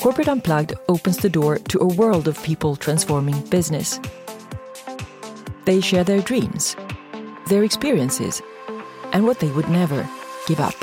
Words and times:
Corporate 0.00 0.28
Unplugged 0.28 0.74
opens 0.88 1.16
the 1.16 1.28
door 1.28 1.58
to 1.58 1.80
a 1.80 1.86
world 1.86 2.28
of 2.28 2.40
people 2.44 2.76
transforming 2.76 3.40
business. 3.46 3.98
They 5.64 5.80
share 5.80 6.04
their 6.04 6.20
dreams, 6.20 6.76
their 7.48 7.64
experiences, 7.64 8.40
and 9.12 9.26
what 9.26 9.40
they 9.40 9.50
would 9.50 9.68
never 9.68 10.08
give 10.46 10.60
up. 10.60 10.74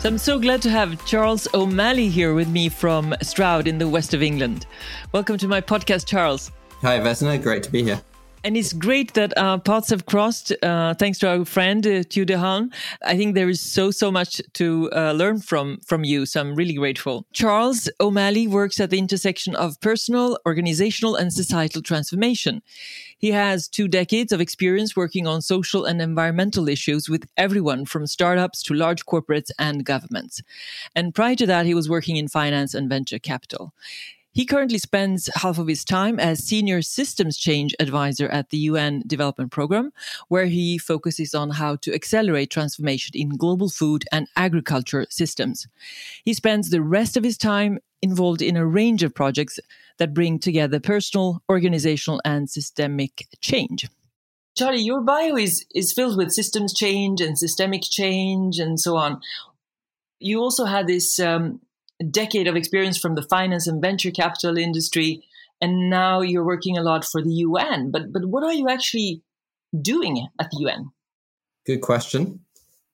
So 0.00 0.08
I'm 0.08 0.18
so 0.18 0.38
glad 0.38 0.62
to 0.62 0.70
have 0.70 1.04
Charles 1.06 1.46
O'Malley 1.54 2.08
here 2.08 2.34
with 2.34 2.48
me 2.48 2.68
from 2.68 3.14
Stroud 3.22 3.68
in 3.68 3.78
the 3.78 3.88
west 3.88 4.14
of 4.14 4.22
England. 4.22 4.66
Welcome 5.12 5.38
to 5.38 5.46
my 5.46 5.60
podcast, 5.60 6.06
Charles. 6.06 6.50
Hi, 6.82 7.00
Vesna. 7.00 7.42
Great 7.42 7.64
to 7.64 7.72
be 7.72 7.82
here. 7.82 8.00
And 8.44 8.56
it's 8.56 8.72
great 8.72 9.14
that 9.14 9.36
our 9.36 9.58
paths 9.58 9.90
have 9.90 10.06
crossed 10.06 10.52
uh, 10.62 10.94
thanks 10.94 11.18
to 11.18 11.28
our 11.28 11.44
friend 11.44 11.84
uh, 11.84 12.04
Theo 12.08 12.24
de 12.24 12.38
Haan. 12.38 12.70
I 13.04 13.16
think 13.16 13.34
there 13.34 13.48
is 13.48 13.60
so 13.60 13.90
so 13.90 14.12
much 14.12 14.40
to 14.54 14.88
uh, 14.92 15.12
learn 15.12 15.40
from 15.40 15.78
from 15.84 16.04
you, 16.04 16.24
so 16.24 16.40
I'm 16.40 16.54
really 16.54 16.74
grateful. 16.74 17.26
Charles 17.32 17.90
O'Malley 17.98 18.46
works 18.46 18.78
at 18.78 18.90
the 18.90 18.98
intersection 18.98 19.56
of 19.56 19.80
personal, 19.80 20.38
organizational, 20.46 21.16
and 21.16 21.32
societal 21.32 21.82
transformation. 21.82 22.62
He 23.18 23.32
has 23.32 23.66
two 23.66 23.88
decades 23.88 24.32
of 24.32 24.40
experience 24.40 24.94
working 24.94 25.26
on 25.26 25.42
social 25.42 25.84
and 25.84 26.00
environmental 26.00 26.68
issues 26.68 27.08
with 27.08 27.26
everyone 27.36 27.86
from 27.86 28.06
startups 28.06 28.62
to 28.62 28.74
large 28.74 29.04
corporates 29.04 29.50
and 29.58 29.84
governments. 29.84 30.42
And 30.94 31.12
prior 31.12 31.34
to 31.34 31.46
that, 31.46 31.66
he 31.66 31.74
was 31.74 31.88
working 31.88 32.16
in 32.16 32.28
finance 32.28 32.72
and 32.72 32.88
venture 32.88 33.18
capital. 33.18 33.74
He 34.38 34.46
currently 34.46 34.78
spends 34.78 35.28
half 35.34 35.58
of 35.58 35.66
his 35.66 35.84
time 35.84 36.20
as 36.20 36.44
senior 36.44 36.80
systems 36.80 37.36
change 37.36 37.74
advisor 37.80 38.28
at 38.28 38.50
the 38.50 38.58
UN 38.70 39.02
Development 39.04 39.50
Programme, 39.50 39.92
where 40.28 40.46
he 40.46 40.78
focuses 40.78 41.34
on 41.34 41.50
how 41.50 41.74
to 41.74 41.92
accelerate 41.92 42.48
transformation 42.48 43.16
in 43.16 43.30
global 43.30 43.68
food 43.68 44.04
and 44.12 44.28
agriculture 44.36 45.06
systems. 45.10 45.66
He 46.24 46.34
spends 46.34 46.70
the 46.70 46.80
rest 46.80 47.16
of 47.16 47.24
his 47.24 47.36
time 47.36 47.80
involved 48.00 48.40
in 48.40 48.56
a 48.56 48.64
range 48.64 49.02
of 49.02 49.12
projects 49.12 49.58
that 49.96 50.14
bring 50.14 50.38
together 50.38 50.78
personal, 50.78 51.42
organizational, 51.50 52.20
and 52.24 52.48
systemic 52.48 53.26
change. 53.40 53.88
Charlie, 54.56 54.82
your 54.82 55.00
bio 55.00 55.34
is, 55.34 55.66
is 55.74 55.92
filled 55.92 56.16
with 56.16 56.30
systems 56.30 56.72
change 56.72 57.20
and 57.20 57.36
systemic 57.36 57.82
change 57.82 58.60
and 58.60 58.78
so 58.78 58.96
on. 58.96 59.20
You 60.20 60.38
also 60.38 60.64
had 60.64 60.86
this 60.86 61.18
um, 61.18 61.60
decade 62.04 62.46
of 62.46 62.56
experience 62.56 62.98
from 62.98 63.14
the 63.14 63.22
finance 63.22 63.66
and 63.66 63.82
venture 63.82 64.10
capital 64.10 64.56
industry, 64.56 65.24
and 65.60 65.90
now 65.90 66.20
you're 66.20 66.44
working 66.44 66.76
a 66.78 66.82
lot 66.82 67.04
for 67.04 67.22
the 67.22 67.32
UN. 67.32 67.90
But 67.90 68.12
but 68.12 68.26
what 68.26 68.44
are 68.44 68.52
you 68.52 68.68
actually 68.68 69.22
doing 69.80 70.28
at 70.40 70.50
the 70.50 70.58
UN? 70.60 70.90
Good 71.66 71.80
question. 71.80 72.40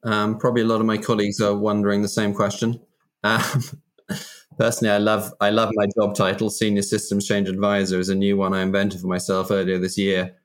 Um, 0.02 0.38
probably 0.38 0.62
a 0.62 0.66
lot 0.66 0.80
of 0.80 0.86
my 0.86 0.98
colleagues 0.98 1.40
are 1.40 1.54
wondering 1.54 2.02
the 2.02 2.08
same 2.08 2.34
question. 2.34 2.80
Um, 3.22 3.62
personally, 4.58 4.92
I 4.92 4.98
love 4.98 5.32
I 5.40 5.50
love 5.50 5.70
my 5.74 5.86
job 5.98 6.14
title, 6.14 6.50
Senior 6.50 6.82
Systems 6.82 7.26
Change 7.26 7.48
Advisor, 7.48 7.98
is 7.98 8.08
a 8.08 8.14
new 8.14 8.36
one 8.36 8.54
I 8.54 8.62
invented 8.62 9.00
for 9.00 9.06
myself 9.06 9.50
earlier 9.50 9.78
this 9.78 9.98
year, 9.98 10.36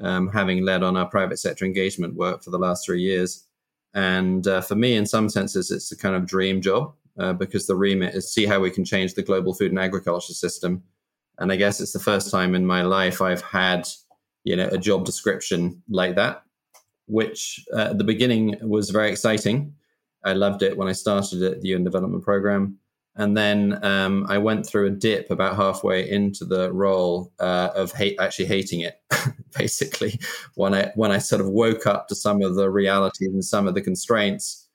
um, 0.00 0.28
having 0.28 0.64
led 0.64 0.82
on 0.82 0.96
our 0.96 1.06
private 1.06 1.38
sector 1.38 1.64
engagement 1.64 2.14
work 2.14 2.42
for 2.42 2.50
the 2.50 2.58
last 2.58 2.84
three 2.84 3.02
years. 3.02 3.44
And 3.94 4.46
uh, 4.46 4.62
for 4.62 4.74
me, 4.74 4.94
in 4.94 5.04
some 5.04 5.28
senses, 5.28 5.70
it's 5.70 5.92
a 5.92 5.96
kind 5.96 6.16
of 6.16 6.26
dream 6.26 6.62
job 6.62 6.94
uh, 7.18 7.32
because 7.32 7.66
the 7.66 7.76
remit 7.76 8.14
is 8.14 8.32
see 8.32 8.46
how 8.46 8.60
we 8.60 8.70
can 8.70 8.84
change 8.84 9.14
the 9.14 9.22
global 9.22 9.54
food 9.54 9.70
and 9.70 9.80
agriculture 9.80 10.32
system. 10.32 10.82
And 11.38 11.50
I 11.52 11.56
guess 11.56 11.80
it's 11.80 11.92
the 11.92 11.98
first 11.98 12.30
time 12.30 12.54
in 12.54 12.66
my 12.66 12.82
life 12.82 13.20
I've 13.20 13.42
had, 13.42 13.88
you 14.44 14.56
know, 14.56 14.68
a 14.68 14.78
job 14.78 15.04
description 15.04 15.82
like 15.88 16.16
that, 16.16 16.42
which 17.06 17.64
uh, 17.74 17.90
at 17.90 17.98
the 17.98 18.04
beginning 18.04 18.56
was 18.62 18.90
very 18.90 19.10
exciting. 19.10 19.74
I 20.24 20.34
loved 20.34 20.62
it 20.62 20.76
when 20.76 20.88
I 20.88 20.92
started 20.92 21.42
at 21.42 21.60
the 21.60 21.68
UN 21.68 21.84
Development 21.84 22.22
Program. 22.22 22.78
And 23.16 23.36
then 23.36 23.84
um, 23.84 24.26
I 24.28 24.38
went 24.38 24.64
through 24.64 24.86
a 24.86 24.90
dip 24.90 25.30
about 25.30 25.56
halfway 25.56 26.08
into 26.08 26.46
the 26.46 26.72
role 26.72 27.30
uh, 27.38 27.68
of 27.74 27.92
hate, 27.92 28.16
actually 28.18 28.46
hating 28.46 28.80
it, 28.80 29.02
basically, 29.58 30.18
when 30.54 30.74
I 30.74 30.92
when 30.94 31.12
I 31.12 31.18
sort 31.18 31.42
of 31.42 31.48
woke 31.48 31.86
up 31.86 32.08
to 32.08 32.14
some 32.14 32.40
of 32.40 32.54
the 32.54 32.70
realities 32.70 33.28
and 33.28 33.44
some 33.44 33.68
of 33.68 33.74
the 33.74 33.82
constraints 33.82 34.66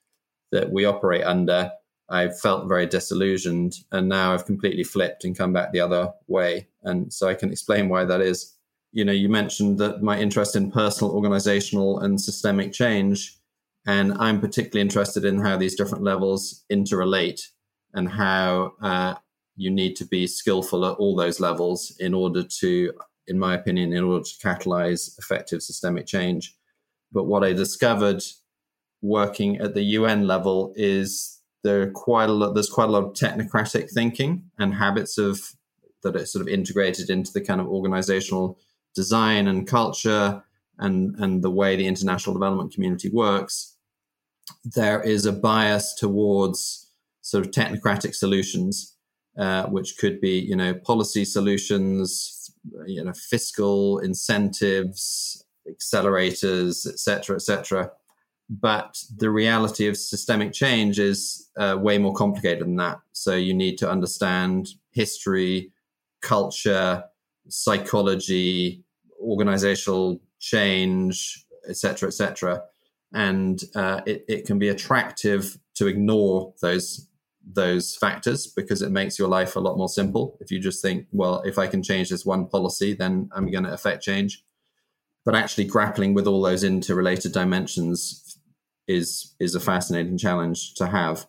that 0.51 0.71
we 0.71 0.85
operate 0.85 1.23
under, 1.23 1.71
I 2.09 2.29
felt 2.29 2.67
very 2.67 2.85
disillusioned, 2.85 3.75
and 3.91 4.07
now 4.07 4.33
I've 4.33 4.45
completely 4.45 4.83
flipped 4.83 5.25
and 5.25 5.37
come 5.37 5.51
back 5.51 5.71
the 5.71 5.81
other 5.81 6.13
way. 6.27 6.67
And 6.83 7.11
so 7.11 7.27
I 7.27 7.33
can 7.33 7.51
explain 7.51 7.89
why 7.89 8.05
that 8.05 8.21
is. 8.21 8.55
You 8.93 9.03
know, 9.03 9.11
you 9.11 9.27
mentioned 9.27 9.77
that 9.79 10.01
my 10.01 10.17
interest 10.17 10.55
in 10.55 10.71
personal, 10.71 11.13
organizational, 11.13 11.99
and 11.99 12.19
systemic 12.19 12.71
change, 12.71 13.37
and 13.85 14.13
I'm 14.13 14.39
particularly 14.39 14.81
interested 14.81 15.25
in 15.25 15.39
how 15.39 15.57
these 15.57 15.75
different 15.75 16.03
levels 16.03 16.63
interrelate 16.71 17.41
and 17.93 18.09
how 18.09 18.73
uh, 18.81 19.15
you 19.55 19.69
need 19.69 19.95
to 19.97 20.05
be 20.05 20.27
skillful 20.27 20.85
at 20.85 20.97
all 20.97 21.15
those 21.15 21.39
levels 21.39 21.95
in 21.99 22.13
order 22.13 22.43
to, 22.43 22.93
in 23.27 23.37
my 23.37 23.55
opinion, 23.55 23.91
in 23.91 24.03
order 24.03 24.23
to 24.23 24.47
catalyze 24.47 25.17
effective 25.19 25.61
systemic 25.61 26.05
change. 26.05 26.55
But 27.11 27.25
what 27.25 27.43
I 27.43 27.53
discovered 27.53 28.23
working 29.01 29.57
at 29.57 29.73
the 29.73 29.83
UN 29.83 30.27
level 30.27 30.73
is 30.75 31.36
there 31.67 31.91
quite 31.91 32.29
a 32.29 32.33
lot 32.33 32.53
there's 32.53 32.69
quite 32.69 32.87
a 32.87 32.91
lot 32.91 33.03
of 33.03 33.13
technocratic 33.13 33.91
thinking 33.91 34.43
and 34.57 34.73
habits 34.73 35.17
of 35.17 35.53
that 36.03 36.15
are 36.15 36.25
sort 36.25 36.41
of 36.41 36.47
integrated 36.47 37.09
into 37.09 37.31
the 37.33 37.41
kind 37.41 37.59
of 37.59 37.67
organizational 37.67 38.57
design 38.95 39.47
and 39.47 39.67
culture 39.67 40.43
and 40.79 41.15
and 41.19 41.43
the 41.43 41.49
way 41.49 41.75
the 41.75 41.87
international 41.87 42.33
development 42.33 42.73
community 42.73 43.09
works. 43.09 43.75
There 44.63 45.01
is 45.01 45.25
a 45.25 45.33
bias 45.33 45.93
towards 45.95 46.89
sort 47.21 47.45
of 47.45 47.51
technocratic 47.51 48.15
solutions 48.15 48.95
uh, 49.37 49.65
which 49.65 49.97
could 49.97 50.21
be 50.21 50.39
you 50.39 50.55
know 50.55 50.73
policy 50.73 51.25
solutions 51.25 52.49
you 52.85 53.03
know 53.03 53.13
fiscal 53.13 53.99
incentives 53.99 55.43
accelerators 55.69 56.87
etc 56.87 57.35
etc 57.35 57.91
but 58.49 58.97
the 59.15 59.29
reality 59.29 59.87
of 59.87 59.97
systemic 59.97 60.53
change 60.53 60.99
is 60.99 61.49
uh, 61.57 61.77
way 61.79 61.97
more 61.97 62.13
complicated 62.13 62.63
than 62.63 62.77
that. 62.77 62.99
So 63.11 63.35
you 63.35 63.53
need 63.53 63.77
to 63.79 63.89
understand 63.89 64.69
history, 64.91 65.71
culture, 66.21 67.03
psychology, 67.49 68.83
organizational 69.21 70.21
change, 70.39 71.45
etc., 71.67 72.07
etc. 72.07 72.63
And 73.13 73.61
uh, 73.75 74.01
it, 74.05 74.23
it 74.27 74.45
can 74.45 74.59
be 74.59 74.69
attractive 74.69 75.57
to 75.75 75.87
ignore 75.87 76.53
those 76.61 77.07
those 77.49 77.95
factors 77.95 78.45
because 78.45 78.81
it 78.81 78.91
makes 78.91 79.17
your 79.17 79.29
life 79.29 79.55
a 79.55 79.59
lot 79.59 79.77
more 79.77 79.87
simple. 79.87 80.37
If 80.41 80.51
you 80.51 80.59
just 80.59 80.81
think, 80.81 81.07
well, 81.13 81.41
if 81.45 81.57
I 81.57 81.67
can 81.67 81.81
change 81.81 82.09
this 82.09 82.25
one 82.25 82.47
policy, 82.47 82.93
then 82.93 83.29
I'm 83.33 83.49
going 83.49 83.63
to 83.63 83.71
affect 83.71 84.03
change. 84.03 84.43
But 85.23 85.33
actually 85.33 85.63
grappling 85.63 86.13
with 86.13 86.27
all 86.27 86.41
those 86.41 86.65
interrelated 86.65 87.31
dimensions 87.31 88.26
is 88.87 89.35
is 89.39 89.55
a 89.55 89.59
fascinating 89.59 90.17
challenge 90.17 90.73
to 90.75 90.87
have. 90.87 91.27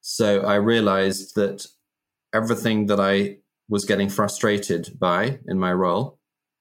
So 0.00 0.40
I 0.40 0.56
realized 0.56 1.34
that 1.36 1.66
everything 2.32 2.86
that 2.86 3.00
I 3.00 3.38
was 3.68 3.84
getting 3.84 4.10
frustrated 4.10 4.98
by 4.98 5.38
in 5.46 5.58
my 5.58 5.72
role, 5.72 6.18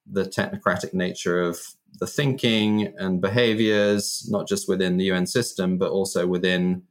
the 0.09 0.23
technocratic 0.23 0.94
nature 0.94 1.41
of 1.41 1.59
the 2.00 2.07
thinking 2.07 2.94
and 2.97 3.22
behaviors, 3.22 4.28
not 4.29 4.47
just 4.47 4.69
within 4.69 4.97
the 4.97 5.06
UN 5.06 5.28
system, 5.28 5.78
but 5.78 5.91
also 5.91 6.25
within 6.25 6.83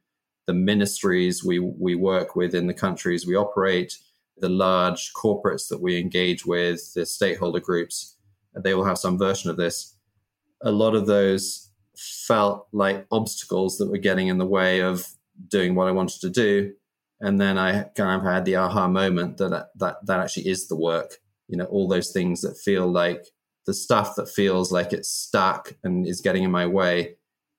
the 0.47 0.53
ministries 0.53 1.43
we, 1.43 1.59
we 1.59 1.95
work 1.95 2.37
with 2.37 2.55
in 2.55 2.67
the 2.67 2.75
countries 2.75 3.27
we 3.27 3.37
operate, 3.37 3.99
the 4.39 4.49
large 4.49 5.13
corporates 5.15 5.69
that 5.69 5.81
we 5.81 5.99
engage 5.99 6.45
with, 6.45 6.93
the 6.95 7.07
stakeholder 7.07 7.61
groups, 7.61 8.17
they 8.55 8.75
all 8.75 8.85
have 8.85 8.99
some 8.99 9.19
version 9.19 9.51
of 9.51 9.57
this. 9.57 9.97
A 10.63 10.71
lot 10.71 10.95
of 10.95 11.07
those 11.07 11.71
felt 12.27 12.69
like 12.73 13.07
obstacles 13.11 13.79
that 13.79 13.91
were 13.91 13.99
getting 13.99 14.29
in 14.29 14.39
the 14.39 14.47
way 14.47 14.81
of 14.81 15.07
doing 15.49 15.75
what 15.75 15.89
I 15.89 15.93
wanted 15.93 16.21
to 16.23 16.31
do. 16.31 16.73
And 17.21 17.41
then 17.41 17.57
I 17.57 17.85
kind 17.97 18.21
of 18.21 18.27
had 18.27 18.45
the 18.45 18.57
aha 18.57 18.89
moment 18.89 19.39
that 19.39 19.69
that 19.77 19.97
that 20.07 20.21
actually 20.21 20.49
is 20.49 20.69
the 20.69 20.77
work. 20.77 21.19
You 21.49 21.57
know, 21.57 21.65
all 21.67 21.89
those 21.89 22.11
things 22.13 22.41
that 22.43 22.57
feel 22.57 22.87
like 22.87 23.27
the 23.67 23.75
stuff 23.75 24.17
that 24.17 24.29
feels 24.29 24.73
like 24.73 24.93
it's 24.93 25.09
stuck 25.09 25.75
and 25.85 26.07
is 26.07 26.21
getting 26.21 26.43
in 26.43 26.51
my 26.51 26.67
way 26.67 27.17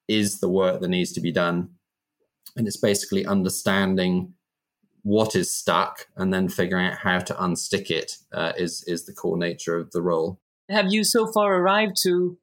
is 0.08 0.40
the 0.40 0.50
work 0.50 0.82
that 0.82 0.90
needs 0.90 1.14
to 1.14 1.22
be 1.22 1.32
done. 1.32 1.70
And 2.58 2.68
it's 2.68 2.78
basically 2.78 3.26
understanding 3.26 4.34
what 5.04 5.36
is 5.36 5.54
stuck 5.54 6.08
and 6.16 6.34
then 6.34 6.50
figuring 6.50 6.88
out 6.88 6.98
how 7.00 7.20
to 7.20 7.34
unstick 7.36 7.90
it 7.90 8.18
uh, 8.34 8.54
is 8.58 8.84
is 8.88 9.06
the 9.06 9.14
core 9.14 9.38
nature 9.38 9.78
of 9.78 9.92
the 9.92 10.02
role. 10.02 10.40
Have 10.70 10.92
you 10.92 11.04
so 11.04 11.32
far 11.32 11.56
arrived 11.56 11.98
to 12.04 12.38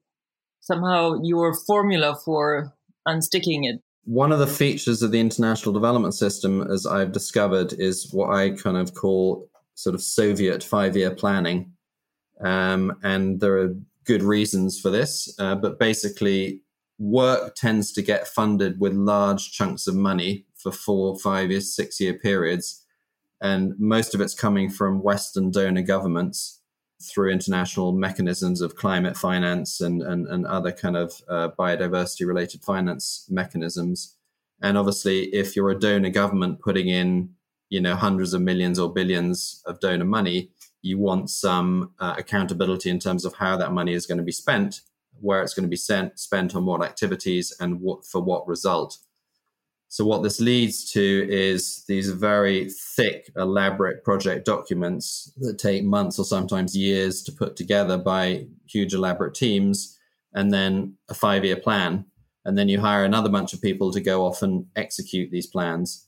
somehow 0.70 1.20
your 1.22 1.52
formula 1.66 2.16
for 2.24 2.72
unsticking 3.08 3.64
it. 3.64 3.80
One 4.04 4.30
of 4.30 4.38
the 4.38 4.46
features 4.46 5.02
of 5.02 5.10
the 5.10 5.20
international 5.20 5.72
development 5.72 6.14
system, 6.14 6.62
as 6.70 6.86
I've 6.86 7.12
discovered, 7.12 7.72
is 7.72 8.08
what 8.12 8.30
I 8.30 8.50
kind 8.50 8.76
of 8.76 8.94
call 8.94 9.48
sort 9.74 9.94
of 9.94 10.02
Soviet 10.02 10.62
five 10.62 10.96
year 10.96 11.10
planning. 11.10 11.72
Um, 12.40 12.96
and 13.02 13.40
there 13.40 13.58
are 13.58 13.74
good 14.04 14.22
reasons 14.22 14.80
for 14.80 14.90
this. 14.90 15.34
Uh, 15.38 15.56
but 15.56 15.78
basically, 15.78 16.62
work 16.98 17.54
tends 17.56 17.92
to 17.92 18.02
get 18.02 18.28
funded 18.28 18.80
with 18.80 18.92
large 18.94 19.50
chunks 19.50 19.86
of 19.86 19.94
money 19.94 20.46
for 20.56 20.70
four, 20.70 21.18
five 21.18 21.50
years, 21.50 21.74
six 21.74 22.00
year 22.00 22.14
periods. 22.14 22.84
And 23.40 23.74
most 23.78 24.14
of 24.14 24.20
it's 24.20 24.34
coming 24.34 24.70
from 24.70 25.02
Western 25.02 25.50
donor 25.50 25.82
governments 25.82 26.59
through 27.02 27.30
international 27.30 27.92
mechanisms 27.92 28.60
of 28.60 28.76
climate 28.76 29.16
finance 29.16 29.80
and, 29.80 30.02
and, 30.02 30.26
and 30.26 30.46
other 30.46 30.72
kind 30.72 30.96
of 30.96 31.22
uh, 31.28 31.48
biodiversity 31.58 32.26
related 32.26 32.62
finance 32.62 33.26
mechanisms. 33.30 34.16
And 34.62 34.76
obviously, 34.76 35.24
if 35.34 35.56
you're 35.56 35.70
a 35.70 35.78
donor 35.78 36.10
government 36.10 36.60
putting 36.60 36.88
in, 36.88 37.30
you 37.70 37.80
know, 37.80 37.96
hundreds 37.96 38.34
of 38.34 38.42
millions 38.42 38.78
or 38.78 38.92
billions 38.92 39.62
of 39.64 39.80
donor 39.80 40.04
money, 40.04 40.50
you 40.82 40.98
want 40.98 41.30
some 41.30 41.92
uh, 41.98 42.14
accountability 42.18 42.90
in 42.90 42.98
terms 42.98 43.24
of 43.24 43.34
how 43.34 43.56
that 43.56 43.72
money 43.72 43.94
is 43.94 44.06
going 44.06 44.18
to 44.18 44.24
be 44.24 44.32
spent, 44.32 44.80
where 45.20 45.42
it's 45.42 45.54
going 45.54 45.64
to 45.64 45.70
be 45.70 45.76
sent, 45.76 46.18
spent 46.18 46.54
on 46.54 46.66
what 46.66 46.82
activities, 46.82 47.54
and 47.60 47.80
what 47.80 48.04
for 48.04 48.20
what 48.20 48.46
result. 48.46 48.98
So 49.90 50.06
what 50.06 50.22
this 50.22 50.40
leads 50.40 50.90
to 50.92 51.26
is 51.28 51.84
these 51.86 52.10
very 52.10 52.70
thick, 52.70 53.30
elaborate 53.36 54.02
project 54.04 54.46
documents 54.46 55.32
that 55.38 55.58
take 55.58 55.84
months 55.84 56.18
or 56.18 56.24
sometimes 56.24 56.76
years 56.76 57.22
to 57.24 57.32
put 57.32 57.56
together 57.56 57.98
by 57.98 58.46
huge, 58.66 58.94
elaborate 58.94 59.34
teams, 59.34 59.98
and 60.32 60.50
then 60.52 60.94
a 61.10 61.14
five-year 61.14 61.56
plan, 61.56 62.06
and 62.44 62.56
then 62.56 62.68
you 62.68 62.80
hire 62.80 63.04
another 63.04 63.28
bunch 63.28 63.52
of 63.52 63.60
people 63.60 63.92
to 63.92 64.00
go 64.00 64.24
off 64.24 64.42
and 64.42 64.64
execute 64.76 65.30
these 65.30 65.48
plans. 65.48 66.06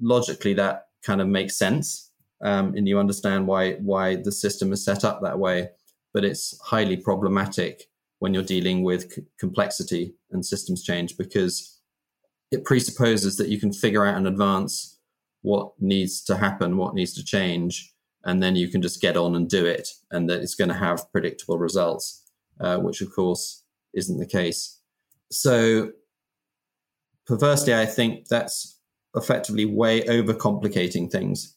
Logically, 0.00 0.54
that 0.54 0.86
kind 1.02 1.20
of 1.20 1.28
makes 1.28 1.58
sense 1.58 2.12
um, 2.44 2.74
and 2.76 2.86
you 2.86 2.98
understand 2.98 3.46
why 3.46 3.72
why 3.74 4.16
the 4.16 4.30
system 4.30 4.72
is 4.72 4.84
set 4.84 5.04
up 5.04 5.22
that 5.22 5.38
way. 5.38 5.70
But 6.12 6.24
it's 6.24 6.58
highly 6.60 6.96
problematic 6.96 7.84
when 8.20 8.34
you're 8.34 8.44
dealing 8.44 8.84
with 8.84 9.12
c- 9.12 9.22
complexity 9.38 10.14
and 10.30 10.46
systems 10.46 10.84
change 10.84 11.16
because 11.16 11.73
it 12.54 12.64
presupposes 12.64 13.36
that 13.36 13.48
you 13.48 13.58
can 13.58 13.72
figure 13.72 14.06
out 14.06 14.16
in 14.16 14.26
advance 14.26 14.98
what 15.42 15.72
needs 15.78 16.22
to 16.24 16.36
happen, 16.36 16.76
what 16.76 16.94
needs 16.94 17.12
to 17.14 17.24
change, 17.24 17.92
and 18.24 18.42
then 18.42 18.56
you 18.56 18.68
can 18.68 18.80
just 18.80 19.00
get 19.00 19.16
on 19.16 19.34
and 19.34 19.48
do 19.48 19.66
it, 19.66 19.88
and 20.10 20.28
that 20.30 20.40
it's 20.40 20.54
going 20.54 20.70
to 20.70 20.74
have 20.74 21.10
predictable 21.12 21.58
results, 21.58 22.22
uh, 22.60 22.78
which 22.78 23.00
of 23.02 23.14
course 23.14 23.62
isn't 23.92 24.18
the 24.18 24.26
case. 24.26 24.80
So, 25.30 25.90
perversely, 27.26 27.74
I 27.74 27.86
think 27.86 28.28
that's 28.28 28.80
effectively 29.14 29.64
way 29.66 30.02
overcomplicating 30.02 31.10
things 31.10 31.54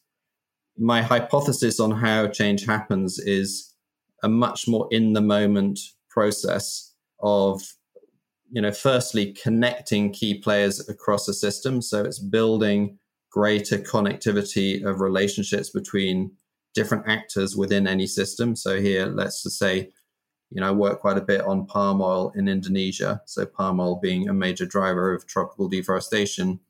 my 0.78 1.02
hypothesis 1.02 1.80
on 1.80 1.90
how 1.90 2.28
change 2.28 2.64
happens 2.64 3.18
is 3.18 3.74
a 4.22 4.28
much 4.28 4.68
more 4.68 4.88
in 4.90 5.12
the 5.12 5.20
moment 5.20 5.80
process 6.08 6.94
of 7.20 7.62
you 8.50 8.62
know 8.62 8.72
firstly 8.72 9.32
connecting 9.32 10.12
key 10.12 10.38
players 10.38 10.88
across 10.88 11.28
a 11.28 11.34
system. 11.34 11.82
So 11.82 12.04
it's 12.04 12.18
building 12.18 12.98
greater 13.30 13.78
connectivity 13.78 14.84
of 14.84 15.00
relationships 15.00 15.70
between 15.70 16.32
different 16.74 17.08
actors 17.08 17.56
within 17.56 17.86
any 17.86 18.06
system. 18.06 18.56
So 18.56 18.80
here 18.80 19.06
let's 19.06 19.42
just 19.42 19.58
say 19.58 19.90
you 20.50 20.62
know 20.62 20.68
i 20.68 20.70
work 20.70 21.00
quite 21.00 21.18
a 21.18 21.22
bit 21.22 21.42
on 21.42 21.66
palm 21.66 22.00
oil 22.00 22.32
in 22.36 22.48
indonesia. 22.48 23.20
So 23.26 23.44
palm 23.44 23.80
oil 23.80 23.96
being 23.96 24.28
a 24.28 24.34
major 24.34 24.66
driver 24.66 25.14
of 25.14 25.26
tropical 25.26 25.68
deforestation. 25.68 26.60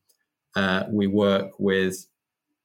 Uh, 0.56 0.84
we 0.90 1.06
work 1.06 1.52
with 1.58 2.06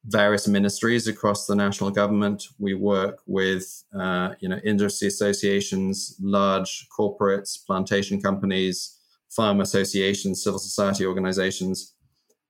various 0.06 0.48
ministries 0.48 1.07
across 1.07 1.45
the 1.45 1.56
national 1.56 1.92
government. 1.92 2.48
We 2.60 2.74
work 2.74 3.19
with, 3.25 3.83
uh, 3.98 4.33
you 4.39 4.50
know, 4.50 4.60
industry 4.63 5.07
associations, 5.07 6.15
large 6.21 6.88
corporates, 6.98 7.57
plantation 7.65 8.21
companies, 8.21 8.98
farm 9.36 9.62
associations, 9.62 10.44
civil 10.44 10.60
society 10.60 11.06
organizations. 11.06 11.96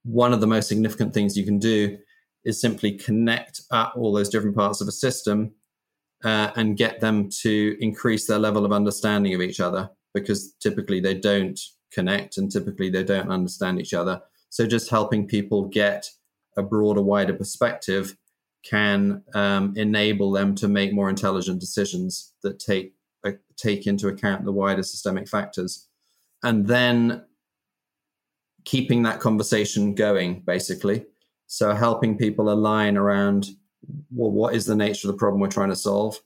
One 0.04 0.32
of 0.32 0.40
the 0.40 0.46
most 0.46 0.68
significant 0.68 1.14
things 1.14 1.36
you 1.36 1.44
can 1.44 1.58
do 1.58 1.98
is 2.44 2.60
simply 2.60 2.92
connect 2.92 3.62
up 3.70 3.94
all 3.96 4.12
those 4.12 4.28
different 4.28 4.56
parts 4.56 4.80
of 4.80 4.88
a 4.88 4.92
system 4.92 5.52
uh, 6.24 6.50
and 6.56 6.76
get 6.76 7.00
them 7.00 7.28
to 7.42 7.76
increase 7.80 8.26
their 8.26 8.38
level 8.38 8.64
of 8.64 8.72
understanding 8.72 9.34
of 9.34 9.40
each 9.40 9.60
other 9.60 9.90
because 10.12 10.54
typically 10.60 11.00
they 11.00 11.14
don't 11.14 11.58
connect 11.92 12.38
and 12.38 12.50
typically 12.50 12.90
they 12.90 13.04
don't 13.04 13.30
understand 13.30 13.80
each 13.80 13.94
other. 13.94 14.20
So 14.50 14.66
just 14.66 14.90
helping 14.90 15.26
people 15.26 15.64
get 15.68 16.08
a 16.56 16.62
broader, 16.62 17.02
wider 17.02 17.34
perspective 17.34 18.16
can 18.64 19.22
um, 19.34 19.74
enable 19.76 20.30
them 20.32 20.54
to 20.54 20.68
make 20.68 20.92
more 20.92 21.10
intelligent 21.10 21.60
decisions 21.60 22.34
that 22.42 22.58
take 22.58 22.94
uh, 23.26 23.32
take 23.56 23.86
into 23.86 24.08
account 24.08 24.44
the 24.44 24.52
wider 24.52 24.82
systemic 24.82 25.28
factors, 25.28 25.88
and 26.44 26.66
then 26.68 27.24
keeping 28.64 29.02
that 29.02 29.20
conversation 29.20 29.94
going, 29.94 30.42
basically. 30.46 31.06
So 31.46 31.74
helping 31.74 32.16
people 32.16 32.50
align 32.50 32.96
around 32.96 33.48
well, 34.10 34.30
what 34.30 34.54
is 34.54 34.64
the 34.64 34.76
nature 34.76 35.08
of 35.08 35.14
the 35.14 35.18
problem 35.18 35.40
we're 35.40 35.48
trying 35.48 35.68
to 35.68 35.76
solve? 35.76 36.18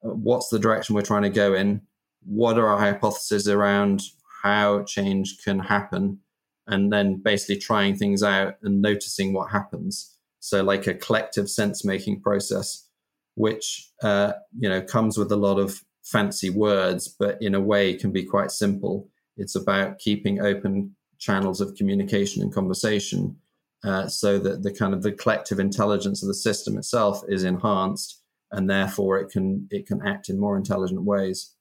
What's 0.00 0.48
the 0.48 0.58
direction 0.58 0.94
we're 0.94 1.02
trying 1.02 1.22
to 1.22 1.30
go 1.30 1.54
in? 1.54 1.80
What 2.24 2.58
are 2.58 2.68
our 2.68 2.78
hypotheses 2.78 3.48
around 3.48 4.02
how 4.42 4.82
change 4.82 5.38
can 5.42 5.60
happen? 5.60 6.20
and 6.68 6.92
then 6.92 7.16
basically 7.16 7.56
trying 7.56 7.96
things 7.96 8.22
out 8.22 8.56
and 8.62 8.80
noticing 8.80 9.32
what 9.32 9.50
happens. 9.50 10.14
So, 10.38 10.62
like 10.62 10.86
a 10.86 10.94
collective 10.94 11.50
sense 11.50 11.84
making 11.84 12.20
process, 12.20 12.86
which 13.34 13.90
uh, 14.02 14.34
you 14.56 14.68
know 14.68 14.82
comes 14.82 15.18
with 15.18 15.32
a 15.32 15.36
lot 15.36 15.58
of 15.58 15.82
fancy 16.04 16.50
words, 16.50 17.08
but 17.08 17.40
in 17.40 17.54
a 17.54 17.60
way 17.60 17.94
can 17.94 18.12
be 18.12 18.22
quite 18.22 18.52
simple. 18.52 19.08
It's 19.38 19.54
about 19.54 19.98
keeping 19.98 20.40
open 20.40 20.94
channels 21.18 21.60
of 21.60 21.74
communication 21.74 22.42
and 22.42 22.52
conversation, 22.52 23.36
uh, 23.84 24.08
so 24.08 24.38
that 24.38 24.62
the 24.62 24.72
kind 24.72 24.94
of 24.94 25.02
the 25.02 25.12
collective 25.12 25.60
intelligence 25.60 26.22
of 26.22 26.28
the 26.28 26.34
system 26.34 26.76
itself 26.76 27.22
is 27.28 27.44
enhanced, 27.44 28.22
and 28.52 28.68
therefore 28.68 29.18
it 29.18 29.30
can 29.30 29.68
it 29.70 29.86
can 29.86 30.06
act 30.06 30.28
in 30.28 30.38
more 30.38 30.56
intelligent 30.56 31.02
ways. 31.02 31.54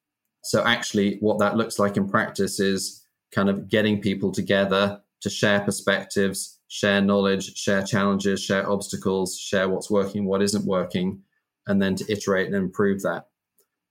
So, 0.44 0.65
actually, 0.65 1.18
what 1.19 1.39
that 1.39 1.57
looks 1.57 1.79
like 1.79 1.97
in 1.97 2.07
practice 2.07 2.59
is 2.59 3.03
kind 3.31 3.50
of 3.50 3.68
getting 3.68 4.01
people 4.01 4.31
together 4.31 5.01
to 5.21 5.29
share 5.29 5.59
perspectives, 5.62 6.59
share 6.68 7.01
knowledge, 7.01 7.56
share 7.57 7.83
challenges, 7.83 8.41
share 8.41 8.69
obstacles, 8.69 9.38
share 9.38 9.68
what's 9.68 9.89
working, 9.89 10.25
what 10.25 10.41
isn't 10.41 10.65
working, 10.65 11.21
and 11.68 11.81
then 11.81 11.95
to 11.95 12.12
iterate 12.12 12.47
and 12.47 12.56
improve 12.56 13.01
that. 13.01 13.27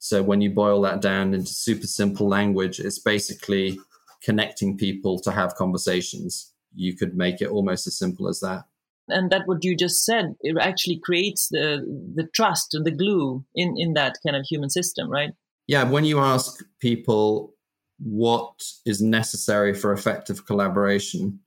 So 0.07 0.23
when 0.23 0.41
you 0.41 0.51
boil 0.51 0.83
that 0.83 1.01
down 1.01 1.35
into 1.35 1.51
super 1.51 1.89
simple 1.89 2.29
language, 2.29 2.79
it's 2.79 3.01
basically 3.01 3.77
connecting 4.23 4.77
people 4.77 5.19
to 5.19 5.33
have 5.33 5.57
conversations. 5.57 6.53
You 6.77 6.97
could 6.97 7.17
make 7.17 7.41
it 7.41 7.49
almost 7.49 7.89
as 7.89 7.99
simple 7.99 8.29
as 8.29 8.39
that. 8.39 8.67
And 9.09 9.33
that 9.33 9.49
what 9.49 9.65
you 9.65 9.77
just 9.77 10.05
said, 10.05 10.37
it 10.43 10.57
actually 10.61 11.01
creates 11.03 11.49
the 11.49 11.85
the 12.15 12.29
trust 12.35 12.73
and 12.75 12.85
the 12.85 12.93
glue 12.93 13.45
in, 13.57 13.75
in 13.77 13.95
that 13.95 14.19
kind 14.25 14.37
of 14.37 14.47
human 14.49 14.71
system, 14.71 15.11
right? 15.11 15.31
Yeah, 15.67 15.83
when 15.83 16.05
you 16.05 16.21
ask 16.21 16.63
people 16.81 17.55
what 17.99 18.63
is 18.85 19.03
necessary 19.03 19.75
for 19.75 19.93
effective 19.93 20.47
collaboration, 20.47 21.41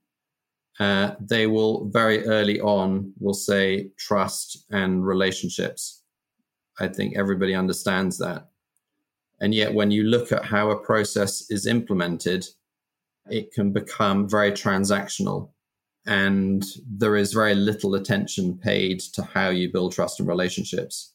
uh, 0.78 1.12
they 1.18 1.46
will 1.46 1.88
very 1.88 2.26
early 2.26 2.60
on 2.60 3.14
will 3.18 3.32
say 3.34 3.88
trust 3.98 4.66
and 4.70 5.06
relationships. 5.06 6.02
I 6.78 6.88
think 6.88 7.16
everybody 7.16 7.54
understands 7.54 8.18
that. 8.18 8.49
And 9.40 9.54
yet, 9.54 9.74
when 9.74 9.90
you 9.90 10.04
look 10.04 10.32
at 10.32 10.44
how 10.44 10.70
a 10.70 10.78
process 10.78 11.50
is 11.50 11.66
implemented, 11.66 12.46
it 13.30 13.52
can 13.52 13.72
become 13.72 14.28
very 14.28 14.52
transactional. 14.52 15.50
And 16.06 16.64
there 16.86 17.16
is 17.16 17.32
very 17.32 17.54
little 17.54 17.94
attention 17.94 18.58
paid 18.58 19.00
to 19.14 19.22
how 19.22 19.48
you 19.50 19.72
build 19.72 19.92
trust 19.92 20.20
and 20.20 20.28
relationships. 20.28 21.14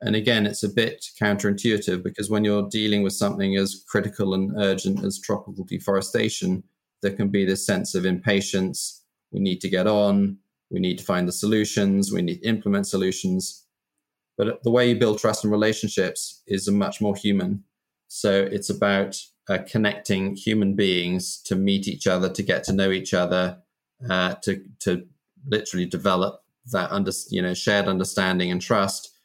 And 0.00 0.14
again, 0.14 0.46
it's 0.46 0.62
a 0.62 0.68
bit 0.68 1.06
counterintuitive 1.20 2.02
because 2.02 2.28
when 2.28 2.44
you're 2.44 2.68
dealing 2.68 3.02
with 3.02 3.14
something 3.14 3.56
as 3.56 3.82
critical 3.88 4.34
and 4.34 4.52
urgent 4.58 5.04
as 5.04 5.18
tropical 5.18 5.64
deforestation, 5.64 6.62
there 7.02 7.12
can 7.12 7.28
be 7.28 7.44
this 7.44 7.64
sense 7.64 7.94
of 7.94 8.04
impatience. 8.04 9.02
We 9.32 9.40
need 9.40 9.60
to 9.62 9.70
get 9.70 9.86
on. 9.86 10.38
We 10.70 10.80
need 10.80 10.98
to 10.98 11.04
find 11.04 11.26
the 11.26 11.32
solutions. 11.32 12.12
We 12.12 12.22
need 12.22 12.42
to 12.42 12.48
implement 12.48 12.86
solutions. 12.86 13.65
But 14.36 14.62
the 14.62 14.70
way 14.70 14.88
you 14.88 14.96
build 14.96 15.18
trust 15.18 15.44
and 15.44 15.52
relationships 15.52 16.42
is 16.46 16.68
a 16.68 16.72
much 16.72 17.00
more 17.00 17.16
human. 17.16 17.64
So 18.08 18.30
it's 18.50 18.70
about 18.70 19.16
uh, 19.48 19.58
connecting 19.66 20.36
human 20.36 20.74
beings 20.74 21.40
to 21.44 21.56
meet 21.56 21.88
each 21.88 22.06
other, 22.06 22.28
to 22.28 22.42
get 22.42 22.64
to 22.64 22.72
know 22.72 22.90
each 22.90 23.14
other, 23.14 23.58
uh, 24.08 24.34
to 24.42 24.62
to 24.80 25.06
literally 25.48 25.86
develop 25.86 26.42
that 26.72 26.90
under 26.90 27.12
you 27.30 27.40
know 27.40 27.54
shared 27.54 27.86
understanding 27.86 28.50
and 28.50 28.60
trust 28.60 29.16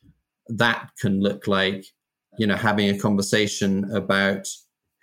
that 0.57 0.91
can 0.99 1.21
look 1.21 1.47
like, 1.47 1.85
you 2.37 2.47
know, 2.47 2.55
having 2.55 2.89
a 2.89 2.97
conversation 2.97 3.89
about 3.93 4.47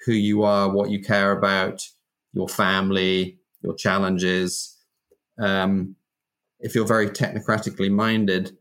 who 0.05 0.13
you 0.13 0.43
are, 0.43 0.71
what 0.71 0.91
you 0.91 1.03
care 1.03 1.33
about, 1.33 1.83
your 2.33 2.49
family, 2.49 3.39
your 3.63 3.75
challenges. 3.75 4.77
Um, 5.39 5.97
if 6.61 6.75
you're 6.75 6.87
very 6.87 7.09
technocratically 7.09 7.91
minded, 7.91 8.57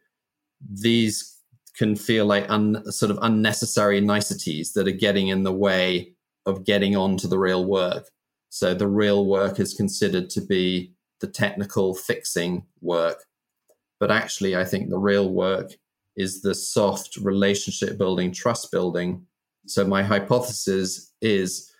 these 0.69 1.36
can 1.77 1.95
feel 1.95 2.25
like 2.25 2.49
un, 2.49 2.83
sort 2.91 3.11
of 3.11 3.19
unnecessary 3.21 4.01
niceties 4.01 4.73
that 4.73 4.87
are 4.87 4.91
getting 4.91 5.27
in 5.27 5.43
the 5.43 5.53
way 5.53 6.13
of 6.45 6.65
getting 6.65 6.95
on 6.95 7.17
to 7.17 7.27
the 7.27 7.37
real 7.37 7.65
work. 7.65 8.09
So 8.49 8.73
the 8.73 8.87
real 8.87 9.25
work 9.25 9.59
is 9.59 9.73
considered 9.73 10.29
to 10.31 10.41
be 10.41 10.93
the 11.19 11.27
technical 11.27 11.93
fixing 11.93 12.65
work. 12.81 13.25
But 13.99 14.11
actually, 14.11 14.55
I 14.55 14.63
think 14.63 14.89
the 14.89 14.97
real 14.97 15.29
work 15.29 15.73
is 16.15 16.41
the 16.41 16.55
soft 16.55 17.17
relationship 17.17 17.97
building, 17.97 18.31
trust 18.31 18.71
building. 18.71 19.25
So 19.67 19.85
my 19.85 20.03
hypothesis 20.03 21.11
is 21.21 21.71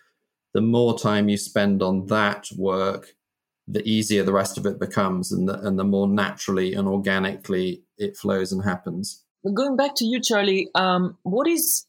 the 0.54 0.60
more 0.60 0.98
time 0.98 1.28
you 1.28 1.36
spend 1.36 1.82
on 1.82 2.06
that 2.06 2.48
work, 2.56 3.14
the 3.66 3.86
easier 3.88 4.22
the 4.22 4.32
rest 4.32 4.58
of 4.58 4.66
it 4.66 4.78
becomes 4.78 5.32
and 5.32 5.48
the, 5.48 5.58
and 5.60 5.78
the 5.78 5.84
more 5.84 6.08
naturally 6.08 6.74
and 6.74 6.88
organically 6.88 7.82
it 7.98 8.16
flows 8.16 8.52
and 8.52 8.64
happens. 8.64 9.24
Going 9.44 9.76
back 9.76 9.94
to 9.96 10.04
you, 10.04 10.20
Charlie, 10.20 10.68
um, 10.74 11.16
what 11.22 11.46
is 11.46 11.86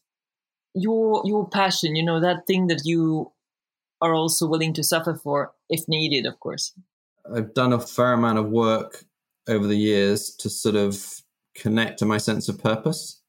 your 0.74 1.22
your 1.24 1.48
passion? 1.48 1.96
You 1.96 2.04
know 2.04 2.20
that 2.20 2.46
thing 2.46 2.68
that 2.68 2.82
you 2.84 3.32
are 4.00 4.14
also 4.14 4.46
willing 4.46 4.72
to 4.74 4.84
suffer 4.84 5.14
for, 5.14 5.52
if 5.68 5.86
needed, 5.88 6.26
of 6.26 6.38
course. 6.40 6.72
I've 7.34 7.52
done 7.54 7.72
a 7.72 7.80
fair 7.80 8.12
amount 8.12 8.38
of 8.38 8.48
work 8.48 9.04
over 9.48 9.66
the 9.66 9.76
years 9.76 10.34
to 10.36 10.48
sort 10.48 10.76
of 10.76 11.22
connect 11.54 11.98
to 11.98 12.06
my 12.06 12.18
sense 12.18 12.48
of 12.48 12.58
purpose, 12.58 13.20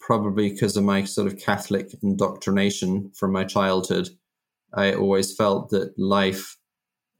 probably 0.00 0.50
because 0.50 0.76
of 0.76 0.84
my 0.84 1.04
sort 1.04 1.26
of 1.26 1.38
Catholic 1.38 1.94
indoctrination 2.02 3.10
from 3.14 3.32
my 3.32 3.44
childhood. 3.44 4.10
I 4.74 4.94
always 4.94 5.34
felt 5.34 5.70
that 5.70 5.98
life 5.98 6.56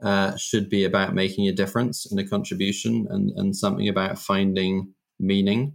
uh, 0.02 0.36
should 0.36 0.68
be 0.68 0.84
about 0.84 1.14
making 1.14 1.48
a 1.48 1.52
difference 1.52 2.10
and 2.10 2.18
a 2.20 2.26
contribution 2.26 3.06
and, 3.10 3.30
and 3.36 3.56
something 3.56 3.88
about 3.88 4.18
finding 4.18 4.94
meaning. 5.18 5.74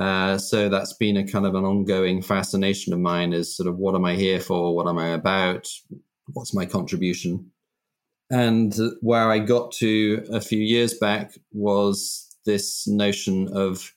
Uh, 0.00 0.38
so 0.38 0.70
that's 0.70 0.94
been 0.94 1.18
a 1.18 1.26
kind 1.26 1.44
of 1.44 1.54
an 1.54 1.64
ongoing 1.64 2.22
fascination 2.22 2.94
of 2.94 2.98
mine 2.98 3.34
is 3.34 3.54
sort 3.54 3.68
of 3.68 3.76
what 3.76 3.94
am 3.94 4.06
I 4.06 4.14
here 4.14 4.40
for? 4.40 4.74
What 4.74 4.88
am 4.88 4.98
I 4.98 5.08
about? 5.08 5.68
What's 6.32 6.54
my 6.54 6.64
contribution? 6.64 7.50
And 8.30 8.74
where 9.02 9.30
I 9.30 9.40
got 9.40 9.72
to 9.72 10.24
a 10.32 10.40
few 10.40 10.60
years 10.60 10.94
back 10.94 11.36
was 11.52 12.34
this 12.46 12.88
notion 12.88 13.48
of 13.52 13.92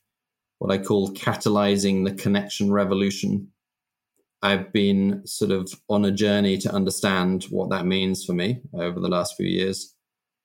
what 0.58 0.74
I 0.74 0.78
call 0.78 1.14
catalyzing 1.14 2.04
the 2.04 2.14
connection 2.14 2.72
revolution. 2.72 3.48
I've 4.42 4.74
been 4.74 5.26
sort 5.26 5.52
of 5.52 5.72
on 5.88 6.04
a 6.04 6.12
journey 6.12 6.58
to 6.60 6.74
understand 6.74 7.46
what 7.46 7.70
that 7.70 7.86
means 7.86 8.26
for 8.26 8.34
me 8.34 8.62
over 8.74 9.00
the 9.00 9.08
last 9.08 9.38
few 9.38 9.48
years. 9.48 9.96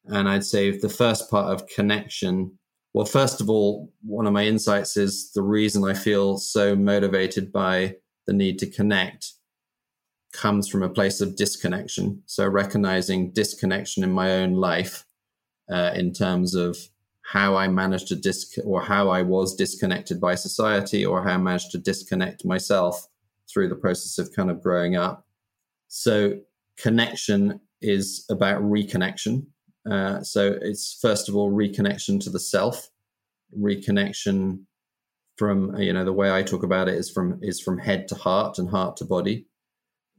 And 0.05 0.29
I'd 0.29 0.45
say 0.45 0.71
the 0.71 0.89
first 0.89 1.31
part 1.31 1.53
of 1.53 1.67
connection, 1.67 2.58
well, 2.95 3.07
first 3.07 3.41
of 3.41 3.51
all, 3.51 3.93
one 4.03 4.27
of 4.27 4.33
my 4.33 4.45
insights 4.45 4.97
is 4.97 5.33
the 5.33 5.43
reason 5.43 5.85
I 5.85 5.95
feel 5.95 6.39
so 6.39 6.75
motivated 6.75 7.53
by 7.53 7.97
the 8.27 8.33
need 8.33 8.59
to 8.61 8.67
connect 8.71 9.33
comes 10.33 10.69
from 10.69 10.83
a 10.83 10.89
place 10.89 11.21
of 11.21 11.37
disconnection. 11.37 12.23
So 12.27 12.47
recognizing 12.47 13.33
disconnection 13.33 14.05
in 14.05 14.13
my 14.13 14.33
own 14.33 14.55
life 14.55 15.05
uh, 15.71 15.93
in 15.95 16.13
terms 16.13 16.55
of 16.55 16.77
how 17.23 17.57
I 17.57 17.69
managed 17.69 18.09
to 18.09 18.17
dis 18.17 18.59
or 18.65 18.81
how 18.81 19.11
I 19.11 19.23
was 19.23 19.55
disconnected 19.55 20.21
by 20.21 20.35
society 20.35 21.05
or 21.05 21.23
how 21.23 21.35
I 21.35 21.37
managed 21.37 21.73
to 21.73 21.79
disconnect 21.79 22.45
myself 22.45 23.07
through 23.53 23.69
the 23.69 23.77
process 23.77 24.19
of 24.19 24.35
kind 24.35 24.51
of 24.51 24.63
growing 24.63 24.97
up. 24.97 25.27
So 25.89 26.39
connection 26.79 27.61
is 27.83 28.25
about 28.31 28.63
reconnection. 28.63 29.47
Uh, 29.91 30.23
so 30.23 30.59
it's 30.61 30.99
first 31.01 31.29
of 31.29 31.37
all 31.37 31.51
reconnection 31.51 32.21
to 32.21 32.31
the 32.31 32.41
self, 32.41 32.91
reconnection 33.59 34.65
from 35.37 35.77
you 35.77 35.93
know 35.93 36.05
the 36.05 36.13
way 36.13 36.35
I 36.35 36.43
talk 36.43 36.63
about 36.63 36.89
it 36.89 36.95
is 36.95 37.11
from 37.11 37.39
is 37.43 37.61
from 37.61 37.79
head 37.79 38.09
to 38.09 38.15
heart 38.15 38.59
and 38.59 38.69
heart 38.69 38.97
to 38.99 39.05
body 39.05 39.47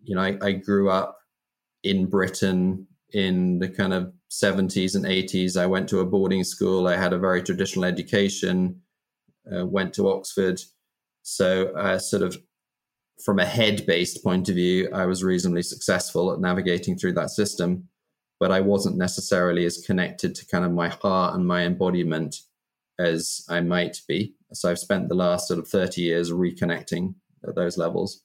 you 0.04 0.16
know, 0.16 0.22
I, 0.22 0.38
I 0.42 0.52
grew 0.54 0.90
up 0.90 1.18
in 1.84 2.08
Britain 2.08 2.88
in 3.14 3.60
the 3.60 3.70
kind 3.70 3.94
of 3.94 4.14
70s 4.32 4.96
and 4.96 5.06
80s. 5.06 5.60
I 5.60 5.66
went 5.66 5.90
to 5.90 6.00
a 6.00 6.06
boarding 6.06 6.44
school. 6.44 6.88
I 6.88 6.96
had 6.96 7.14
a 7.14 7.20
very 7.20 7.42
traditional 7.42 7.86
education, 7.86 8.82
uh, 9.54 9.66
went 9.66 9.94
to 9.96 10.10
Oxford. 10.10 10.62
So, 11.24 11.74
uh, 11.76 12.00
sort 12.00 12.24
of 12.24 12.38
from 13.24 13.40
a 13.40 13.46
head 13.46 13.86
based 13.86 14.24
point 14.24 14.48
of 14.50 14.56
view, 14.56 14.90
I 14.94 15.06
was 15.06 15.24
reasonably 15.24 15.64
successful 15.64 16.32
at 16.32 16.40
navigating 16.40 16.98
through 16.98 17.14
that 17.14 17.32
system, 17.32 17.89
but 18.40 18.52
I 18.52 18.62
wasn't 18.62 18.98
necessarily 18.98 19.66
as 19.66 19.84
connected 19.86 20.36
to 20.36 20.46
kind 20.46 20.66
of 20.66 20.72
my 20.72 20.90
heart 20.90 21.36
and 21.36 21.46
my 21.46 21.66
embodiment 21.66 22.38
as 22.98 23.46
I 23.50 23.62
might 23.62 24.02
be. 24.08 24.36
So, 24.54 24.70
I've 24.70 24.80
spent 24.80 25.10
the 25.10 25.16
last 25.16 25.48
sort 25.48 25.60
of 25.60 25.68
30 25.68 26.02
years 26.02 26.32
reconnecting 26.32 27.16
at 27.48 27.56
those 27.56 27.78
levels 27.78 28.24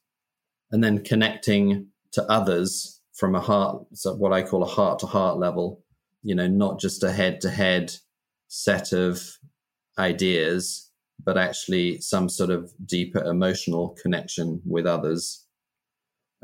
and 0.70 0.82
then 0.82 1.04
connecting 1.04 1.88
to 2.12 2.24
others 2.30 3.00
from 3.12 3.34
a 3.34 3.40
heart, 3.40 3.86
so 3.92 4.14
what 4.14 4.32
I 4.32 4.42
call 4.42 4.62
a 4.62 4.66
heart 4.66 4.98
to 5.00 5.06
heart 5.06 5.38
level, 5.38 5.84
you 6.22 6.34
know, 6.34 6.48
not 6.48 6.80
just 6.80 7.04
a 7.04 7.12
head 7.12 7.40
to 7.42 7.50
head 7.50 7.94
set 8.48 8.92
of 8.92 9.22
ideas, 9.98 10.90
but 11.24 11.38
actually 11.38 12.00
some 12.00 12.28
sort 12.28 12.50
of 12.50 12.72
deeper 12.84 13.22
emotional 13.22 13.96
connection 14.02 14.60
with 14.66 14.86
others. 14.86 15.43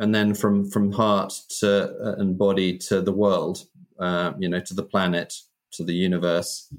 And 0.00 0.14
then 0.14 0.34
from, 0.34 0.68
from 0.68 0.90
heart 0.92 1.32
to 1.60 1.90
uh, 1.90 2.14
and 2.16 2.36
body 2.36 2.78
to 2.78 3.02
the 3.02 3.12
world, 3.12 3.66
uh, 3.98 4.32
you 4.38 4.48
know, 4.48 4.60
to 4.60 4.74
the 4.74 4.82
planet, 4.82 5.34
to 5.72 5.84
the 5.84 5.92
universe, 5.92 6.72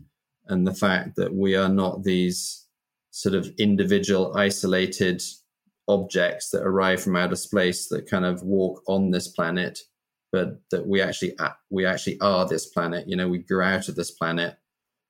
and 0.47 0.65
the 0.65 0.73
fact 0.73 1.15
that 1.17 1.33
we 1.33 1.55
are 1.55 1.69
not 1.69 2.03
these 2.03 2.65
sort 3.11 3.35
of 3.35 3.53
individual, 3.59 4.35
isolated 4.35 5.21
objects 5.87 6.49
that 6.49 6.63
arrive 6.63 7.01
from 7.03 7.15
outer 7.15 7.35
space 7.35 7.87
that 7.89 8.09
kind 8.09 8.25
of 8.25 8.41
walk 8.41 8.81
on 8.87 9.11
this 9.11 9.27
planet, 9.27 9.79
but 10.31 10.59
that 10.71 10.87
we 10.87 10.99
actually 10.99 11.35
we 11.69 11.85
actually 11.85 12.19
are 12.21 12.47
this 12.47 12.65
planet. 12.65 13.07
You 13.07 13.15
know, 13.15 13.29
we 13.29 13.39
grew 13.39 13.61
out 13.61 13.87
of 13.87 13.95
this 13.95 14.11
planet. 14.11 14.57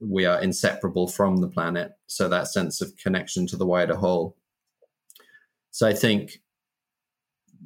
We 0.01 0.25
are 0.25 0.41
inseparable 0.41 1.07
from 1.07 1.37
the 1.37 1.47
planet. 1.47 1.93
So 2.07 2.27
that 2.27 2.47
sense 2.47 2.81
of 2.81 2.97
connection 2.97 3.47
to 3.47 3.57
the 3.57 3.65
wider 3.65 3.95
whole. 3.95 4.35
So 5.69 5.87
I 5.87 5.93
think 5.93 6.41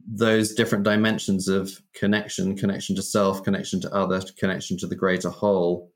those 0.08 0.54
different 0.54 0.84
dimensions 0.84 1.48
of 1.48 1.82
connection, 1.94 2.56
connection 2.56 2.96
to 2.96 3.02
self, 3.02 3.44
connection 3.44 3.80
to 3.82 3.94
other, 3.94 4.22
connection 4.38 4.78
to 4.78 4.88
the 4.88 4.96
greater 4.96 5.30
whole, 5.30 5.92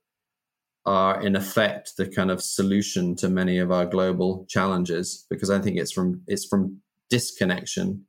are 0.86 1.22
in 1.22 1.36
effect 1.36 1.98
the 1.98 2.08
kind 2.08 2.32
of 2.32 2.42
solution 2.42 3.16
to 3.16 3.30
many 3.30 3.60
of 3.60 3.72
our 3.72 3.86
global 3.86 4.46
challenges 4.50 5.26
because 5.30 5.50
I 5.50 5.60
think 5.60 5.78
it's 5.78 5.92
from 5.92 6.22
it's 6.26 6.46
from 6.46 6.82
disconnection 7.10 8.06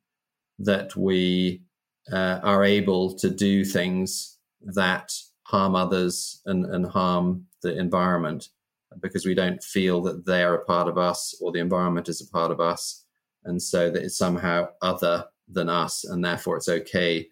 that 0.59 0.95
we 0.97 1.63
uh, 2.13 2.41
are 2.43 2.65
able 2.65 3.15
to 3.19 3.31
do 3.31 3.65
things 3.65 4.39
that 4.63 5.13
harm 5.45 5.75
others 5.75 6.41
and, 6.47 6.65
and 6.67 6.87
harm 6.87 7.47
the 7.63 7.77
environment 7.77 8.49
because 9.01 9.25
we 9.25 9.35
don't 9.35 9.63
feel 9.63 10.01
that 10.03 10.27
they're 10.27 10.55
a 10.55 10.65
part 10.65 10.89
of 10.89 10.99
us 10.99 11.35
or 11.41 11.53
the 11.53 11.61
environment 11.61 12.09
is 12.09 12.21
a 12.21 12.31
part 12.31 12.51
of 12.51 12.61
us. 12.61 13.05
And 13.45 13.63
so 13.63 13.91
that 13.91 14.03
it's 14.03 14.19
somehow 14.19 14.69
other 14.83 15.27
than 15.51 15.69
us. 15.69 16.05
And 16.05 16.25
therefore, 16.25 16.57
it's 16.57 16.69
okay 16.69 17.29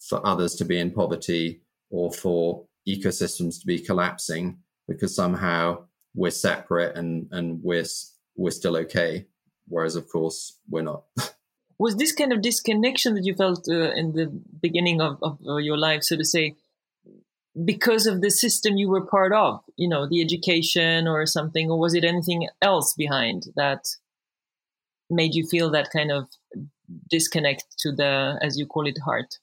for 0.00 0.24
others 0.26 0.54
to 0.56 0.64
be 0.64 0.78
in 0.78 0.90
poverty 0.90 1.62
or 1.90 2.12
for 2.12 2.66
ecosystems 2.88 3.60
to 3.60 3.66
be 3.66 3.78
collapsing 3.78 4.58
because 4.88 5.14
somehow 5.14 5.84
we're 6.14 6.30
separate 6.30 6.96
and, 6.96 7.26
and 7.32 7.60
we're, 7.62 7.84
we're 8.36 8.50
still 8.50 8.76
okay 8.76 9.26
whereas 9.68 9.96
of 9.96 10.08
course 10.08 10.58
we're 10.68 10.82
not 10.82 11.04
was 11.78 11.96
this 11.96 12.12
kind 12.12 12.32
of 12.32 12.40
disconnection 12.40 13.14
that 13.14 13.24
you 13.24 13.34
felt 13.34 13.66
uh, 13.68 13.92
in 13.92 14.12
the 14.12 14.26
beginning 14.26 15.00
of, 15.00 15.18
of 15.22 15.38
uh, 15.46 15.56
your 15.56 15.76
life 15.76 16.02
so 16.02 16.16
to 16.16 16.24
say 16.24 16.54
because 17.64 18.06
of 18.06 18.20
the 18.20 18.30
system 18.30 18.76
you 18.76 18.88
were 18.88 19.04
part 19.04 19.32
of 19.32 19.60
you 19.76 19.88
know 19.88 20.06
the 20.08 20.20
education 20.20 21.08
or 21.08 21.26
something 21.26 21.70
or 21.70 21.78
was 21.78 21.94
it 21.94 22.04
anything 22.04 22.48
else 22.62 22.94
behind 22.94 23.46
that 23.56 23.84
made 25.08 25.34
you 25.34 25.46
feel 25.46 25.70
that 25.70 25.90
kind 25.92 26.10
of 26.10 26.28
disconnect 27.10 27.64
to 27.78 27.92
the 27.92 28.38
as 28.42 28.58
you 28.58 28.66
call 28.66 28.86
it 28.86 28.98
heart? 29.04 29.38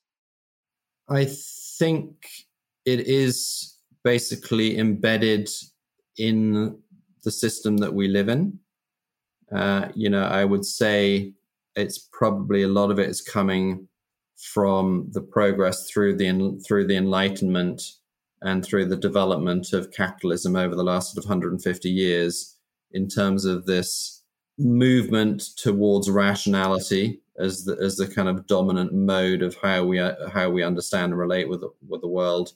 I 1.09 1.27
think 1.77 2.27
it 2.85 3.01
is 3.01 3.77
basically 4.03 4.77
embedded 4.77 5.49
in 6.17 6.77
the 7.23 7.31
system 7.31 7.77
that 7.77 7.93
we 7.93 8.07
live 8.07 8.29
in. 8.29 8.59
Uh, 9.53 9.89
you 9.95 10.09
know, 10.09 10.23
I 10.23 10.45
would 10.45 10.65
say 10.65 11.33
it's 11.75 12.09
probably 12.11 12.63
a 12.63 12.67
lot 12.67 12.91
of 12.91 12.99
it 12.99 13.09
is 13.09 13.21
coming 13.21 13.87
from 14.53 15.09
the 15.11 15.21
progress 15.21 15.89
through 15.89 16.17
the 16.17 16.61
through 16.67 16.87
the 16.87 16.97
Enlightenment 16.97 17.81
and 18.41 18.65
through 18.65 18.85
the 18.85 18.97
development 18.97 19.71
of 19.71 19.91
capitalism 19.91 20.55
over 20.55 20.75
the 20.75 20.83
last 20.83 21.13
sort 21.13 21.23
of 21.23 21.29
150 21.29 21.89
years, 21.89 22.57
in 22.91 23.07
terms 23.07 23.45
of 23.45 23.65
this 23.65 24.21
movement 24.57 25.41
towards 25.57 26.09
rationality 26.09 27.22
as 27.37 27.65
the 27.65 27.77
as 27.81 27.97
the 27.97 28.07
kind 28.07 28.29
of 28.29 28.47
dominant 28.47 28.93
mode 28.93 29.41
of 29.41 29.55
how 29.61 29.83
we 29.83 29.97
how 30.31 30.49
we 30.49 30.63
understand 30.63 31.11
and 31.11 31.19
relate 31.19 31.49
with 31.49 31.63
with 31.87 32.01
the 32.01 32.07
world, 32.07 32.53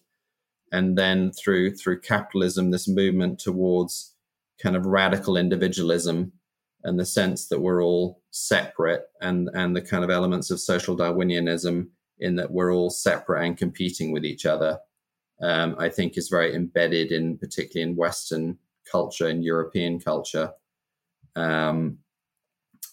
and 0.72 0.98
then 0.98 1.32
through 1.32 1.76
through 1.76 2.02
capitalism, 2.02 2.72
this 2.72 2.88
movement 2.88 3.40
towards 3.40 4.16
kind 4.62 4.76
of 4.76 4.86
radical 4.86 5.38
individualism 5.38 6.32
and 6.84 7.00
the 7.00 7.06
sense 7.06 7.48
that 7.48 7.60
we're 7.60 7.84
all 7.84 8.22
separate 8.32 9.06
and 9.22 9.50
and 9.54 9.76
the 9.76 9.82
kind 9.82 10.04
of 10.04 10.10
elements 10.10 10.52
of 10.52 10.60
social 10.60 10.96
darwinianism 10.96 11.88
in 12.20 12.36
that 12.36 12.52
we're 12.52 12.74
all 12.74 12.90
separate 12.90 13.46
and 13.46 13.58
competing 13.58 14.12
with 14.12 14.26
each 14.26 14.46
other 14.46 14.80
um, 15.42 15.76
i 15.78 15.90
think 15.90 16.18
is 16.18 16.30
very 16.30 16.56
embedded 16.56 17.12
in 17.12 17.38
particularly 17.38 17.90
in 17.92 17.96
western 17.96 18.58
culture 18.92 19.28
and 19.28 19.44
european 19.44 20.00
culture. 20.00 20.52
Um, 21.36 22.00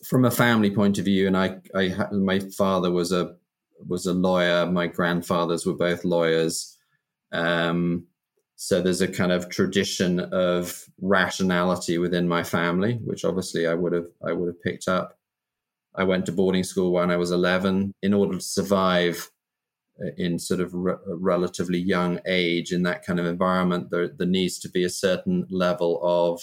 from 0.04 0.24
a 0.24 0.30
family 0.30 0.70
point 0.70 0.98
of 0.98 1.04
view 1.04 1.26
and 1.26 1.36
i 1.36 1.56
i 1.74 1.94
my 2.12 2.38
father 2.38 2.90
was 2.90 3.12
a 3.12 3.34
was 3.86 4.06
a 4.06 4.12
lawyer 4.12 4.66
my 4.66 4.86
grandfathers 4.86 5.66
were 5.66 5.74
both 5.74 6.04
lawyers 6.04 6.74
um, 7.32 8.06
so 8.56 8.80
there's 8.80 9.00
a 9.00 9.08
kind 9.08 9.32
of 9.32 9.48
tradition 9.48 10.20
of 10.20 10.84
rationality 11.00 11.98
within 11.98 12.28
my 12.28 12.44
family, 12.44 12.94
which 13.04 13.24
obviously 13.24 13.66
I 13.66 13.74
would 13.74 13.92
have 13.92 14.06
I 14.26 14.32
would 14.32 14.46
have 14.46 14.62
picked 14.62 14.88
up. 14.88 15.18
I 15.96 16.04
went 16.04 16.26
to 16.26 16.32
boarding 16.32 16.64
school 16.64 16.92
when 16.92 17.10
I 17.10 17.16
was 17.16 17.30
11 17.30 17.92
in 18.02 18.14
order 18.14 18.36
to 18.36 18.40
survive 18.40 19.30
uh, 20.00 20.10
in 20.16 20.38
sort 20.38 20.60
of 20.60 20.72
re- 20.74 20.94
relatively 21.06 21.78
young 21.78 22.20
age 22.26 22.72
in 22.72 22.82
that 22.84 23.04
kind 23.04 23.20
of 23.20 23.26
environment. 23.26 23.90
There, 23.90 24.08
there 24.08 24.26
needs 24.26 24.58
to 24.60 24.68
be 24.68 24.84
a 24.84 24.90
certain 24.90 25.46
level 25.50 26.00
of, 26.02 26.40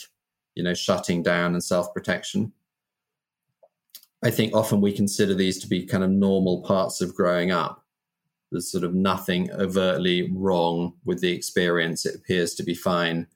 you 0.56 0.64
know, 0.64 0.74
shutting 0.74 1.24
down 1.24 1.54
and 1.54 1.64
self 1.64 1.94
protection. 1.94 2.54
I 4.24 4.32
think 4.32 4.54
often 4.54 4.82
we 4.82 4.94
consider 4.94 5.34
these 5.34 5.60
to 5.60 5.68
be 5.68 5.86
kind 5.86 6.04
of 6.04 6.12
normal 6.12 6.62
parts 6.62 7.02
of 7.02 7.16
growing 7.16 7.52
up 7.52 7.82
there's 8.52 8.72
sort 8.72 8.84
of 8.84 8.94
nothing 8.94 9.50
overtly 9.54 10.30
wrong 10.34 10.94
with 11.06 11.22
the 11.22 11.32
experience. 11.32 12.06
It 12.06 12.16
appears 12.16 12.54
to 12.56 12.64
be 12.64 12.76
fine. 12.76 13.28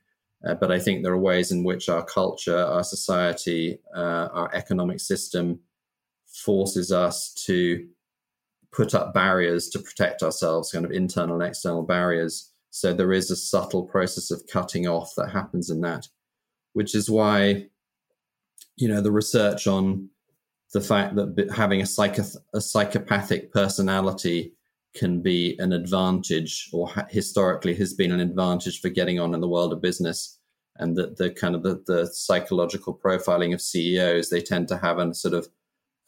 Uh, 0.46 0.56
but 0.56 0.72
I 0.72 0.80
think 0.80 1.02
there 1.02 1.14
are 1.14 1.18
ways 1.18 1.52
in 1.52 1.64
which 1.64 1.90
our 1.90 2.04
culture, 2.04 2.58
our 2.58 2.84
society, 2.84 3.80
uh, 3.96 4.28
our 4.32 4.54
economic 4.54 5.00
system 5.00 5.60
forces 6.28 6.92
us 6.92 7.34
to 7.46 7.88
put 8.72 8.94
up 8.94 9.14
barriers 9.14 9.70
to 9.70 9.80
protect 9.80 10.22
ourselves, 10.22 10.72
kind 10.72 10.86
of 10.86 10.92
internal 10.92 11.42
and 11.42 11.50
external 11.50 11.82
barriers. 11.82 12.52
So 12.70 12.94
there 12.94 13.14
is 13.14 13.32
a 13.32 13.38
subtle 13.38 13.84
process 13.84 14.32
of 14.32 14.46
cutting 14.52 14.86
off 14.86 15.14
that 15.16 15.32
happens 15.32 15.70
in 15.70 15.80
that, 15.82 16.10
which 16.74 16.94
is 16.94 17.10
why, 17.10 17.68
you 18.76 18.90
know, 18.90 19.00
the 19.00 19.14
research 19.14 19.66
on 19.66 20.10
the 20.76 20.82
fact 20.82 21.16
that 21.16 21.50
having 21.56 21.80
a, 21.80 21.86
psychoth- 21.86 22.36
a 22.54 22.60
psychopathic 22.60 23.54
personality 23.54 24.52
can 24.94 25.22
be 25.22 25.56
an 25.60 25.72
advantage 25.72 26.70
or 26.74 26.90
ha- 26.90 27.08
historically 27.10 27.74
has 27.74 27.94
been 27.94 28.12
an 28.12 28.20
advantage 28.20 28.82
for 28.82 28.90
getting 28.90 29.18
on 29.18 29.34
in 29.34 29.40
the 29.40 29.48
world 29.48 29.72
of 29.72 29.82
business 29.82 30.38
and 30.76 30.98
that 30.98 31.16
the 31.16 31.30
kind 31.32 31.56
of 31.56 31.64
the, 31.64 31.82
the, 31.88 32.06
psychological 32.08 32.94
profiling 32.94 33.54
of 33.54 33.62
CEOs 33.62 34.30
they 34.30 34.42
tend 34.42 34.68
to 34.68 34.78
have 34.78 35.00
a 35.00 35.14
sort 35.14 35.34
of 35.34 35.48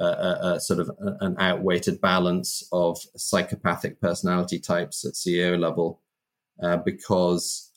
uh, 0.01 0.55
a, 0.55 0.59
sort 0.59 0.81
of 0.81 0.91
an 1.21 1.37
outweighted 1.39 2.01
balance 2.01 2.67
of 2.73 2.99
psychopathic 3.15 4.01
personality 4.01 4.59
types 4.59 5.05
at 5.05 5.13
CEO 5.13 5.57
level 5.57 6.01
uh, 6.61 6.75
because 6.75 7.71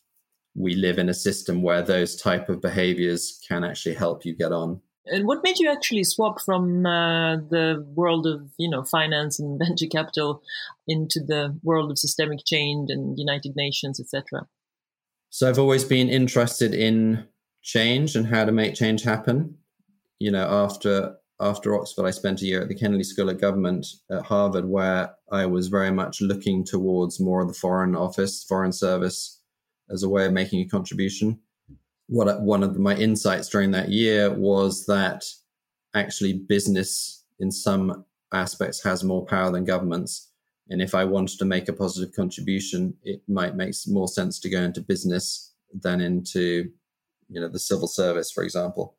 we 0.57 0.75
live 0.75 0.99
in 0.99 1.09
a 1.09 1.15
system 1.15 1.63
where 1.63 1.83
those 1.83 2.21
type 2.21 2.49
of 2.49 2.61
behaviors 2.61 3.41
can 3.47 3.63
actually 3.63 3.95
help 3.95 4.25
you 4.25 4.35
get 4.35 4.51
on. 4.51 4.81
And 5.07 5.26
what 5.26 5.42
made 5.42 5.59
you 5.59 5.71
actually 5.71 6.04
swap 6.04 6.40
from 6.40 6.85
uh, 6.85 7.37
the 7.37 7.87
world 7.95 8.26
of 8.26 8.50
you 8.59 8.69
know 8.69 8.85
finance 8.85 9.38
and 9.38 9.59
venture 9.64 9.87
capital 9.87 10.42
into 10.87 11.21
the 11.21 11.59
world 11.62 11.90
of 11.90 11.99
systemic 11.99 12.40
change 12.45 12.90
and 12.90 13.19
United 13.19 13.57
Nations, 13.57 14.00
etc.? 14.00 14.47
So 15.30 15.49
I've 15.49 15.59
always 15.59 15.85
been 15.85 16.09
interested 16.09 16.75
in 16.75 17.26
change 17.62 18.16
and 18.16 18.26
how 18.26 18.45
to 18.45 18.52
make 18.52 18.75
change 18.75 19.02
happen. 19.02 19.59
You 20.19 20.33
know, 20.33 20.47
after 20.47 21.16
after 21.40 21.75
Oxford, 21.75 22.04
I 22.04 22.11
spent 22.11 22.42
a 22.42 22.45
year 22.45 22.61
at 22.61 22.69
the 22.69 22.75
Kennedy 22.75 23.04
School 23.04 23.30
of 23.30 23.40
Government 23.40 23.87
at 24.11 24.26
Harvard, 24.26 24.66
where 24.66 25.14
I 25.33 25.47
was 25.47 25.69
very 25.69 25.90
much 25.90 26.21
looking 26.21 26.64
towards 26.64 27.19
more 27.19 27.40
of 27.40 27.49
the 27.49 27.54
Foreign 27.54 27.97
Office, 27.97 28.45
Foreign 28.45 28.73
Service, 28.73 29.41
as 29.89 30.02
a 30.02 30.08
way 30.08 30.26
of 30.26 30.32
making 30.34 30.60
a 30.60 30.69
contribution 30.69 31.41
what 32.11 32.43
one 32.43 32.65
of 32.65 32.77
my 32.77 32.97
insights 32.97 33.49
during 33.49 33.71
that 33.71 33.89
year 33.89 34.35
was 34.35 34.85
that 34.87 35.25
actually 35.95 36.33
business 36.33 37.25
in 37.39 37.53
some 37.53 38.05
aspects 38.33 38.83
has 38.83 39.05
more 39.05 39.25
power 39.25 39.53
than 39.53 39.65
governments. 39.65 40.29
And 40.71 40.83
if 40.83 40.93
i 40.95 41.05
wanted 41.05 41.39
to 41.39 41.45
make 41.45 41.69
a 41.69 41.73
positive 41.73 42.15
contribution 42.15 42.95
it 43.05 43.23
might 43.29 43.55
make 43.55 43.75
more 43.87 44.09
sense 44.09 44.41
to 44.41 44.51
go 44.51 44.61
into 44.61 44.81
business 44.81 45.55
than 45.73 46.01
into 46.01 46.71
you 47.29 47.41
know 47.41 47.49
the 47.49 47.61
civil 47.61 47.89
service 47.89 48.31
for 48.33 48.43
example. 48.43 48.97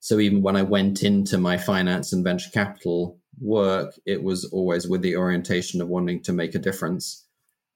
So 0.00 0.20
even 0.20 0.42
when 0.42 0.56
i 0.56 0.62
went 0.62 1.02
into 1.02 1.38
my 1.38 1.56
finance 1.56 2.12
and 2.12 2.22
venture 2.22 2.50
capital 2.50 3.18
work 3.40 3.94
it 4.04 4.22
was 4.22 4.44
always 4.52 4.86
with 4.86 5.00
the 5.00 5.16
orientation 5.16 5.80
of 5.80 5.88
wanting 5.88 6.22
to 6.24 6.34
make 6.34 6.54
a 6.54 6.66
difference 6.68 7.25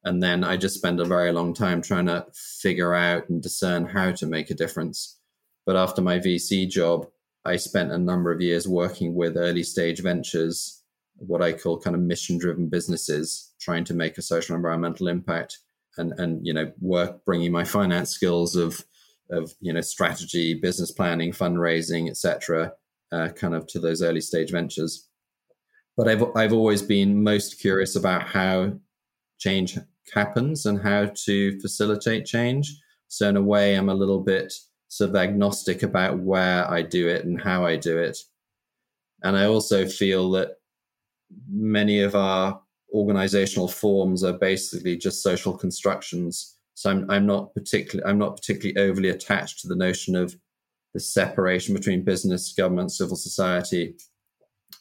and 0.04 0.22
then 0.22 0.44
I 0.44 0.56
just 0.56 0.76
spend 0.76 1.00
a 1.00 1.04
very 1.04 1.32
long 1.32 1.52
time 1.52 1.82
trying 1.82 2.06
to 2.06 2.26
figure 2.34 2.94
out 2.94 3.28
and 3.28 3.42
discern 3.42 3.86
how 3.86 4.12
to 4.12 4.26
make 4.26 4.50
a 4.50 4.54
difference. 4.54 5.18
But 5.66 5.76
after 5.76 6.00
my 6.00 6.18
VC 6.18 6.68
job, 6.68 7.06
I 7.44 7.56
spent 7.56 7.92
a 7.92 7.98
number 7.98 8.32
of 8.32 8.40
years 8.40 8.66
working 8.66 9.14
with 9.14 9.36
early 9.36 9.62
stage 9.62 10.00
ventures, 10.00 10.82
what 11.16 11.42
I 11.42 11.52
call 11.52 11.78
kind 11.78 11.94
of 11.94 12.02
mission 12.02 12.38
driven 12.38 12.68
businesses, 12.68 13.52
trying 13.60 13.84
to 13.84 13.94
make 13.94 14.16
a 14.16 14.22
social 14.22 14.56
environmental 14.56 15.08
impact 15.08 15.58
and, 15.98 16.12
and, 16.18 16.46
you 16.46 16.54
know, 16.54 16.72
work 16.80 17.24
bringing 17.24 17.52
my 17.52 17.64
finance 17.64 18.10
skills 18.10 18.56
of, 18.56 18.84
of, 19.30 19.52
you 19.60 19.72
know, 19.72 19.80
strategy, 19.82 20.54
business 20.54 20.90
planning, 20.90 21.32
fundraising, 21.32 22.08
etc., 22.08 22.72
uh, 23.12 23.28
kind 23.28 23.54
of 23.54 23.66
to 23.66 23.78
those 23.78 24.02
early 24.02 24.20
stage 24.20 24.50
ventures. 24.50 25.08
But 25.96 26.08
I've, 26.08 26.24
I've 26.36 26.52
always 26.52 26.80
been 26.80 27.22
most 27.22 27.60
curious 27.60 27.96
about 27.96 28.22
how 28.22 28.74
change 29.38 29.78
happens 30.12 30.66
and 30.66 30.80
how 30.80 31.06
to 31.24 31.58
facilitate 31.60 32.26
change. 32.26 32.76
So 33.08 33.28
in 33.28 33.36
a 33.36 33.42
way, 33.42 33.74
I'm 33.74 33.88
a 33.88 33.94
little 33.94 34.20
bit 34.20 34.52
sort 34.88 35.10
of 35.10 35.16
agnostic 35.16 35.82
about 35.82 36.18
where 36.18 36.68
I 36.70 36.82
do 36.82 37.08
it 37.08 37.24
and 37.24 37.40
how 37.40 37.64
I 37.64 37.76
do 37.76 37.98
it. 37.98 38.18
And 39.22 39.36
I 39.36 39.44
also 39.44 39.86
feel 39.86 40.30
that 40.32 40.56
many 41.48 42.00
of 42.00 42.14
our 42.14 42.60
organizational 42.92 43.68
forms 43.68 44.24
are 44.24 44.32
basically 44.32 44.96
just 44.96 45.22
social 45.22 45.56
constructions. 45.56 46.56
So 46.74 46.90
I'm, 46.90 47.10
I'm 47.10 47.26
not 47.26 47.54
particularly 47.54 48.08
I'm 48.10 48.18
not 48.18 48.36
particularly 48.36 48.90
overly 48.90 49.10
attached 49.10 49.60
to 49.60 49.68
the 49.68 49.76
notion 49.76 50.16
of 50.16 50.34
the 50.94 51.00
separation 51.00 51.74
between 51.74 52.04
business, 52.04 52.52
government, 52.52 52.92
civil 52.92 53.16
society. 53.16 53.94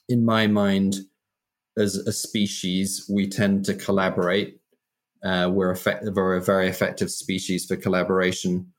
In 0.08 0.26
my 0.26 0.48
mind, 0.48 0.96
as 1.78 1.96
a 1.96 2.12
species, 2.12 3.10
we 3.10 3.28
tend 3.28 3.64
to 3.66 3.76
collaborate 3.76 4.59
uh, 5.24 5.50
we're, 5.52 5.72
effective, 5.72 6.16
we're 6.16 6.38
a 6.38 6.42
very 6.42 6.68
effective 6.68 7.12
species 7.12 7.66
for 7.66 7.76
collaboration. 7.76 8.72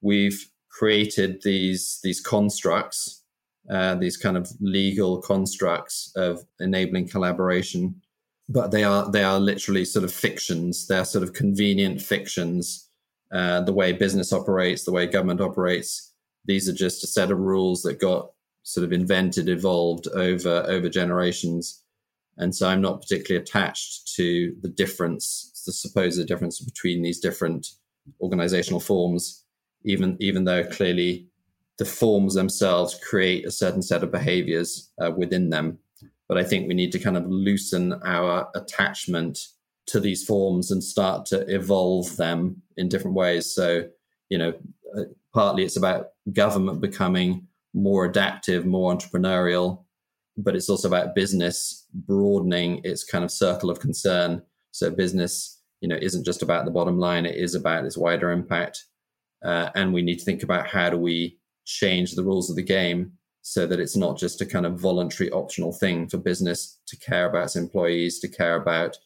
We've 0.00 0.50
created 0.70 1.42
these 1.42 1.98
these 2.02 2.20
constructs, 2.20 3.22
uh, 3.68 3.96
these 3.96 4.16
kind 4.16 4.36
of 4.36 4.48
legal 4.60 5.20
constructs 5.20 6.12
of 6.16 6.40
enabling 6.60 7.08
collaboration, 7.08 8.00
but 8.48 8.70
they 8.70 8.84
are 8.84 9.10
they 9.10 9.24
are 9.24 9.40
literally 9.40 9.84
sort 9.84 10.04
of 10.04 10.12
fictions. 10.12 10.86
They're 10.86 11.04
sort 11.04 11.24
of 11.24 11.32
convenient 11.32 12.00
fictions. 12.00 12.88
Uh, 13.32 13.60
the 13.60 13.72
way 13.72 13.92
business 13.92 14.32
operates, 14.32 14.84
the 14.84 14.92
way 14.92 15.06
government 15.06 15.40
operates, 15.40 16.12
these 16.46 16.68
are 16.68 16.72
just 16.72 17.04
a 17.04 17.06
set 17.06 17.30
of 17.30 17.38
rules 17.38 17.82
that 17.82 18.00
got 18.00 18.30
sort 18.64 18.84
of 18.84 18.92
invented, 18.92 19.48
evolved 19.48 20.08
over 20.08 20.64
over 20.68 20.88
generations. 20.88 21.82
And 22.36 22.54
so 22.54 22.68
I'm 22.68 22.80
not 22.80 23.02
particularly 23.02 23.42
attached 23.42 24.14
to 24.16 24.54
the 24.62 24.68
difference 24.68 25.49
the 25.64 25.72
supposed 25.72 26.26
difference 26.26 26.60
between 26.60 27.02
these 27.02 27.20
different 27.20 27.66
organizational 28.20 28.80
forms, 28.80 29.44
even 29.84 30.16
even 30.20 30.44
though 30.44 30.64
clearly 30.64 31.28
the 31.78 31.84
forms 31.84 32.34
themselves 32.34 32.98
create 33.02 33.46
a 33.46 33.50
certain 33.50 33.82
set 33.82 34.02
of 34.02 34.12
behaviors 34.12 34.92
uh, 35.02 35.10
within 35.16 35.50
them. 35.50 35.78
But 36.28 36.38
I 36.38 36.44
think 36.44 36.68
we 36.68 36.74
need 36.74 36.92
to 36.92 36.98
kind 36.98 37.16
of 37.16 37.26
loosen 37.26 37.94
our 38.04 38.48
attachment 38.54 39.38
to 39.86 39.98
these 39.98 40.24
forms 40.24 40.70
and 40.70 40.84
start 40.84 41.26
to 41.26 41.40
evolve 41.52 42.16
them 42.16 42.62
in 42.76 42.88
different 42.88 43.16
ways. 43.16 43.52
So, 43.52 43.88
you 44.28 44.38
know, 44.38 44.52
uh, 44.96 45.04
partly 45.34 45.64
it's 45.64 45.76
about 45.76 46.08
government 46.32 46.80
becoming 46.80 47.48
more 47.74 48.04
adaptive, 48.04 48.66
more 48.66 48.94
entrepreneurial, 48.94 49.84
but 50.36 50.54
it's 50.54 50.68
also 50.68 50.86
about 50.86 51.14
business 51.14 51.86
broadening 51.92 52.80
its 52.84 53.04
kind 53.04 53.24
of 53.24 53.30
circle 53.30 53.70
of 53.70 53.80
concern 53.80 54.42
so 54.70 54.90
business, 54.90 55.60
you 55.80 55.88
know, 55.88 55.98
isn't 56.00 56.24
just 56.24 56.42
about 56.42 56.64
the 56.64 56.70
bottom 56.70 56.98
line; 56.98 57.26
it 57.26 57.36
is 57.36 57.54
about 57.54 57.84
its 57.84 57.98
wider 57.98 58.30
impact. 58.30 58.84
Uh, 59.44 59.70
and 59.74 59.94
we 59.94 60.02
need 60.02 60.18
to 60.18 60.24
think 60.24 60.42
about 60.42 60.66
how 60.66 60.90
do 60.90 60.98
we 60.98 61.38
change 61.64 62.12
the 62.14 62.22
rules 62.22 62.50
of 62.50 62.56
the 62.56 62.62
game 62.62 63.12
so 63.42 63.66
that 63.66 63.80
it's 63.80 63.96
not 63.96 64.18
just 64.18 64.40
a 64.40 64.46
kind 64.46 64.66
of 64.66 64.78
voluntary 64.78 65.30
optional 65.30 65.72
thing 65.72 66.06
for 66.06 66.18
business 66.18 66.78
to 66.86 66.96
care 66.98 67.28
about 67.28 67.44
its 67.44 67.56
employees, 67.56 68.18
to 68.18 68.28
care 68.28 68.56
about 68.56 68.98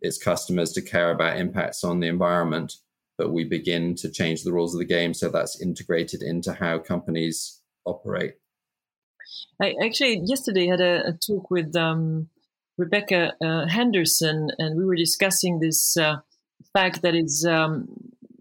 its 0.00 0.18
customers, 0.18 0.72
to 0.72 0.82
care 0.82 1.10
about 1.10 1.36
impacts 1.36 1.82
on 1.82 2.00
the 2.00 2.06
environment, 2.06 2.74
but 3.18 3.32
we 3.32 3.44
begin 3.44 3.94
to 3.96 4.10
change 4.10 4.42
the 4.42 4.52
rules 4.52 4.74
of 4.74 4.78
the 4.78 4.84
game 4.84 5.14
so 5.14 5.28
that's 5.28 5.60
integrated 5.60 6.22
into 6.22 6.52
how 6.52 6.78
companies 6.78 7.60
operate. 7.84 8.34
I 9.60 9.74
actually 9.82 10.20
yesterday 10.24 10.66
had 10.66 10.80
a, 10.80 11.08
a 11.08 11.12
talk 11.12 11.50
with 11.50 11.74
um, 11.76 12.28
Rebecca 12.78 13.34
uh, 13.44 13.66
Henderson, 13.66 14.50
and 14.58 14.76
we 14.76 14.84
were 14.84 14.96
discussing 14.96 15.58
this 15.58 15.96
uh, 15.96 16.16
fact 16.72 17.02
that 17.02 17.14
is 17.14 17.44
um, 17.44 17.88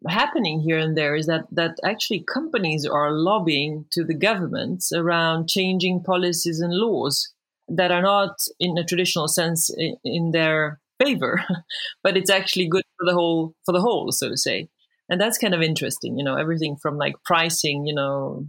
happening 0.08 0.62
here 0.62 0.78
and 0.78 0.98
there 0.98 1.15
is 1.15 1.28
that 1.28 1.46
that 1.52 1.78
actually 1.84 2.24
companies 2.24 2.86
are 2.86 3.12
lobbying 3.12 3.86
to 3.91 4.04
the 4.04 4.15
governments 4.15 4.91
around 4.91 5.48
changing 5.48 6.04
policies 6.04 6.60
and 6.60 6.74
laws 6.74 7.34
that 7.67 7.91
are 7.91 8.02
not 8.02 8.39
in 8.60 8.78
a 8.78 8.84
traditional 8.84 9.28
sense 9.28 9.70
in, 9.78 9.96
in 10.04 10.32
their 10.32 10.80
favor, 11.04 11.44
but 12.04 12.17
it's 12.17 12.30
actually 12.30 12.67
good 12.67 12.84
for 12.98 13.06
the 13.06 13.13
whole 13.13 13.54
for 13.65 13.72
the 13.72 13.82
whole, 13.82 14.12
so 14.12 14.30
to 14.30 14.38
say. 14.38 14.70
And 15.10 15.20
that's 15.20 15.38
kind 15.38 15.54
of 15.54 15.62
interesting, 15.62 16.17
you 16.17 16.24
know, 16.24 16.38
everything 16.38 16.78
from 16.78 16.98
like 16.98 17.15
pricing, 17.26 17.86
you 17.86 17.94
know, 17.94 18.48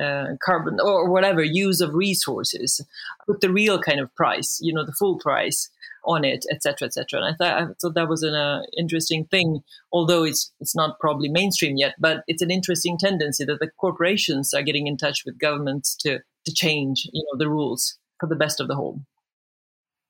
uh, 0.00 0.36
carbon 0.44 0.78
or 0.82 1.10
whatever 1.10 1.42
use 1.42 1.80
of 1.80 1.94
resources, 1.94 2.80
put 3.26 3.40
the 3.40 3.52
real 3.52 3.80
kind 3.80 4.00
of 4.00 4.14
price, 4.14 4.58
you 4.60 4.72
know, 4.72 4.84
the 4.84 4.92
full 4.92 5.18
price 5.18 5.70
on 6.06 6.24
it, 6.24 6.44
etc., 6.50 6.86
etc. 6.86 7.20
And 7.20 7.34
I 7.34 7.36
thought 7.36 7.62
I 7.62 7.66
thought 7.80 7.94
that 7.94 8.08
was 8.08 8.22
an 8.22 8.34
uh, 8.34 8.62
interesting 8.76 9.26
thing, 9.26 9.60
although 9.92 10.24
it's 10.24 10.52
it's 10.60 10.76
not 10.76 10.98
probably 11.00 11.28
mainstream 11.28 11.76
yet, 11.76 11.94
but 11.98 12.22
it's 12.26 12.42
an 12.42 12.50
interesting 12.50 12.98
tendency 12.98 13.44
that 13.44 13.60
the 13.60 13.70
corporations 13.80 14.52
are 14.54 14.62
getting 14.62 14.86
in 14.86 14.96
touch 14.96 15.22
with 15.24 15.38
governments 15.38 15.96
to 16.00 16.20
to 16.46 16.52
change, 16.52 17.08
you 17.12 17.24
know, 17.24 17.38
the 17.38 17.48
rules 17.48 17.98
for 18.20 18.28
the 18.28 18.36
best 18.36 18.60
of 18.60 18.68
the 18.68 18.74
whole. 18.74 19.00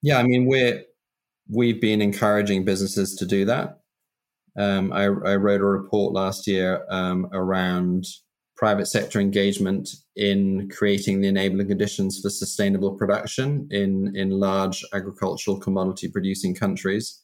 Yeah, 0.01 0.19
I 0.19 0.23
mean 0.23 0.45
we're 0.45 0.83
we've 1.49 1.81
been 1.81 2.01
encouraging 2.01 2.65
businesses 2.65 3.15
to 3.15 3.25
do 3.25 3.45
that. 3.45 3.79
Um, 4.57 4.93
I, 4.93 5.03
I, 5.03 5.35
wrote 5.35 5.59
a 5.59 5.65
report 5.65 6.13
last 6.13 6.47
year 6.47 6.85
um, 6.89 7.27
around 7.33 8.05
private 8.55 8.85
sector 8.85 9.19
engagement 9.19 9.89
in 10.15 10.69
creating 10.69 11.21
the 11.21 11.27
enabling 11.27 11.67
conditions 11.67 12.21
for 12.21 12.29
sustainable 12.29 12.93
production 12.93 13.67
in, 13.71 14.15
in 14.15 14.29
large 14.29 14.83
agricultural 14.93 15.59
commodity 15.59 16.07
producing 16.07 16.55
countries. 16.55 17.21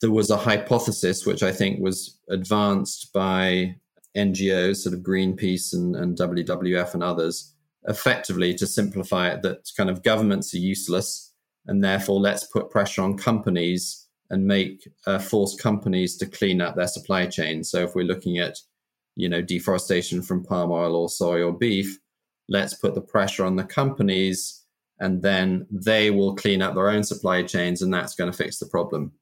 There 0.00 0.10
was 0.10 0.30
a 0.30 0.36
hypothesis, 0.38 1.26
which 1.26 1.42
I 1.42 1.52
think 1.52 1.80
was 1.80 2.18
advanced 2.30 3.12
by 3.12 3.76
NGOs, 4.16 4.76
sort 4.76 4.94
of 4.94 5.00
Greenpeace 5.00 5.74
and, 5.74 5.94
and 5.94 6.16
WWF 6.16 6.94
and 6.94 7.02
others, 7.02 7.54
effectively 7.84 8.54
to 8.54 8.66
simplify 8.66 9.28
it 9.28 9.42
that 9.42 9.70
kind 9.76 9.90
of 9.90 10.02
governments 10.02 10.54
are 10.54 10.58
useless 10.58 11.30
and 11.66 11.84
therefore 11.84 12.20
let's 12.20 12.44
put 12.44 12.70
pressure 12.70 13.02
on 13.02 13.16
companies 13.16 14.08
and 14.30 14.46
make 14.46 14.88
uh, 15.06 15.18
force 15.18 15.54
companies 15.54 16.16
to 16.16 16.26
clean 16.26 16.60
up 16.60 16.76
their 16.76 16.86
supply 16.86 17.26
chain. 17.26 17.64
So 17.64 17.82
if 17.82 17.94
we're 17.94 18.04
looking 18.04 18.38
at 18.38 18.56
you 19.20 19.28
know, 19.28 19.42
deforestation 19.42 20.22
from 20.22 20.44
palm 20.44 20.70
oil 20.70 20.96
or 20.96 21.08
soy 21.08 21.42
or 21.42 21.52
beef. 21.52 21.98
Let's 22.48 22.74
put 22.74 22.94
the 22.94 23.00
pressure 23.02 23.44
on 23.44 23.56
the 23.56 23.64
companies 23.64 24.64
and 24.98 25.22
then 25.22 25.66
they 25.70 26.10
will 26.10 26.34
clean 26.34 26.62
up 26.62 26.74
their 26.74 26.90
own 26.90 27.04
supply 27.04 27.42
chains 27.42 27.82
and 27.82 27.92
that's 27.92 28.14
going 28.14 28.30
to 28.30 28.36
fix 28.36 28.58
the 28.58 28.66
problem. 28.66 29.12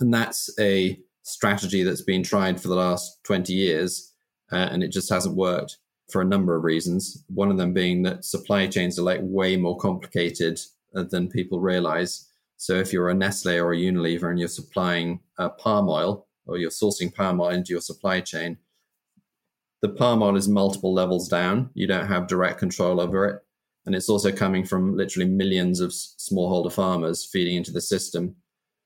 And 0.00 0.14
that's 0.14 0.50
a 0.58 0.98
strategy 1.22 1.82
that's 1.82 2.02
been 2.02 2.22
tried 2.22 2.60
for 2.60 2.68
the 2.68 2.76
last 2.76 3.22
20 3.24 3.52
years 3.52 4.12
uh, 4.52 4.68
and 4.70 4.82
it 4.82 4.92
just 4.92 5.10
hasn't 5.10 5.36
worked 5.36 5.78
for 6.10 6.20
a 6.20 6.24
number 6.24 6.54
of 6.54 6.64
reasons. 6.64 7.24
One 7.28 7.50
of 7.50 7.56
them 7.56 7.72
being 7.72 8.02
that 8.02 8.24
supply 8.24 8.66
chains 8.66 8.98
are 8.98 9.02
like 9.02 9.20
way 9.22 9.56
more 9.56 9.76
complicated 9.76 10.60
uh, 10.94 11.04
than 11.04 11.28
people 11.28 11.60
realize. 11.60 12.30
So 12.56 12.74
if 12.74 12.92
you're 12.92 13.08
a 13.08 13.14
Nestle 13.14 13.58
or 13.58 13.72
a 13.72 13.76
Unilever 13.76 14.30
and 14.30 14.38
you're 14.38 14.48
supplying 14.48 15.20
uh, 15.38 15.48
palm 15.48 15.88
oil 15.88 16.26
or 16.46 16.56
you're 16.58 16.70
sourcing 16.70 17.12
palm 17.12 17.40
oil 17.40 17.50
into 17.50 17.72
your 17.72 17.80
supply 17.80 18.20
chain, 18.20 18.58
the 19.84 19.90
palm 19.90 20.22
oil 20.22 20.34
is 20.34 20.48
multiple 20.48 20.94
levels 20.94 21.28
down. 21.28 21.68
You 21.74 21.86
don't 21.86 22.06
have 22.06 22.26
direct 22.26 22.58
control 22.58 23.02
over 23.02 23.26
it. 23.26 23.42
And 23.84 23.94
it's 23.94 24.08
also 24.08 24.32
coming 24.32 24.64
from 24.64 24.96
literally 24.96 25.28
millions 25.28 25.80
of 25.80 25.90
smallholder 25.90 26.72
farmers 26.72 27.26
feeding 27.30 27.56
into 27.56 27.70
the 27.70 27.82
system. 27.82 28.34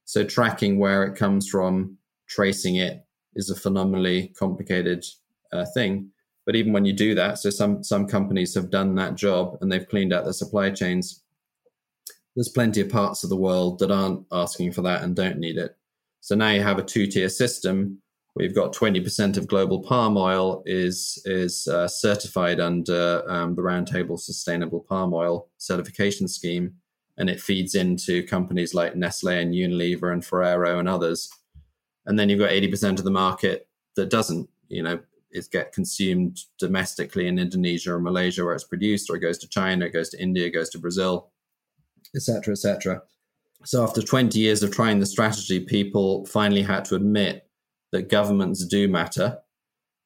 So 0.06 0.24
tracking 0.24 0.76
where 0.76 1.04
it 1.04 1.14
comes 1.14 1.48
from, 1.48 1.96
tracing 2.26 2.76
it 2.76 3.06
is 3.36 3.48
a 3.48 3.54
phenomenally 3.54 4.34
complicated 4.36 5.04
uh, 5.52 5.66
thing. 5.72 6.10
But 6.44 6.56
even 6.56 6.72
when 6.72 6.84
you 6.84 6.94
do 6.94 7.14
that, 7.14 7.38
so 7.38 7.50
some 7.50 7.84
some 7.84 8.08
companies 8.08 8.52
have 8.56 8.68
done 8.68 8.96
that 8.96 9.14
job 9.14 9.56
and 9.60 9.70
they've 9.70 9.88
cleaned 9.88 10.12
out 10.12 10.24
their 10.24 10.32
supply 10.32 10.68
chains. 10.68 11.22
There's 12.34 12.48
plenty 12.48 12.80
of 12.80 12.88
parts 12.88 13.22
of 13.22 13.30
the 13.30 13.36
world 13.36 13.78
that 13.78 13.92
aren't 13.92 14.26
asking 14.32 14.72
for 14.72 14.82
that 14.82 15.04
and 15.04 15.14
don't 15.14 15.38
need 15.38 15.58
it. 15.58 15.76
So 16.22 16.34
now 16.34 16.50
you 16.50 16.62
have 16.62 16.80
a 16.80 16.82
two 16.82 17.06
tier 17.06 17.28
system 17.28 18.02
We've 18.38 18.54
got 18.54 18.72
20% 18.72 19.36
of 19.36 19.48
global 19.48 19.82
palm 19.82 20.16
oil 20.16 20.62
is 20.64 21.20
is 21.24 21.66
uh, 21.66 21.88
certified 21.88 22.60
under 22.60 23.24
um, 23.28 23.56
the 23.56 23.62
Roundtable 23.62 24.16
Sustainable 24.16 24.86
Palm 24.88 25.12
Oil 25.12 25.48
Certification 25.56 26.28
Scheme, 26.28 26.72
and 27.16 27.28
it 27.28 27.40
feeds 27.40 27.74
into 27.74 28.24
companies 28.28 28.74
like 28.74 28.94
Nestle 28.94 29.40
and 29.40 29.52
Unilever 29.52 30.12
and 30.12 30.24
Ferrero 30.24 30.78
and 30.78 30.88
others. 30.88 31.28
And 32.06 32.16
then 32.16 32.28
you've 32.28 32.38
got 32.38 32.50
80% 32.50 33.00
of 33.00 33.04
the 33.04 33.10
market 33.10 33.66
that 33.96 34.08
doesn't. 34.08 34.48
You 34.68 34.84
know, 34.84 35.00
it 35.32 35.48
get 35.50 35.72
consumed 35.72 36.38
domestically 36.60 37.26
in 37.26 37.40
Indonesia 37.40 37.92
or 37.92 37.98
Malaysia 37.98 38.44
where 38.44 38.54
it's 38.54 38.62
produced, 38.62 39.10
or 39.10 39.16
it 39.16 39.20
goes 39.20 39.38
to 39.38 39.48
China, 39.48 39.86
it 39.86 39.92
goes 39.92 40.10
to 40.10 40.22
India, 40.22 40.46
it 40.46 40.54
goes 40.54 40.70
to 40.70 40.78
Brazil, 40.78 41.32
etc., 42.14 42.52
etc. 42.52 43.02
So 43.64 43.82
after 43.82 44.00
20 44.00 44.38
years 44.38 44.62
of 44.62 44.70
trying 44.70 45.00
the 45.00 45.06
strategy, 45.06 45.58
people 45.58 46.24
finally 46.26 46.62
had 46.62 46.84
to 46.84 46.94
admit 46.94 47.47
that 47.92 48.08
governments 48.08 48.66
do 48.66 48.88
matter 48.88 49.38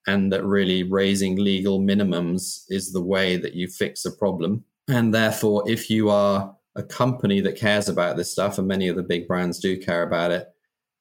and 0.07 0.33
that 0.33 0.45
really 0.45 0.83
raising 0.83 1.37
legal 1.37 1.81
minimums 1.81 2.65
is 2.69 2.93
the 2.93 3.03
way 3.03 3.37
that 3.37 3.55
you 3.55 3.69
fix 3.69 4.05
a 4.05 4.11
problem. 4.11 4.65
And 4.89 5.15
therefore, 5.15 5.69
if 5.69 5.89
you 5.89 6.11
are 6.11 6.57
a 6.75 6.83
company 6.83 7.41
that 7.41 7.57
cares 7.57 7.89
about 7.89 8.17
this 8.17 8.33
stuff, 8.33 8.59
and 8.59 8.67
many 8.67 8.89
of 8.89 8.97
the 8.97 9.03
big 9.03 9.29
brands 9.29 9.59
do 9.61 9.79
care 9.79 10.03
about 10.03 10.33
it, 10.33 10.49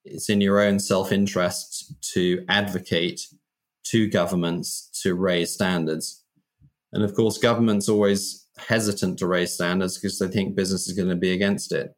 it's 0.04 0.30
in 0.30 0.42
your 0.42 0.60
own 0.60 0.80
self 0.80 1.12
interest 1.12 1.94
to 2.14 2.46
advocate 2.50 3.28
to 3.86 4.10
governments 4.10 4.90
to 5.02 5.16
raise 5.16 5.52
standards. 5.52 6.24
And 6.94 7.04
of 7.04 7.16
course, 7.16 7.38
governments 7.38 7.90
always 7.90 8.48
hesitant 8.58 9.18
to 9.20 9.28
raise 9.28 9.54
standards 9.54 9.98
because 9.98 10.20
they 10.20 10.28
think 10.28 10.56
business 10.56 10.88
is 10.88 10.96
going 10.96 11.10
to 11.10 11.16
be 11.16 11.32
against 11.32 11.72
it. 11.72 11.96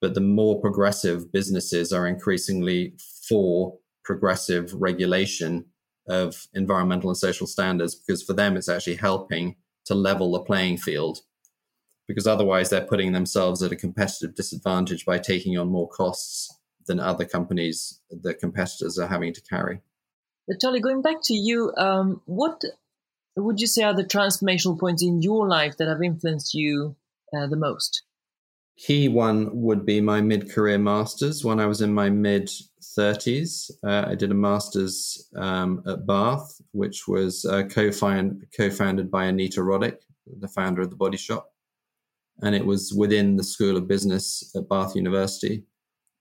But 0.00 0.14
the 0.14 0.20
more 0.20 0.60
progressive 0.60 1.32
businesses 1.32 1.92
are 1.92 2.06
increasingly 2.06 2.94
for 3.28 3.78
progressive 4.06 4.72
regulation 4.74 5.66
of 6.08 6.46
environmental 6.54 7.10
and 7.10 7.18
social 7.18 7.46
standards 7.46 7.94
because 7.94 8.22
for 8.22 8.32
them 8.32 8.56
it's 8.56 8.68
actually 8.68 8.94
helping 8.94 9.56
to 9.84 9.94
level 9.94 10.32
the 10.32 10.40
playing 10.40 10.76
field 10.76 11.18
because 12.06 12.26
otherwise 12.26 12.70
they're 12.70 12.86
putting 12.86 13.12
themselves 13.12 13.62
at 13.62 13.72
a 13.72 13.76
competitive 13.76 14.34
disadvantage 14.36 15.04
by 15.04 15.18
taking 15.18 15.58
on 15.58 15.68
more 15.68 15.88
costs 15.88 16.56
than 16.86 17.00
other 17.00 17.24
companies 17.24 18.00
the 18.10 18.32
competitors 18.32 18.98
are 18.98 19.08
having 19.08 19.34
to 19.34 19.42
carry 19.42 19.80
Charlie, 20.60 20.80
going 20.80 21.02
back 21.02 21.16
to 21.24 21.34
you, 21.34 21.72
um, 21.76 22.22
what 22.24 22.62
would 23.36 23.60
you 23.60 23.66
say 23.66 23.82
are 23.82 23.94
the 23.94 24.04
transformational 24.04 24.78
points 24.78 25.02
in 25.02 25.22
your 25.22 25.48
life 25.48 25.76
that 25.76 25.88
have 25.88 26.02
influenced 26.02 26.54
you 26.54 26.96
uh, 27.36 27.46
the 27.46 27.56
most? 27.56 28.02
Key 28.76 29.08
one 29.08 29.48
would 29.52 29.86
be 29.86 30.00
my 30.00 30.20
mid 30.20 30.50
career 30.50 30.78
masters. 30.78 31.44
When 31.44 31.60
I 31.60 31.66
was 31.66 31.80
in 31.80 31.92
my 31.92 32.10
mid 32.10 32.50
30s. 32.96 33.70
Uh, 33.84 34.04
I 34.08 34.14
did 34.14 34.30
a 34.30 34.34
master's 34.34 35.28
um, 35.36 35.82
at 35.86 36.06
Bath, 36.06 36.60
which 36.72 37.06
was 37.06 37.44
uh, 37.44 37.64
co-found, 37.64 38.46
co-founded 38.56 39.10
by 39.10 39.26
Anita 39.26 39.60
Roddick, 39.60 39.98
the 40.40 40.48
founder 40.48 40.82
of 40.82 40.90
the 40.90 40.96
Body 40.96 41.16
Shop, 41.16 41.52
and 42.42 42.54
it 42.54 42.64
was 42.64 42.92
within 42.96 43.36
the 43.36 43.44
School 43.44 43.76
of 43.76 43.88
Business 43.88 44.52
at 44.54 44.68
Bath 44.68 44.96
University. 44.96 45.64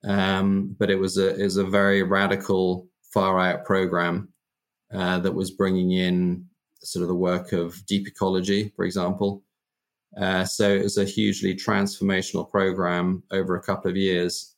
Um, 0.03 0.75
but 0.77 0.91
it 0.91 0.99
was 0.99 1.17
a 1.17 1.35
is 1.35 1.57
a 1.57 1.63
very 1.63 2.03
radical, 2.03 2.87
far 3.13 3.39
out 3.39 3.65
program 3.65 4.29
uh, 4.93 5.19
that 5.19 5.33
was 5.33 5.51
bringing 5.51 5.91
in 5.91 6.45
sort 6.83 7.01
of 7.01 7.07
the 7.07 7.15
work 7.15 7.53
of 7.53 7.83
deep 7.87 8.07
ecology, 8.07 8.71
for 8.75 8.85
example. 8.85 9.43
Uh, 10.19 10.45
so 10.45 10.69
it 10.69 10.84
was 10.84 10.97
a 10.97 11.04
hugely 11.04 11.54
transformational 11.54 12.49
program 12.49 13.21
over 13.32 13.56
a 13.56 13.62
couple 13.62 13.91
of 13.91 13.97
years 13.97 14.56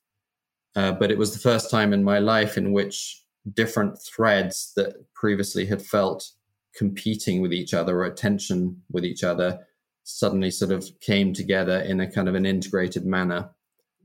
uh, 0.77 0.91
but 0.91 1.09
it 1.09 1.17
was 1.17 1.33
the 1.33 1.39
first 1.39 1.71
time 1.71 1.91
in 1.91 2.03
my 2.03 2.19
life 2.19 2.55
in 2.55 2.71
which 2.71 3.23
different 3.53 3.99
threads 3.99 4.73
that 4.75 4.93
previously 5.15 5.65
had 5.65 5.81
felt 5.81 6.29
competing 6.75 7.41
with 7.41 7.51
each 7.51 7.73
other 7.73 7.99
or 7.99 8.05
at 8.05 8.15
tension 8.15 8.79
with 8.91 9.03
each 9.03 9.23
other 9.23 9.59
suddenly 10.03 10.51
sort 10.51 10.71
of 10.71 10.87
came 11.01 11.33
together 11.33 11.79
in 11.79 11.99
a 11.99 12.09
kind 12.09 12.29
of 12.29 12.35
an 12.35 12.45
integrated 12.45 13.07
manner. 13.07 13.49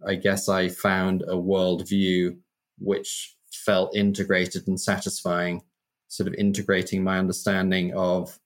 I 0.07 0.15
guess 0.15 0.49
I 0.49 0.69
found 0.71 1.21
a 1.23 1.35
worldview 1.35 2.39
which 2.79 3.37
felt 3.53 3.95
integrated 3.95 4.67
and 4.67 4.81
satisfying, 4.81 5.63
sort 6.09 6.27
of 6.27 6.35
integrating 6.35 7.05
my 7.05 7.19
understanding 7.19 7.93
of 7.95 8.39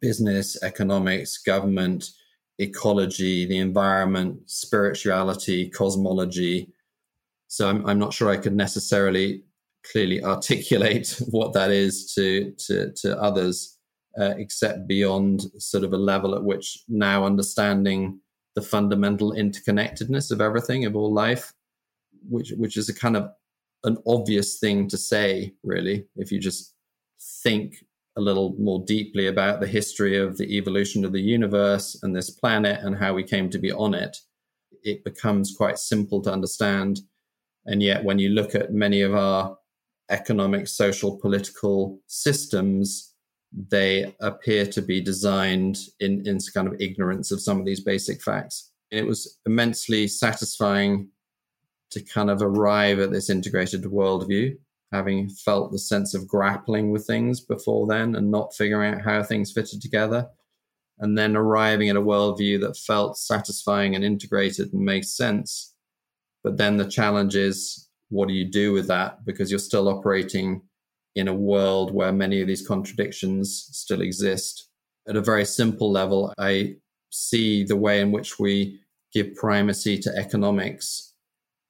business, 0.00 0.60
economics, 0.62 1.38
government, 1.38 2.10
ecology, 2.58 3.46
the 3.46 3.58
environment, 3.58 4.38
spirituality, 4.46 5.68
cosmology, 5.70 6.72
so 7.48 7.68
I'm, 7.68 7.86
I'm 7.86 7.98
not 7.98 8.12
sure 8.12 8.30
I 8.30 8.36
could 8.36 8.56
necessarily 8.56 9.42
clearly 9.92 10.24
articulate 10.24 11.20
what 11.30 11.52
that 11.52 11.70
is 11.70 12.12
to 12.14 12.52
to, 12.66 12.92
to 13.02 13.20
others. 13.20 13.78
uh, 14.18 14.34
except 14.38 14.86
beyond 14.86 15.42
sort 15.58 15.84
of 15.84 15.92
a 15.92 15.96
level 15.96 16.34
at 16.34 16.44
which 16.44 16.84
now 16.88 17.24
understanding 17.24 18.20
the 18.54 18.62
fundamental 18.62 19.32
interconnectedness 19.32 20.30
of 20.30 20.40
everything 20.40 20.84
of 20.84 20.94
all 20.94 21.12
life, 21.12 21.52
which 22.28 22.52
which 22.56 22.76
is 22.76 22.88
a 22.88 22.94
kind 22.94 23.16
of 23.16 23.30
an 23.82 23.98
obvious 24.06 24.58
thing 24.58 24.88
to 24.88 24.96
say, 24.96 25.52
really, 25.62 26.06
if 26.16 26.30
you 26.32 26.38
just 26.38 26.74
think 27.42 27.84
a 28.16 28.20
little 28.20 28.54
more 28.58 28.84
deeply 28.86 29.26
about 29.26 29.60
the 29.60 29.66
history 29.66 30.16
of 30.16 30.36
the 30.38 30.56
evolution 30.56 31.04
of 31.04 31.12
the 31.12 31.20
universe 31.20 31.98
and 32.02 32.14
this 32.14 32.30
planet 32.30 32.80
and 32.82 32.96
how 32.96 33.12
we 33.12 33.24
came 33.24 33.50
to 33.50 33.58
be 33.58 33.72
on 33.72 33.94
it, 33.94 34.16
it 34.82 35.04
becomes 35.04 35.54
quite 35.56 35.78
simple 35.78 36.22
to 36.22 36.32
understand. 36.32 37.00
And 37.66 37.82
yet, 37.82 38.04
when 38.04 38.18
you 38.18 38.30
look 38.30 38.54
at 38.54 38.72
many 38.72 39.00
of 39.00 39.14
our 39.14 39.56
economic, 40.10 40.68
social, 40.68 41.18
political 41.18 41.98
systems, 42.06 43.14
they 43.52 44.14
appear 44.20 44.66
to 44.66 44.82
be 44.82 45.00
designed 45.00 45.78
in, 46.00 46.26
in 46.26 46.38
kind 46.52 46.68
of 46.68 46.80
ignorance 46.80 47.30
of 47.30 47.40
some 47.40 47.58
of 47.58 47.66
these 47.66 47.80
basic 47.80 48.22
facts. 48.22 48.72
It 48.90 49.06
was 49.06 49.38
immensely 49.46 50.06
satisfying 50.08 51.08
to 51.90 52.02
kind 52.02 52.30
of 52.30 52.42
arrive 52.42 52.98
at 52.98 53.12
this 53.12 53.30
integrated 53.30 53.84
worldview, 53.84 54.56
having 54.94 55.28
felt 55.28 55.72
the 55.72 55.78
sense 55.78 56.14
of 56.14 56.28
grappling 56.28 56.90
with 56.90 57.06
things 57.06 57.40
before 57.40 57.86
then 57.86 58.14
and 58.14 58.30
not 58.30 58.54
figuring 58.54 58.94
out 58.94 59.02
how 59.02 59.22
things 59.22 59.52
fitted 59.52 59.82
together. 59.82 60.28
And 61.00 61.18
then 61.18 61.36
arriving 61.36 61.88
at 61.88 61.96
a 61.96 62.00
worldview 62.02 62.60
that 62.60 62.76
felt 62.76 63.18
satisfying 63.18 63.96
and 63.96 64.04
integrated 64.04 64.72
and 64.72 64.84
makes 64.84 65.16
sense. 65.16 65.74
But 66.44 66.56
then 66.56 66.76
the 66.76 66.88
challenge 66.88 67.34
is 67.34 67.88
what 68.10 68.28
do 68.28 68.34
you 68.34 68.44
do 68.44 68.72
with 68.72 68.86
that? 68.86 69.24
Because 69.24 69.50
you're 69.50 69.58
still 69.58 69.88
operating 69.88 70.62
in 71.16 71.26
a 71.26 71.34
world 71.34 71.92
where 71.92 72.12
many 72.12 72.40
of 72.40 72.46
these 72.46 72.66
contradictions 72.66 73.68
still 73.72 74.02
exist. 74.02 74.68
At 75.08 75.16
a 75.16 75.20
very 75.20 75.44
simple 75.44 75.90
level, 75.90 76.32
I 76.38 76.76
see 77.10 77.64
the 77.64 77.76
way 77.76 78.00
in 78.00 78.12
which 78.12 78.38
we 78.38 78.80
give 79.12 79.34
primacy 79.34 79.98
to 79.98 80.16
economics 80.16 81.14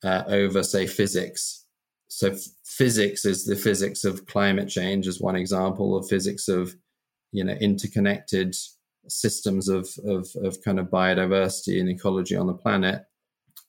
uh, 0.03 0.25
over, 0.27 0.63
say, 0.63 0.87
physics. 0.87 1.64
So, 2.09 2.37
physics 2.65 3.25
is 3.25 3.45
the 3.45 3.57
physics 3.57 4.05
of 4.05 4.27
climate 4.27 4.69
change, 4.69 5.07
as 5.07 5.21
one 5.21 5.37
example 5.37 5.97
of 5.97 6.09
physics 6.09 6.49
of, 6.49 6.75
you 7.33 7.45
know, 7.45 7.55
interconnected 7.55 8.55
systems 9.09 9.69
of, 9.69 9.89
of, 10.07 10.29
of 10.43 10.63
kind 10.65 10.79
of 10.79 10.87
biodiversity 10.87 11.81
and 11.81 11.89
ecology 11.89 12.37
on 12.37 12.47
the 12.47 12.55
planet 12.55 13.05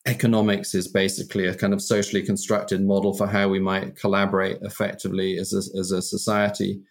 economics 0.06 0.76
is 0.76 0.88
basically 0.88 1.48
a 1.48 1.56
kind 1.56 1.74
of 1.74 1.82
socially 1.82 2.24
constructed 2.24 2.82
model 2.82 3.14
for 3.14 3.28
how 3.28 3.48
we 3.48 3.60
might 3.60 3.96
collaborate 3.96 4.58
effectively 4.62 5.38
as 5.38 5.54
a, 5.54 5.80
as 5.80 5.92
a 5.92 6.02
society. 6.02 6.82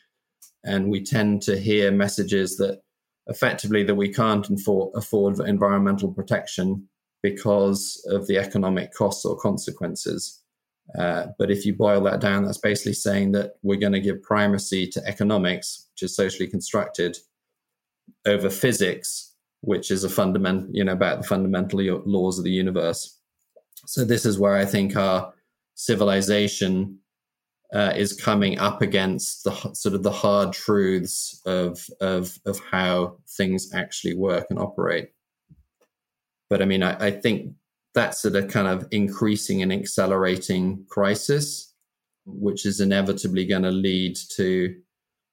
And 0.65 0.91
we 0.91 1.03
tend 1.03 1.43
to 1.43 1.59
hear 1.59 1.93
messages 1.93 2.57
that 2.57 2.81
effectively 3.27 3.85
that 3.85 3.95
we 3.95 4.13
can't 4.13 4.49
afford, 4.51 4.93
afford 4.97 5.39
environmental 5.41 6.13
protection 6.13 6.89
because 7.23 8.05
of 8.11 8.27
the 8.27 8.39
economic 8.39 8.93
costs 8.93 9.25
or 9.25 9.37
consequences. 9.37 10.43
Uh, 10.99 11.27
but 11.39 11.51
if 11.51 11.65
you 11.65 11.75
boil 11.75 12.01
that 12.03 12.21
down, 12.21 12.45
that's 12.45 12.59
basically 12.59 12.93
saying 12.93 13.33
that 13.33 13.55
we're 13.63 13.79
going 13.79 13.93
to 13.93 14.01
give 14.01 14.23
primacy 14.23 14.87
to 14.87 15.07
economics, 15.07 15.89
which 15.93 16.03
is 16.03 16.17
socially 16.17 16.49
constructed, 16.49 17.17
over 18.27 18.51
physics, 18.51 19.35
which 19.63 19.91
is 19.91 20.05
a 20.05 20.09
fundamental, 20.09 20.69
you 20.71 20.85
know, 20.85 20.93
about 20.93 21.23
the 21.23 21.27
fundamental 21.27 21.81
laws 22.05 22.39
of 22.39 22.45
the 22.45 22.51
universe. 22.51 23.19
So 23.87 24.05
this 24.05 24.25
is 24.25 24.39
where 24.39 24.57
I 24.57 24.65
think 24.65 24.97
our 24.97 25.33
civilization 25.75 26.99
uh, 27.73 27.93
is 27.97 28.13
coming 28.13 28.59
up 28.59 28.83
against 28.83 29.45
the 29.45 29.53
sort 29.75 29.95
of 29.95 30.03
the 30.03 30.13
hard 30.13 30.53
truths 30.53 31.41
of 31.45 31.85
of 32.01 32.39
of 32.47 32.61
how 32.71 33.17
things 33.29 33.75
actually 33.75 34.15
work 34.15 34.47
and 34.51 34.59
operate. 34.59 35.11
But 36.49 36.63
I 36.63 36.67
mean, 36.67 36.83
I, 36.83 37.07
I 37.07 37.11
think 37.11 37.55
that's 37.95 38.25
at 38.25 38.37
a 38.37 38.43
kind 38.43 38.69
of 38.69 38.87
increasing 38.91 39.63
and 39.63 39.73
accelerating 39.73 40.85
crisis, 40.89 41.75
which 42.27 42.67
is 42.67 42.81
inevitably 42.81 43.47
going 43.47 43.63
to 43.63 43.71
lead 43.71 44.17
to 44.37 44.75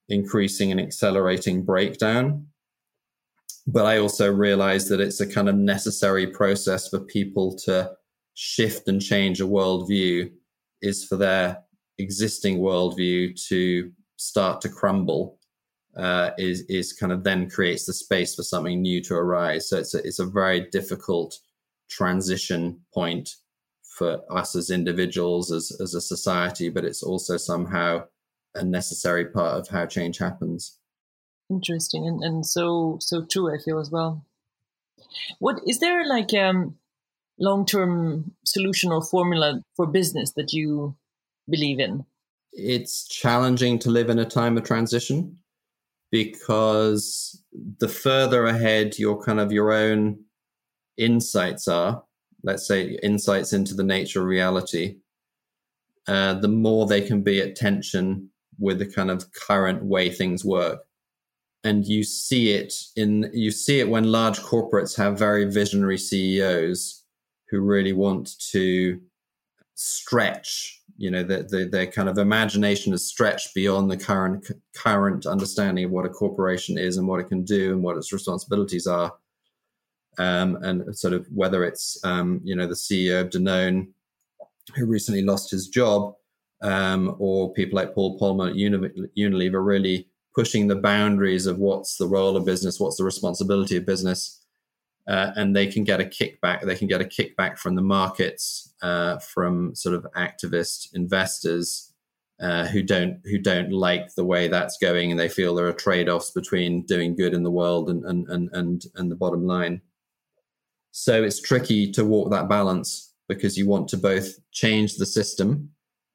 increasing 0.09 0.71
and 0.71 0.79
accelerating 0.79 1.63
breakdown 1.63 2.45
but 3.67 3.85
I 3.85 3.99
also 3.99 4.31
realize 4.31 4.87
that 4.89 4.99
it's 4.99 5.21
a 5.21 5.27
kind 5.27 5.47
of 5.47 5.55
necessary 5.55 6.27
process 6.27 6.89
for 6.89 6.99
people 6.99 7.55
to 7.65 7.91
shift 8.33 8.87
and 8.87 9.01
change 9.01 9.41
a 9.41 9.45
worldview 9.45 10.31
is 10.81 11.05
for 11.05 11.15
their 11.15 11.59
existing 11.97 12.59
worldview 12.59 13.39
to 13.47 13.91
start 14.17 14.61
to 14.61 14.69
crumble 14.69 15.37
uh, 15.97 16.31
is 16.37 16.61
is 16.61 16.93
kind 16.93 17.11
of 17.11 17.23
then 17.23 17.49
creates 17.49 17.85
the 17.85 17.93
space 17.93 18.35
for 18.35 18.43
something 18.43 18.81
new 18.81 19.01
to 19.03 19.13
arise. 19.13 19.69
So 19.69 19.77
it's 19.77 19.93
a, 19.93 19.97
it's 19.99 20.19
a 20.19 20.25
very 20.25 20.69
difficult 20.71 21.37
transition 21.91 22.81
point 22.93 23.35
for 23.83 24.21
us 24.31 24.55
as 24.55 24.69
individuals, 24.71 25.51
as 25.51 25.71
as 25.79 25.93
a 25.93 26.01
society, 26.01 26.69
but 26.69 26.85
it's 26.85 27.03
also 27.03 27.37
somehow 27.37 28.03
a 28.55 28.63
necessary 28.63 29.25
part 29.25 29.59
of 29.59 29.67
how 29.67 29.85
change 29.85 30.17
happens. 30.17 30.79
Interesting. 31.49 32.07
And, 32.07 32.23
and 32.23 32.45
so 32.45 32.97
so 32.99 33.25
true 33.25 33.53
i 33.53 33.57
feel 33.63 33.79
as 33.79 33.91
well. 33.91 34.25
What 35.39 35.61
is 35.67 35.79
there 35.79 36.07
like 36.07 36.33
um 36.33 36.77
long-term 37.39 38.31
solution 38.45 38.91
or 38.91 39.01
formula 39.01 39.61
for 39.75 39.87
business 39.87 40.31
that 40.33 40.53
you 40.53 40.95
believe 41.49 41.79
in? 41.79 42.05
It's 42.53 43.07
challenging 43.07 43.79
to 43.79 43.89
live 43.89 44.09
in 44.09 44.19
a 44.19 44.25
time 44.25 44.57
of 44.57 44.63
transition 44.63 45.37
because 46.11 47.41
the 47.79 47.87
further 47.87 48.45
ahead 48.45 48.99
your 48.99 49.21
kind 49.23 49.39
of 49.39 49.51
your 49.51 49.71
own 49.71 50.19
insights 50.97 51.67
are 51.67 52.03
let's 52.43 52.67
say 52.67 52.97
insights 53.03 53.53
into 53.53 53.73
the 53.73 53.83
nature 53.83 54.21
of 54.21 54.27
reality 54.27 54.97
uh, 56.07 56.33
the 56.33 56.47
more 56.47 56.87
they 56.87 57.01
can 57.01 57.21
be 57.21 57.41
at 57.41 57.55
tension 57.55 58.29
with 58.59 58.79
the 58.79 58.85
kind 58.85 59.11
of 59.11 59.31
current 59.33 59.83
way 59.83 60.09
things 60.09 60.43
work. 60.43 60.81
And 61.63 61.85
you 61.85 62.03
see 62.03 62.53
it 62.53 62.73
in 62.95 63.29
you 63.33 63.51
see 63.51 63.79
it 63.79 63.89
when 63.89 64.11
large 64.11 64.39
corporates 64.39 64.97
have 64.97 65.19
very 65.19 65.45
visionary 65.45 65.97
CEOs 65.97 67.03
who 67.49 67.61
really 67.61 67.93
want 67.93 68.39
to 68.51 68.99
stretch 69.75 70.79
you 70.97 71.09
know 71.09 71.23
their, 71.23 71.43
their, 71.43 71.65
their 71.65 71.87
kind 71.87 72.09
of 72.09 72.17
imagination 72.17 72.93
is 72.93 73.07
stretched 73.07 73.53
beyond 73.55 73.89
the 73.89 73.97
current 73.97 74.51
current 74.75 75.25
understanding 75.25 75.85
of 75.85 75.91
what 75.91 76.05
a 76.05 76.09
corporation 76.09 76.77
is 76.77 76.97
and 76.97 77.07
what 77.07 77.19
it 77.19 77.29
can 77.29 77.43
do 77.43 77.71
and 77.71 77.81
what 77.81 77.97
its 77.97 78.11
responsibilities 78.11 78.85
are 78.85 79.13
um, 80.17 80.57
and 80.63 80.97
sort 80.97 81.13
of 81.13 81.27
whether 81.33 81.63
it's 81.63 81.99
um, 82.03 82.41
you 82.43 82.55
know 82.55 82.67
the 82.67 82.73
CEO 82.73 83.21
of 83.21 83.29
Danone 83.29 83.87
who 84.75 84.85
recently 84.85 85.21
lost 85.21 85.51
his 85.51 85.67
job 85.67 86.13
um, 86.61 87.15
or 87.19 87.53
people 87.53 87.75
like 87.75 87.93
Paul 87.93 88.19
Polman 88.19 88.49
at 88.51 89.15
Unilever 89.17 89.65
really 89.65 90.07
pushing 90.33 90.67
the 90.67 90.75
boundaries 90.75 91.45
of 91.45 91.57
what's 91.57 91.97
the 91.97 92.07
role 92.07 92.37
of 92.37 92.45
business, 92.45 92.79
what's 92.79 92.97
the 92.97 93.03
responsibility 93.03 93.77
of 93.77 93.85
business. 93.85 94.37
Uh, 95.07 95.31
and 95.35 95.55
they 95.55 95.67
can 95.67 95.83
get 95.83 95.99
a 95.99 96.05
kickback. 96.05 96.61
They 96.61 96.75
can 96.75 96.87
get 96.87 97.01
a 97.01 97.05
kickback 97.05 97.57
from 97.57 97.75
the 97.75 97.81
markets, 97.81 98.73
uh, 98.83 99.17
from 99.17 99.73
sort 99.75 99.95
of 99.95 100.05
activist 100.15 100.93
investors 100.93 101.91
uh, 102.39 102.67
who 102.67 102.83
don't 102.83 103.19
who 103.25 103.39
don't 103.39 103.71
like 103.71 104.13
the 104.13 104.23
way 104.23 104.47
that's 104.47 104.77
going, 104.77 105.09
and 105.09 105.19
they 105.19 105.27
feel 105.27 105.55
there 105.55 105.67
are 105.67 105.73
trade 105.73 106.07
offs 106.07 106.29
between 106.29 106.85
doing 106.85 107.15
good 107.15 107.33
in 107.33 107.41
the 107.43 107.51
world 107.51 107.89
and 107.89 108.05
and 108.05 108.27
and 108.29 108.49
and 108.53 108.83
and 108.95 109.11
the 109.11 109.15
bottom 109.15 109.45
line. 109.45 109.81
So 110.91 111.23
it's 111.23 111.41
tricky 111.41 111.91
to 111.93 112.05
walk 112.05 112.31
that 112.31 112.49
balance 112.49 113.13
because 113.27 113.57
you 113.57 113.67
want 113.67 113.87
to 113.89 113.97
both 113.97 114.35
change 114.51 114.97
the 114.97 115.05
system, 115.05 115.69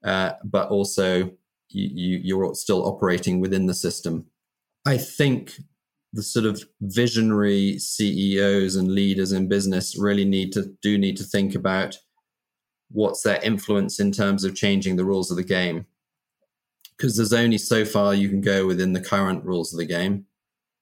uh, 0.04 0.32
but 0.44 0.68
also 0.68 1.30
you, 1.70 2.20
you're 2.22 2.54
still 2.54 2.86
operating 2.86 3.40
within 3.40 3.66
the 3.66 3.74
system. 3.74 4.26
I 4.86 4.98
think 4.98 5.58
the 6.12 6.22
sort 6.22 6.46
of 6.46 6.62
visionary 6.80 7.78
CEOs 7.78 8.76
and 8.76 8.92
leaders 8.92 9.32
in 9.32 9.48
business 9.48 9.98
really 9.98 10.24
need 10.24 10.52
to 10.52 10.74
do 10.82 10.96
need 10.96 11.16
to 11.16 11.24
think 11.24 11.54
about 11.54 11.98
what's 12.90 13.22
their 13.22 13.42
influence 13.42 13.98
in 13.98 14.12
terms 14.12 14.44
of 14.44 14.54
changing 14.54 14.96
the 14.96 15.04
rules 15.04 15.30
of 15.30 15.36
the 15.36 15.42
game. 15.42 15.86
Because 16.96 17.16
there's 17.16 17.32
only 17.32 17.58
so 17.58 17.84
far 17.84 18.14
you 18.14 18.28
can 18.28 18.40
go 18.40 18.66
within 18.66 18.92
the 18.92 19.00
current 19.00 19.44
rules 19.44 19.72
of 19.72 19.78
the 19.78 19.84
game 19.84 20.26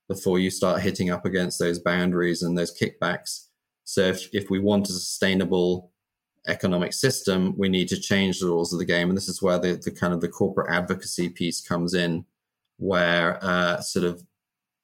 before 0.08 0.38
you 0.38 0.50
start 0.50 0.82
hitting 0.82 1.10
up 1.10 1.24
against 1.24 1.58
those 1.58 1.78
boundaries 1.78 2.42
and 2.42 2.56
those 2.56 2.76
kickbacks. 2.76 3.46
So 3.84 4.02
if, 4.02 4.28
if 4.32 4.50
we 4.50 4.58
want 4.58 4.88
a 4.88 4.92
sustainable 4.92 5.92
economic 6.46 6.92
system, 6.92 7.54
we 7.56 7.68
need 7.68 7.88
to 7.88 8.00
change 8.00 8.40
the 8.40 8.46
rules 8.46 8.72
of 8.72 8.78
the 8.78 8.84
game. 8.84 9.08
And 9.08 9.16
this 9.16 9.28
is 9.28 9.42
where 9.42 9.58
the, 9.58 9.80
the 9.82 9.90
kind 9.90 10.12
of 10.12 10.20
the 10.20 10.28
corporate 10.28 10.70
advocacy 10.70 11.28
piece 11.28 11.60
comes 11.60 11.94
in, 11.94 12.24
where 12.78 13.38
uh, 13.42 13.80
sort 13.80 14.04
of 14.04 14.24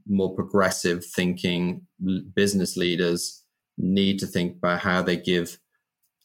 more 0.07 0.35
progressive 0.35 1.05
thinking 1.05 1.87
business 2.35 2.77
leaders 2.77 3.45
need 3.79 4.19
to 4.19 4.27
think 4.27 4.57
about 4.57 4.81
how 4.81 5.03
they 5.03 5.17
give 5.17 5.59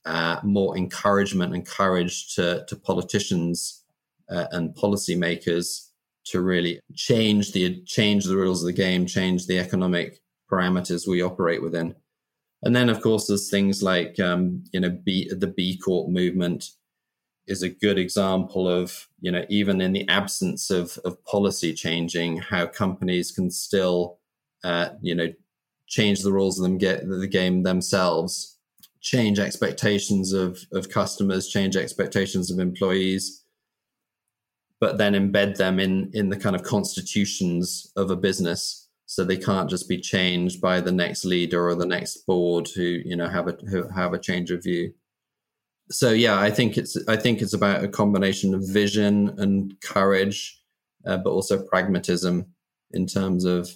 uh, 0.05 0.39
more 0.43 0.77
encouragement 0.77 1.53
and 1.53 1.65
courage 1.65 2.35
to, 2.35 2.65
to 2.67 2.75
politicians 2.75 3.83
uh, 4.29 4.45
and 4.51 4.75
policymakers 4.75 5.89
to 6.25 6.41
really 6.41 6.79
change 6.95 7.51
the 7.51 7.83
change 7.83 8.25
the 8.25 8.35
rules 8.35 8.63
of 8.63 8.67
the 8.67 8.73
game, 8.73 9.05
change 9.05 9.45
the 9.45 9.59
economic 9.59 10.19
parameters 10.51 11.07
we 11.07 11.21
operate 11.21 11.61
within. 11.61 11.95
And 12.63 12.75
then, 12.75 12.89
of 12.89 13.01
course, 13.01 13.27
there's 13.27 13.49
things 13.49 13.83
like 13.83 14.19
um, 14.19 14.63
you 14.71 14.79
know 14.79 14.89
B, 14.89 15.31
the 15.31 15.47
B 15.47 15.77
Corp 15.77 16.09
movement 16.09 16.71
is 17.47 17.61
a 17.61 17.69
good 17.69 17.99
example 17.99 18.67
of 18.67 19.07
you 19.19 19.31
know 19.31 19.45
even 19.49 19.81
in 19.81 19.93
the 19.93 20.07
absence 20.09 20.69
of 20.71 20.97
of 21.05 21.23
policy 21.25 21.73
changing, 21.73 22.37
how 22.37 22.65
companies 22.65 23.31
can 23.31 23.51
still 23.51 24.19
uh, 24.63 24.89
you 25.01 25.15
know 25.15 25.31
change 25.87 26.21
the 26.21 26.31
rules 26.31 26.59
of 26.59 26.63
them 26.63 26.77
get 26.77 27.07
the 27.07 27.27
game 27.27 27.63
themselves, 27.63 28.57
change 29.01 29.37
expectations 29.39 30.33
of 30.33 30.59
of 30.73 30.89
customers, 30.89 31.49
change 31.49 31.75
expectations 31.75 32.49
of 32.49 32.59
employees, 32.59 33.43
but 34.79 34.97
then 34.97 35.13
embed 35.13 35.57
them 35.57 35.79
in 35.79 36.09
in 36.13 36.29
the 36.29 36.39
kind 36.39 36.55
of 36.55 36.63
constitutions 36.63 37.91
of 37.95 38.09
a 38.09 38.15
business 38.15 38.84
so 39.05 39.23
they 39.23 39.37
can't 39.37 39.69
just 39.69 39.87
be 39.87 39.99
changed 39.99 40.59
by 40.61 40.81
the 40.81 40.91
next 40.91 41.25
leader 41.25 41.67
or 41.67 41.75
the 41.75 41.85
next 41.85 42.25
board 42.25 42.67
who 42.75 42.81
you 42.81 43.15
know 43.15 43.27
have 43.27 43.47
a 43.47 43.57
who 43.69 43.87
have 43.89 44.13
a 44.13 44.19
change 44.19 44.51
of 44.51 44.63
view. 44.63 44.93
So 45.91 46.11
yeah 46.11 46.39
i 46.39 46.49
think 46.49 46.77
it's 46.77 46.97
i 47.07 47.15
think 47.15 47.41
it's 47.41 47.53
about 47.53 47.83
a 47.83 47.87
combination 47.87 48.55
of 48.55 48.67
vision 48.67 49.35
and 49.37 49.79
courage 49.81 50.59
uh, 51.05 51.17
but 51.17 51.29
also 51.29 51.63
pragmatism 51.63 52.45
in 52.91 53.05
terms 53.05 53.45
of 53.45 53.69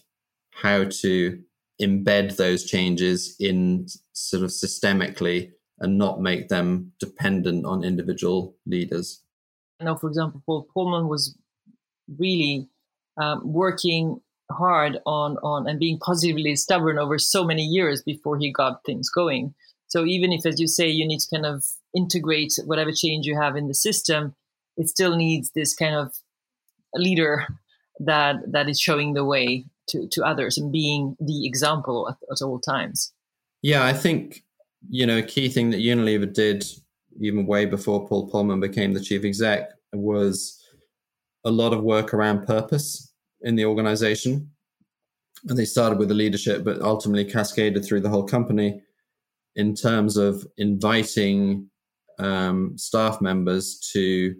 how 0.51 0.85
to 0.85 1.39
embed 1.81 2.35
those 2.35 2.65
changes 2.65 3.35
in 3.39 3.85
sort 4.13 4.43
of 4.43 4.49
systemically 4.49 5.51
and 5.79 5.97
not 5.97 6.21
make 6.21 6.49
them 6.49 6.91
dependent 6.99 7.65
on 7.65 7.83
individual 7.83 8.55
leaders. 8.65 9.23
Now 9.79 9.95
for 9.95 10.07
example, 10.07 10.41
Paul 10.45 10.67
Polman 10.75 11.07
was 11.07 11.37
really 12.17 12.67
um, 13.17 13.41
working 13.45 14.19
hard 14.51 14.99
on 15.05 15.37
on 15.43 15.67
and 15.67 15.79
being 15.79 15.99
positively 15.99 16.55
stubborn 16.55 16.97
over 16.97 17.17
so 17.17 17.43
many 17.43 17.63
years 17.63 18.01
before 18.01 18.37
he 18.37 18.51
got 18.51 18.83
things 18.85 19.09
going. 19.09 19.53
So 19.87 20.05
even 20.05 20.31
if, 20.31 20.45
as 20.45 20.59
you 20.59 20.67
say, 20.67 20.87
you 20.87 21.07
need 21.07 21.19
to 21.19 21.35
kind 21.35 21.45
of 21.45 21.65
integrate 21.95 22.53
whatever 22.65 22.91
change 22.91 23.25
you 23.25 23.39
have 23.39 23.55
in 23.55 23.67
the 23.67 23.73
system, 23.73 24.35
it 24.77 24.87
still 24.87 25.15
needs 25.15 25.51
this 25.51 25.73
kind 25.73 25.95
of 25.95 26.13
leader 26.93 27.47
that 27.99 28.35
that 28.51 28.69
is 28.69 28.79
showing 28.79 29.13
the 29.13 29.25
way 29.25 29.65
to, 29.89 30.07
to 30.11 30.23
others 30.23 30.57
and 30.57 30.71
being 30.71 31.15
the 31.19 31.45
example 31.45 32.09
at, 32.09 32.17
at 32.31 32.45
all 32.45 32.59
times. 32.59 33.11
Yeah, 33.61 33.85
I 33.85 33.93
think 33.93 34.43
you 34.89 35.05
know 35.05 35.17
a 35.17 35.23
key 35.23 35.49
thing 35.49 35.71
that 35.71 35.81
Unilever 35.81 36.31
did 36.31 36.65
even 37.19 37.45
way 37.45 37.65
before 37.65 38.07
Paul 38.07 38.29
Polman 38.29 38.61
became 38.61 38.93
the 38.93 39.01
chief 39.01 39.25
exec, 39.25 39.71
was 39.93 40.63
a 41.43 41.51
lot 41.51 41.73
of 41.73 41.83
work 41.83 42.13
around 42.13 42.45
purpose 42.45 43.08
in 43.41 43.55
the 43.55 43.65
organization. 43.65 44.49
And 45.47 45.57
they 45.57 45.65
started 45.65 45.99
with 45.99 46.09
the 46.09 46.15
leadership, 46.15 46.63
but 46.63 46.81
ultimately 46.81 47.25
cascaded 47.25 47.85
through 47.85 48.01
the 48.01 48.09
whole 48.09 48.25
company 48.25 48.81
in 49.55 49.73
terms 49.73 50.17
of 50.17 50.45
inviting 50.57 51.69
um, 52.19 52.77
staff 52.77 53.21
members 53.21 53.79
to 53.93 54.35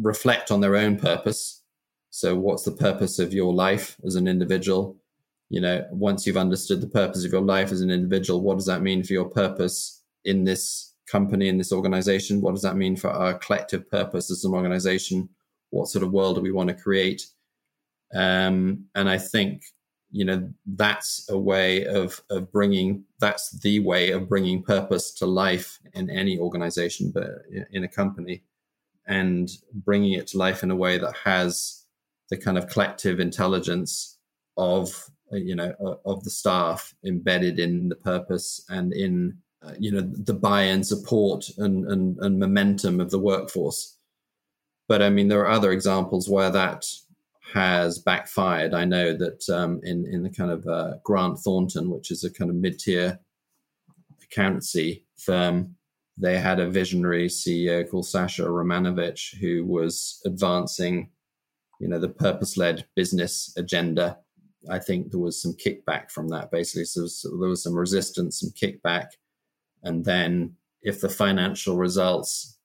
reflect 0.00 0.50
on 0.50 0.60
their 0.60 0.76
own 0.76 0.96
purpose. 0.96 1.62
So, 2.10 2.36
what's 2.36 2.64
the 2.64 2.72
purpose 2.72 3.18
of 3.18 3.32
your 3.32 3.52
life 3.52 3.96
as 4.04 4.16
an 4.16 4.26
individual? 4.26 4.96
You 5.48 5.60
know, 5.60 5.86
once 5.90 6.26
you've 6.26 6.36
understood 6.36 6.80
the 6.80 6.88
purpose 6.88 7.24
of 7.24 7.32
your 7.32 7.40
life 7.40 7.72
as 7.72 7.80
an 7.80 7.90
individual, 7.90 8.40
what 8.40 8.56
does 8.56 8.66
that 8.66 8.82
mean 8.82 9.02
for 9.02 9.12
your 9.12 9.28
purpose 9.28 10.02
in 10.24 10.44
this 10.44 10.94
company 11.10 11.48
in 11.48 11.58
this 11.58 11.72
organization? 11.72 12.40
What 12.40 12.52
does 12.52 12.62
that 12.62 12.76
mean 12.76 12.96
for 12.96 13.10
our 13.10 13.34
collective 13.34 13.90
purpose 13.90 14.30
as 14.30 14.44
an 14.44 14.54
organization? 14.54 15.28
What 15.70 15.88
sort 15.88 16.04
of 16.04 16.12
world 16.12 16.36
do 16.36 16.42
we 16.42 16.52
want 16.52 16.68
to 16.68 16.74
create? 16.74 17.26
Um, 18.14 18.86
and 18.94 19.08
I 19.08 19.18
think 19.18 19.62
you 20.12 20.24
know 20.24 20.48
that's 20.66 21.28
a 21.30 21.38
way 21.38 21.86
of 21.86 22.20
of 22.30 22.50
bringing 22.50 23.04
that's 23.20 23.50
the 23.60 23.78
way 23.80 24.10
of 24.10 24.28
bringing 24.28 24.62
purpose 24.62 25.12
to 25.14 25.26
life 25.26 25.78
in 25.94 26.10
any 26.10 26.38
organization, 26.38 27.12
but 27.12 27.28
in 27.70 27.84
a 27.84 27.88
company, 27.88 28.42
and 29.06 29.50
bringing 29.72 30.12
it 30.12 30.26
to 30.28 30.38
life 30.38 30.62
in 30.62 30.70
a 30.70 30.76
way 30.76 30.98
that 30.98 31.16
has 31.24 31.84
the 32.30 32.36
kind 32.36 32.58
of 32.58 32.68
collective 32.68 33.20
intelligence 33.20 34.18
of 34.56 35.10
you 35.32 35.54
know 35.54 35.74
of 36.04 36.24
the 36.24 36.30
staff 36.30 36.94
embedded 37.04 37.60
in 37.60 37.88
the 37.88 37.96
purpose 37.96 38.64
and 38.68 38.92
in 38.92 39.38
uh, 39.62 39.74
you 39.78 39.92
know 39.92 40.00
the 40.00 40.34
buy-in 40.34 40.82
support 40.82 41.48
and, 41.58 41.86
and 41.86 42.18
and 42.18 42.38
momentum 42.38 43.00
of 43.00 43.10
the 43.10 43.18
workforce. 43.18 43.96
But 44.88 45.02
i 45.02 45.10
mean 45.10 45.28
there 45.28 45.40
are 45.40 45.50
other 45.50 45.70
examples 45.70 46.28
where 46.28 46.50
that 46.50 46.84
has 47.52 47.98
backfired. 47.98 48.74
I 48.74 48.84
know 48.84 49.16
that 49.16 49.48
um, 49.48 49.80
in 49.82 50.06
in 50.10 50.22
the 50.22 50.30
kind 50.30 50.50
of 50.50 50.66
uh, 50.66 50.94
grant 51.04 51.38
thornton 51.38 51.90
which 51.90 52.10
is 52.10 52.24
a 52.24 52.32
kind 52.32 52.50
of 52.50 52.56
mid-tier 52.56 53.18
accountancy 54.22 55.06
firm 55.16 55.74
they 56.16 56.38
had 56.38 56.60
a 56.60 56.70
visionary 56.70 57.26
ceo 57.26 57.88
called 57.88 58.06
Sacha 58.06 58.42
Romanovitch 58.42 59.36
who 59.40 59.64
was 59.64 60.20
advancing 60.26 61.10
you 61.80 61.88
know 61.88 61.98
the 61.98 62.08
purpose-led 62.08 62.86
business 62.94 63.52
agenda. 63.56 64.18
I 64.70 64.78
think 64.78 65.10
there 65.10 65.20
was 65.20 65.40
some 65.40 65.54
kickback 65.54 66.10
from 66.10 66.28
that 66.28 66.50
basically. 66.50 66.84
So, 66.84 67.06
so 67.06 67.30
there 67.40 67.48
was 67.48 67.62
some 67.62 67.74
resistance 67.74 68.40
some 68.40 68.50
kickback. 68.50 69.06
And 69.82 70.04
then 70.04 70.56
if 70.82 71.00
the 71.00 71.08
financial 71.08 71.76
results 71.76 72.58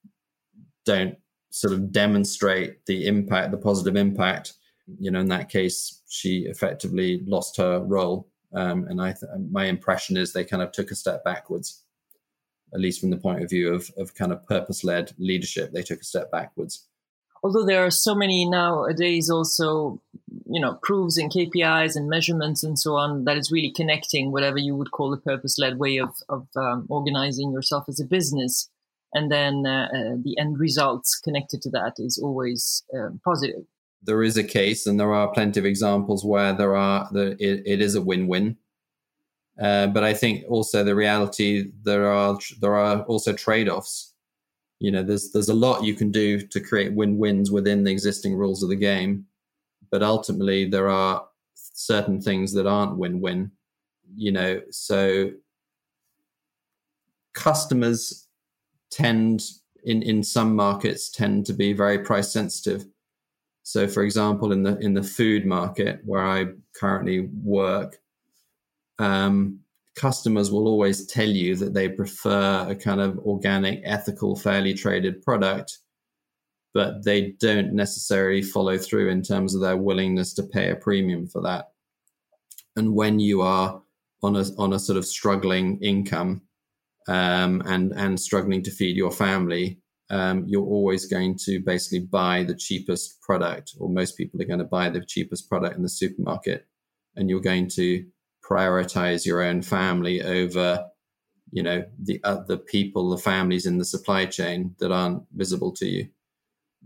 don't 0.86 1.16
sort 1.50 1.74
of 1.74 1.94
demonstrate 1.94 2.86
the 2.86 3.08
impact, 3.08 3.52
the 3.52 3.58
positive 3.58 3.96
impact, 3.96 4.54
you 5.00 5.12
know, 5.12 5.20
in 5.20 5.30
that 5.30 5.50
case, 5.50 6.02
she 6.08 6.46
effectively 6.46 7.22
lost 7.26 7.58
her 7.58 7.80
role. 7.80 8.28
Um, 8.54 8.88
and 8.88 9.02
I, 9.02 9.12
th- 9.12 9.32
my 9.52 9.66
impression 9.66 10.18
is 10.18 10.32
they 10.32 10.46
kind 10.46 10.64
of 10.64 10.72
took 10.72 10.92
a 10.92 10.96
step 10.96 11.24
backwards, 11.24 11.84
at 12.74 12.80
least 12.80 13.02
from 13.02 13.10
the 13.10 13.18
point 13.18 13.44
of 13.44 13.50
view 13.50 13.74
of, 13.74 13.90
of 13.98 14.14
kind 14.16 14.32
of 14.32 14.46
purpose-led 14.46 15.14
leadership. 15.18 15.72
They 15.72 15.84
took 15.84 16.02
a 16.02 16.06
step 16.06 16.32
backwards 16.32 16.88
although 17.46 17.64
there 17.64 17.86
are 17.86 17.92
so 17.92 18.16
many 18.16 18.44
nowadays 18.44 19.30
also 19.30 20.02
you 20.50 20.60
know 20.60 20.80
proofs 20.82 21.18
and 21.18 21.32
kpis 21.32 21.96
and 21.96 22.10
measurements 22.10 22.64
and 22.64 22.80
so 22.80 22.96
on 22.96 23.26
that 23.26 23.38
is 23.38 23.52
really 23.52 23.72
connecting 23.72 24.32
whatever 24.32 24.58
you 24.58 24.76
would 24.76 24.90
call 24.90 25.14
a 25.14 25.18
purpose-led 25.18 25.78
way 25.78 25.98
of, 25.98 26.10
of 26.28 26.48
um, 26.56 26.88
organizing 26.90 27.52
yourself 27.52 27.86
as 27.88 28.00
a 28.00 28.06
business 28.06 28.68
and 29.14 29.32
then 29.32 29.64
uh, 29.68 29.88
uh, 29.94 30.16
the 30.24 30.36
end 30.40 30.60
results 30.60 31.20
connected 31.20 31.62
to 31.62 31.70
that 31.70 31.94
is 32.00 32.18
always 32.18 32.84
um, 32.98 33.22
positive 33.24 33.64
there 34.06 34.24
is 34.24 34.38
a 34.38 34.44
case 34.44 34.88
and 34.88 35.00
there 35.00 35.14
are 35.14 35.32
plenty 35.34 35.60
of 35.60 35.66
examples 35.66 36.24
where 36.24 36.54
there 36.54 36.76
are 36.76 37.10
the, 37.12 37.32
it, 37.40 37.64
it 37.66 37.82
is 37.82 37.96
a 37.96 38.02
win-win. 38.02 38.58
Uh, 39.62 39.88
but 39.88 40.04
i 40.04 40.14
think 40.14 40.44
also 40.50 40.84
the 40.84 40.94
reality 40.94 41.72
there 41.84 42.06
are 42.12 42.38
there 42.60 42.76
are 42.76 43.04
also 43.04 43.32
trade-offs. 43.32 44.14
You 44.80 44.92
know 44.92 45.02
there's 45.02 45.32
there's 45.32 45.48
a 45.48 45.54
lot 45.54 45.86
you 45.86 45.96
can 45.96 46.12
do 46.12 46.46
to 46.46 46.60
create 46.60 46.94
win-wins 46.94 47.52
within 47.52 47.86
the 47.86 47.92
existing 47.92 48.36
rules 48.36 48.64
of 48.64 48.70
the 48.70 48.76
game 48.76 49.26
but 49.92 50.04
ultimately 50.04 50.70
there 50.70 50.90
are 50.90 51.26
certain 51.54 52.22
things 52.22 52.52
that 52.54 52.68
aren't 52.68 52.98
win-win 52.98 53.50
you 54.14 54.34
know 54.34 54.62
so 54.72 55.32
customers 57.34 58.28
tend 58.92 59.42
in 59.86 60.02
in 60.02 60.22
some 60.22 60.54
markets 60.54 61.10
tend 61.10 61.46
to 61.46 61.54
be 61.54 61.72
very 61.72 62.00
price 62.00 62.32
sensitive 62.32 62.86
so 63.66 63.88
for 63.88 64.04
example 64.04 64.54
in 64.54 64.64
the 64.64 64.78
in 64.78 64.94
the 64.94 65.04
food 65.04 65.46
market 65.46 66.00
where 66.06 66.26
i 66.26 66.46
currently 66.74 67.28
work 67.44 67.98
um, 69.00 69.60
customers 69.96 70.52
will 70.52 70.68
always 70.68 71.06
tell 71.06 71.28
you 71.28 71.56
that 71.56 71.74
they 71.74 71.90
prefer 71.90 72.68
a 72.70 72.76
kind 72.76 73.02
of 73.02 73.18
organic, 73.20 73.82
ethical, 73.84 74.36
fairly 74.36 74.74
traded 74.74 75.22
product, 75.22 75.80
but 76.74 77.04
they 77.06 77.32
don't 77.40 77.74
necessarily 77.74 78.42
follow 78.42 78.78
through 78.78 79.10
in 79.10 79.22
terms 79.22 79.56
of 79.56 79.62
their 79.62 79.78
willingness 79.78 80.34
to 80.34 80.44
pay 80.44 80.70
a 80.70 80.76
premium 80.76 81.28
for 81.28 81.42
that. 81.42 81.72
And 82.76 82.94
when 82.94 83.20
you 83.20 83.42
are 83.42 83.82
on 84.22 84.36
a 84.36 84.46
on 84.58 84.74
a 84.74 84.80
sort 84.80 84.98
of 84.98 85.06
struggling 85.06 85.80
income 85.82 86.42
um, 87.08 87.62
and 87.66 87.94
and 87.94 88.20
struggling 88.20 88.64
to 88.64 88.72
feed 88.72 88.98
your 88.98 89.12
family, 89.12 89.80
um, 90.10 90.46
you're 90.48 90.66
always 90.66 91.06
going 91.06 91.38
to 91.46 91.60
basically 91.60 92.00
buy 92.00 92.44
the 92.44 92.56
cheapest 92.56 93.22
product, 93.22 93.74
or 93.80 93.90
most 93.90 94.18
people 94.18 94.42
are 94.42 94.46
going 94.46 94.60
to 94.60 94.66
buy 94.66 94.90
the 94.90 95.04
cheapest 95.06 95.50
product 95.50 95.76
in 95.76 95.84
the 95.84 95.90
supermarket, 95.90 96.68
and 97.16 97.30
you're 97.30 97.40
going 97.40 97.70
to 97.70 98.06
prioritize 98.48 99.26
your 99.26 99.42
own 99.42 99.62
family 99.62 100.22
over 100.22 100.86
you 101.52 101.64
know 101.64 101.84
the 102.04 102.20
other 102.24 102.58
people 102.58 103.10
the 103.10 103.18
families 103.18 103.66
in 103.66 103.78
the 103.78 103.86
supply 103.86 104.26
chain 104.26 104.76
that 104.80 104.92
aren't 104.92 105.24
visible 105.34 105.72
to 105.72 105.88
you. 105.88 106.08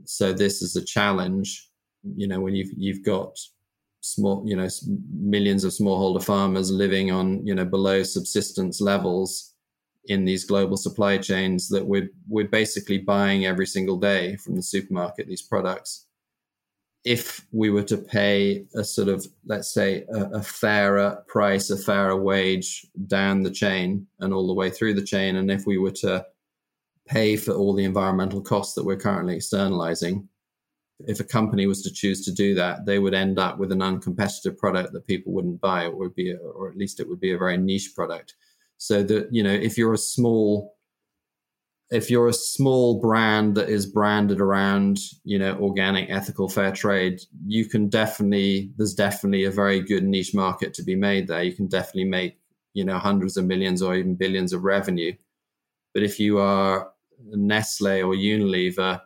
So 0.06 0.32
this 0.32 0.62
is 0.62 0.76
a 0.76 0.84
challenge 0.84 1.70
you 2.16 2.28
know 2.28 2.40
when 2.40 2.56
you've 2.56 2.72
you've 2.78 3.04
got 3.04 3.38
small 4.02 4.44
you 4.46 4.56
know 4.56 4.68
millions 5.12 5.64
of 5.64 5.72
smallholder 5.72 6.24
farmers 6.24 6.72
living 6.72 7.12
on 7.12 7.46
you 7.46 7.54
know 7.54 7.66
below 7.66 8.04
subsistence 8.04 8.80
levels 8.80 9.49
in 10.10 10.26
these 10.26 10.44
global 10.44 10.76
supply 10.76 11.18
chains 11.18 11.70
that 11.70 11.86
we're 11.86 12.10
we're 12.28 12.48
basically 12.48 12.98
buying 12.98 13.46
every 13.46 13.66
single 13.66 13.98
day 13.98 14.36
from 14.38 14.56
the 14.56 14.64
supermarket 14.64 15.28
these 15.28 15.42
products 15.42 16.08
if 17.06 17.46
we 17.52 17.70
were 17.70 17.84
to 17.84 17.98
pay 17.98 18.66
a 18.76 18.84
sort 18.84 19.08
of, 19.08 19.26
let's 19.46 19.74
say, 19.74 20.04
a, 20.14 20.24
a, 20.34 20.44
fairer 20.44 21.24
price, 21.28 21.70
a 21.70 21.78
fairer 21.78 22.18
wage 22.18 22.86
down 23.08 23.42
the 23.42 23.52
chain 23.52 24.06
and 24.20 24.34
all 24.34 24.48
the 24.48 24.54
way 24.54 24.70
through 24.70 24.94
the 24.94 25.06
chain, 25.06 25.38
and 25.38 25.50
if 25.50 25.66
we 25.66 25.78
were 25.78 25.92
to 25.92 26.26
pay 27.08 27.38
for 27.38 27.54
all 27.54 27.74
the 27.74 27.86
environmental 27.86 28.42
costs 28.42 28.76
that 28.76 28.84
we're 28.84 28.98
currently 28.98 29.36
externalizing, 29.36 30.28
if 31.08 31.22
a 31.22 31.24
company 31.24 31.66
was 31.66 31.82
to 31.82 31.92
choose 31.92 32.26
to 32.26 32.34
do 32.34 32.54
that, 32.54 32.86
they 32.86 33.00
would 33.00 33.14
end 33.14 33.40
up 33.40 33.58
with 33.58 33.72
an 33.72 33.80
uncompetitive 33.80 34.58
product 34.58 34.92
that 34.92 35.08
people 35.08 35.32
wouldn't 35.32 35.62
buy. 35.62 35.86
It 35.86 35.96
would 35.96 36.14
be, 36.14 36.32
a, 36.32 36.38
or 36.38 36.70
at 36.70 36.78
least 36.78 37.00
it 37.00 37.08
would 37.08 37.22
be 37.22 37.32
a 37.32 37.38
very 37.38 37.58
niche 37.58 37.94
product. 37.96 38.36
So 38.80 39.04
that 39.04 39.28
you 39.32 39.44
know, 39.44 39.54
if 39.54 39.78
you're 39.78 39.94
a 39.94 39.98
small 39.98 40.76
if 41.92 42.10
you're 42.12 42.28
a 42.28 42.34
small 42.34 43.00
brand 43.00 43.56
that 43.56 43.68
is 43.68 43.86
branded 43.86 44.40
around 44.40 45.00
you 45.24 45.40
know 45.40 45.56
organic 45.56 46.10
ethical 46.10 46.48
fair 46.48 46.72
trade 46.72 47.20
you 47.48 47.66
can 47.66 47.90
definitely 47.90 48.72
there's 48.78 48.94
definitely 48.94 49.46
a 49.46 49.52
very 49.52 49.82
good 49.82 50.04
niche 50.04 50.34
market 50.36 50.74
to 50.76 50.84
be 50.84 50.96
made 50.96 51.28
there. 51.28 51.44
You 51.44 51.54
can 51.54 51.68
definitely 51.68 52.06
make 52.06 52.40
you 52.74 52.86
know 52.86 52.98
hundreds 52.98 53.38
of 53.38 53.46
millions 53.46 53.82
or 53.82 53.96
even 53.96 54.16
billions 54.16 54.54
of 54.54 54.64
revenue. 54.64 55.14
But 55.94 56.04
if 56.04 56.20
you 56.20 56.40
are 56.40 56.92
nestle 57.32 58.04
or 58.04 58.14
unilever 58.16 59.02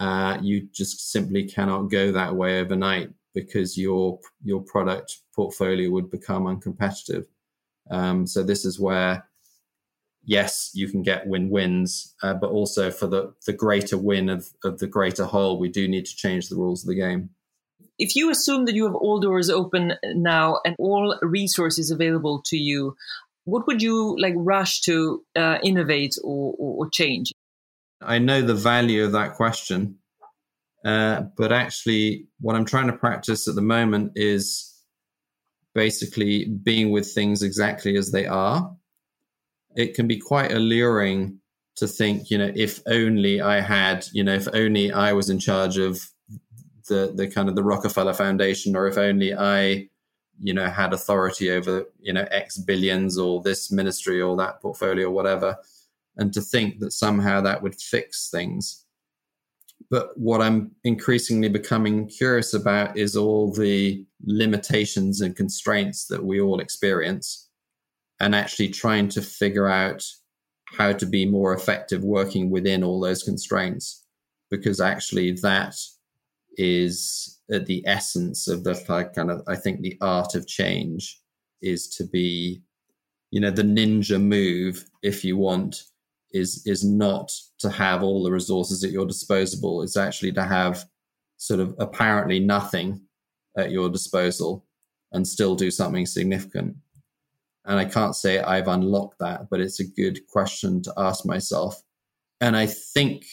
uh, 0.00 0.38
you 0.42 0.68
just 0.72 1.12
simply 1.12 1.44
cannot 1.44 1.90
go 1.90 2.10
that 2.10 2.34
way 2.34 2.60
overnight 2.60 3.10
because 3.34 3.78
your 3.78 4.18
your 4.42 4.62
product 4.62 5.18
portfolio 5.34 5.90
would 5.90 6.10
become 6.10 6.44
uncompetitive 6.44 7.26
um, 7.90 8.26
so 8.26 8.42
this 8.42 8.64
is 8.64 8.78
where 8.78 9.24
yes, 10.24 10.70
you 10.74 10.88
can 10.88 11.02
get 11.02 11.26
win 11.26 11.50
wins, 11.50 12.14
uh, 12.22 12.34
but 12.34 12.50
also 12.50 12.90
for 12.90 13.06
the, 13.06 13.34
the 13.46 13.52
greater 13.52 13.98
win 13.98 14.28
of, 14.28 14.48
of 14.64 14.78
the 14.78 14.86
greater 14.86 15.24
whole, 15.24 15.58
we 15.58 15.68
do 15.68 15.88
need 15.88 16.06
to 16.06 16.16
change 16.16 16.48
the 16.48 16.56
rules 16.56 16.84
of 16.84 16.88
the 16.88 16.94
game. 16.94 17.30
If 17.98 18.16
you 18.16 18.30
assume 18.30 18.64
that 18.66 18.74
you 18.74 18.84
have 18.84 18.94
all 18.94 19.20
doors 19.20 19.50
open 19.50 19.94
now 20.14 20.60
and 20.64 20.74
all 20.78 21.18
resources 21.20 21.90
available 21.90 22.42
to 22.46 22.56
you, 22.56 22.96
what 23.44 23.66
would 23.66 23.82
you 23.82 24.16
like 24.18 24.34
rush 24.36 24.80
to 24.82 25.22
uh, 25.36 25.58
innovate 25.62 26.16
or, 26.22 26.54
or, 26.58 26.84
or, 26.86 26.90
change? 26.90 27.32
I 28.00 28.18
know 28.18 28.40
the 28.40 28.54
value 28.54 29.04
of 29.04 29.12
that 29.12 29.34
question, 29.34 29.96
uh, 30.84 31.22
but 31.36 31.52
actually, 31.52 32.26
what 32.40 32.56
I'm 32.56 32.64
trying 32.64 32.86
to 32.86 32.94
practice 32.94 33.48
at 33.48 33.54
the 33.54 33.62
moment 33.62 34.12
is 34.14 34.69
basically 35.74 36.46
being 36.46 36.90
with 36.90 37.10
things 37.12 37.42
exactly 37.42 37.96
as 37.96 38.10
they 38.10 38.26
are 38.26 38.74
it 39.76 39.94
can 39.94 40.06
be 40.06 40.18
quite 40.18 40.52
alluring 40.52 41.38
to 41.76 41.86
think, 41.86 42.30
you 42.30 42.38
know, 42.38 42.52
if 42.54 42.80
only 42.86 43.40
I 43.40 43.60
had, 43.60 44.06
you 44.12 44.24
know, 44.24 44.34
if 44.34 44.48
only 44.52 44.92
I 44.92 45.12
was 45.12 45.30
in 45.30 45.38
charge 45.38 45.78
of 45.78 46.00
the 46.88 47.12
the 47.14 47.28
kind 47.28 47.48
of 47.48 47.54
the 47.54 47.62
Rockefeller 47.62 48.14
Foundation, 48.14 48.76
or 48.76 48.86
if 48.86 48.98
only 48.98 49.34
I, 49.34 49.88
you 50.40 50.52
know, 50.52 50.66
had 50.66 50.92
authority 50.92 51.50
over, 51.50 51.84
you 52.00 52.12
know, 52.12 52.26
X 52.30 52.58
billions 52.58 53.16
or 53.16 53.42
this 53.42 53.70
ministry 53.70 54.20
or 54.20 54.36
that 54.36 54.60
portfolio 54.60 55.06
or 55.06 55.10
whatever, 55.10 55.56
and 56.16 56.32
to 56.34 56.40
think 56.40 56.80
that 56.80 56.92
somehow 56.92 57.40
that 57.42 57.62
would 57.62 57.80
fix 57.80 58.28
things. 58.30 58.84
But 59.90 60.16
what 60.16 60.40
I'm 60.40 60.70
increasingly 60.84 61.48
becoming 61.48 62.06
curious 62.06 62.54
about 62.54 62.96
is 62.96 63.16
all 63.16 63.52
the 63.52 64.04
limitations 64.24 65.20
and 65.20 65.34
constraints 65.34 66.06
that 66.06 66.24
we 66.24 66.40
all 66.40 66.60
experience 66.60 67.48
and 68.20 68.34
actually 68.34 68.68
trying 68.68 69.08
to 69.08 69.22
figure 69.22 69.66
out 69.66 70.04
how 70.66 70.92
to 70.92 71.06
be 71.06 71.26
more 71.26 71.52
effective 71.54 72.04
working 72.04 72.50
within 72.50 72.84
all 72.84 73.00
those 73.00 73.24
constraints 73.24 74.06
because 74.50 74.80
actually 74.80 75.32
that 75.32 75.74
is 76.56 77.40
at 77.50 77.66
the 77.66 77.82
essence 77.86 78.46
of 78.46 78.62
the 78.62 78.80
like 78.88 79.12
kind 79.14 79.30
of 79.30 79.42
i 79.48 79.56
think 79.56 79.80
the 79.80 79.96
art 80.00 80.34
of 80.34 80.46
change 80.46 81.20
is 81.62 81.88
to 81.88 82.04
be 82.04 82.62
you 83.30 83.40
know 83.40 83.50
the 83.50 83.62
ninja 83.62 84.20
move 84.20 84.84
if 85.02 85.24
you 85.24 85.36
want 85.36 85.84
is 86.32 86.62
is 86.66 86.84
not 86.84 87.32
to 87.60 87.70
have 87.70 88.02
all 88.02 88.22
the 88.22 88.32
resources 88.32 88.82
at 88.82 88.90
your 88.90 89.06
disposal 89.06 89.82
it's 89.82 89.96
actually 89.96 90.32
to 90.32 90.42
have 90.42 90.84
sort 91.36 91.60
of 91.60 91.74
apparently 91.78 92.40
nothing 92.40 93.00
at 93.56 93.70
your 93.70 93.88
disposal 93.88 94.66
and 95.12 95.26
still 95.26 95.54
do 95.54 95.70
something 95.70 96.06
significant 96.06 96.76
and 97.64 97.78
I 97.78 97.84
can't 97.84 98.16
say 98.16 98.40
I've 98.40 98.68
unlocked 98.68 99.18
that, 99.20 99.50
but 99.50 99.60
it's 99.60 99.80
a 99.80 99.86
good 99.86 100.26
question 100.26 100.82
to 100.82 100.92
ask 100.96 101.26
myself. 101.26 101.80
And 102.40 102.56
I 102.56 102.66
think 102.66 103.26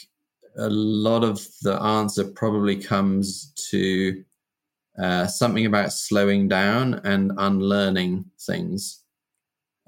a 0.57 0.69
lot 0.69 1.23
of 1.23 1.45
the 1.61 1.81
answer 1.81 2.25
probably 2.25 2.75
comes 2.75 3.53
to 3.71 4.23
uh, 5.01 5.27
something 5.27 5.65
about 5.65 5.93
slowing 5.93 6.47
down 6.47 6.95
and 7.03 7.31
unlearning 7.37 8.25
things. 8.41 9.03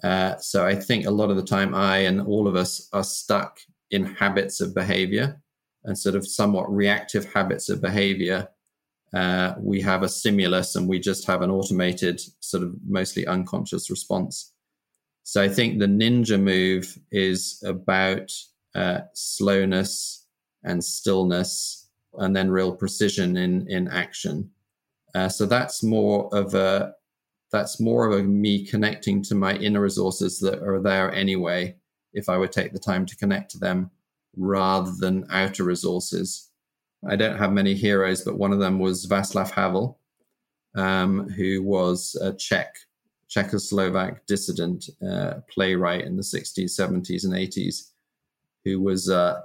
Uh, 0.04 0.38
so 0.38 0.66
I 0.66 0.76
think 0.76 1.06
a 1.06 1.12
lot 1.12 1.30
of 1.30 1.36
the 1.36 1.44
time 1.44 1.76
I 1.76 2.00
and 2.00 2.22
all 2.22 2.48
of 2.48 2.56
us 2.56 2.88
are 2.94 3.04
stuck 3.04 3.60
in 3.92 4.04
habits 4.04 4.62
of 4.62 4.76
behavior 4.76 5.42
and 5.84 5.98
sort 5.98 6.16
of 6.16 6.28
somewhat 6.28 6.72
reactive 6.72 7.32
habits 7.34 7.70
of 7.70 7.82
behavior 7.82 8.48
uh, 9.14 9.56
we 9.60 9.82
have 9.82 10.04
a 10.04 10.10
stimulus 10.10 10.76
and 10.76 10.88
we 10.88 11.00
just 11.00 11.26
have 11.26 11.42
an 11.42 11.50
automated, 11.50 12.22
sort 12.40 12.64
of 12.64 12.76
mostly 12.88 13.26
unconscious 13.26 13.90
response. 13.90 14.54
So 15.24 15.42
I 15.42 15.50
think 15.50 15.80
the 15.80 15.88
ninja 15.88 16.40
move 16.40 16.98
is 17.12 17.62
about 17.66 18.32
uh, 18.76 19.02
slowness 19.14 20.28
and 20.64 20.84
stillness 20.84 21.90
and 22.18 22.36
then 22.36 22.52
real 22.52 22.76
precision 22.76 23.38
in, 23.38 23.68
in 23.70 23.88
action. 23.88 24.52
Uh, 25.16 25.30
so 25.30 25.46
that's 25.46 25.84
more 25.84 26.34
of 26.34 26.54
a 26.54 26.94
that's 27.52 27.80
more 27.80 28.06
of 28.06 28.20
a 28.20 28.22
me 28.22 28.64
connecting 28.64 29.24
to 29.24 29.34
my 29.34 29.56
inner 29.56 29.82
resources 29.82 30.40
that 30.40 30.62
are 30.62 30.80
there 30.80 31.12
anyway 31.12 31.76
if 32.14 32.30
I 32.30 32.38
would 32.38 32.52
take 32.52 32.74
the 32.74 32.80
time 32.80 33.06
to 33.06 33.16
connect 33.16 33.52
to 33.52 33.60
them 33.60 33.92
rather 34.36 34.92
than 35.00 35.26
outer 35.30 35.64
resources 35.64 36.50
I 37.08 37.16
don't 37.16 37.38
have 37.38 37.54
many 37.54 37.76
heroes, 37.76 38.22
but 38.22 38.38
one 38.38 38.52
of 38.52 38.60
them 38.60 38.80
was 38.80 39.06
Václav 39.06 39.52
Havel, 39.52 40.00
um, 40.76 41.30
who 41.30 41.64
was 41.64 42.16
a 42.22 42.34
Czech, 42.34 42.76
Czechoslovak 43.30 44.26
dissident 44.28 44.90
uh, 45.08 45.36
playwright 45.50 46.06
in 46.06 46.18
the 46.18 46.24
60s, 46.24 46.72
70s, 46.72 47.24
and 47.24 47.34
80s, 47.34 47.92
who 48.66 48.82
was 48.82 49.10
uh, 49.10 49.42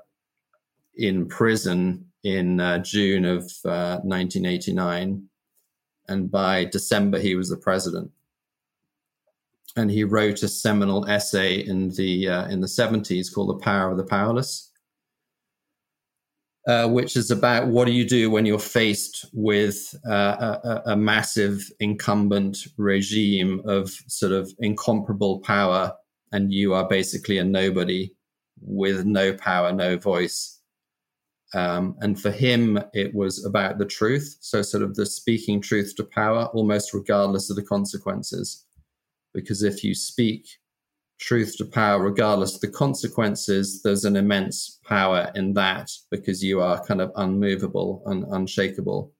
in 0.97 1.27
prison 1.29 2.07
in 2.25 2.59
uh, 2.61 2.79
June 2.79 3.25
of 3.25 3.43
1989. 3.63 5.13
Uh, 5.13 6.13
and 6.13 6.31
by 6.31 6.65
December, 6.65 7.19
he 7.19 7.35
was 7.35 7.49
the 7.49 7.57
president. 7.57 8.11
And 9.77 9.91
he 9.91 10.05
wrote 10.05 10.43
a 10.43 10.49
seminal 10.49 11.05
essay 11.09 11.67
in 11.67 11.91
the 11.91 12.29
uh, 12.29 12.47
in 12.49 12.61
the 12.61 12.67
70s 12.67 13.33
called 13.33 13.49
"The 13.51 13.65
Power 13.65 13.91
of 13.91 13.97
the 13.97 14.05
Powerless," 14.05 14.71
Uh, 16.67 16.89
which 16.89 17.15
is 17.15 17.31
about 17.31 17.69
what 17.69 17.85
do 17.85 17.93
you 17.93 18.09
do 18.09 18.31
when 18.31 18.47
you're 18.47 18.59
faced 18.59 19.27
with 19.35 19.95
uh, 20.09 20.57
a, 20.65 20.83
a, 20.93 20.97
massive 20.97 21.71
incumbent 21.79 22.69
regime 22.79 23.61
of 23.67 23.91
sort 24.07 24.33
of 24.33 24.51
incomparable 24.61 25.41
power, 25.41 25.93
and 26.33 26.55
you 26.55 26.73
are 26.73 26.89
basically 26.89 27.37
a 27.37 27.45
nobody 27.45 28.11
with 28.63 29.05
no 29.05 29.35
power, 29.35 29.73
no 29.73 29.99
voice. 29.99 30.59
Um, 31.53 31.97
and 32.01 32.19
for 32.19 32.31
him, 32.31 32.83
it 32.95 33.15
was 33.15 33.45
about 33.45 33.77
the 33.77 33.85
truth. 33.85 34.39
So, 34.41 34.63
sort 34.63 34.83
of 34.83 34.95
the 34.95 35.05
speaking 35.05 35.61
truth 35.61 35.95
to 35.97 36.05
power, 36.05 36.47
almost 36.55 36.95
regardless 36.95 37.51
of 37.51 37.57
the 37.57 37.63
consequences. 37.63 38.64
Because 39.35 39.63
if 39.63 39.83
you 39.83 39.95
speak 39.95 40.47
truth 41.21 41.57
to 41.59 41.65
power, 41.65 42.03
regardless 42.03 42.55
of 42.55 42.61
the 42.61 42.69
consequences, 42.69 43.83
there's 43.83 44.05
an 44.05 44.17
immense 44.17 44.81
power 44.85 45.31
in 45.35 45.53
that 45.55 45.91
because 46.11 46.43
you 46.43 46.61
are 46.61 46.85
kind 46.85 47.01
of 47.01 47.13
unmovable 47.17 48.03
and 48.07 48.25
unshakable. 48.31 49.13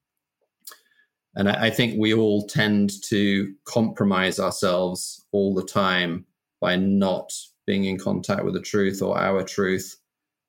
And 1.37 1.49
I, 1.49 1.69
think 1.69 1.99
we 1.99 2.15
all 2.15 2.47
tend 2.47 3.03
to 3.07 3.53
compromise 3.65 4.39
ourselves 4.39 5.27
all 5.33 5.53
the 5.53 5.65
time 5.65 6.27
by 6.61 6.77
not 6.77 7.33
being 7.67 7.87
in 7.87 7.99
contact 7.99 8.45
with 8.45 8.55
the 8.55 8.61
truth 8.61 9.03
or 9.03 9.19
our 9.19 9.43
truth. 9.43 9.97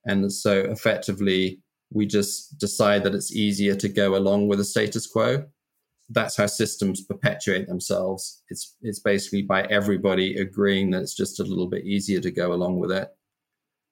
And 0.06 0.32
so 0.32 0.60
effectively, 0.60 1.60
we 1.92 2.06
just 2.06 2.60
decide 2.60 3.04
that 3.04 3.16
it's 3.16 3.36
easier 3.36 3.76
to 3.76 3.90
go 3.90 4.16
along 4.16 4.48
with 4.48 4.60
the 4.60 4.64
status 4.64 5.08
quo 5.08 5.46
that's 6.10 6.38
how 6.38 6.46
systems 6.46 7.04
perpetuate 7.04 7.68
themselves. 7.68 8.44
It's 8.50 8.76
it's 8.82 9.00
basically 9.00 9.42
by 9.42 9.64
everybody 9.64 10.36
agreeing 10.36 10.92
that 10.92 11.02
it's 11.02 11.16
just 11.16 11.40
a 11.40 11.44
little 11.44 11.68
bit 11.68 11.86
easier 11.86 12.20
to 12.22 12.32
go 12.32 12.54
along 12.54 12.80
with 12.80 12.92
it. 12.92 13.10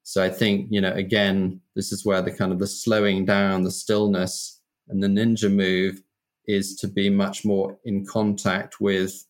So 0.04 0.24
I 0.24 0.30
think 0.30 0.68
you 0.70 0.82
know 0.82 0.94
again, 0.94 1.60
this 1.76 1.92
is 1.92 2.06
where 2.06 2.22
the 2.22 2.32
kind 2.32 2.52
of 2.52 2.60
the 2.60 2.68
slowing 2.68 3.26
down, 3.26 3.64
the 3.64 3.72
stillness, 3.72 4.62
and 4.90 5.02
the 5.02 5.08
ninja 5.08 5.52
move 5.52 6.02
is 6.46 6.76
to 6.76 6.88
be 6.88 7.10
much 7.10 7.46
more 7.46 7.78
in 7.86 8.06
contact 8.06 8.80
with 8.80 9.26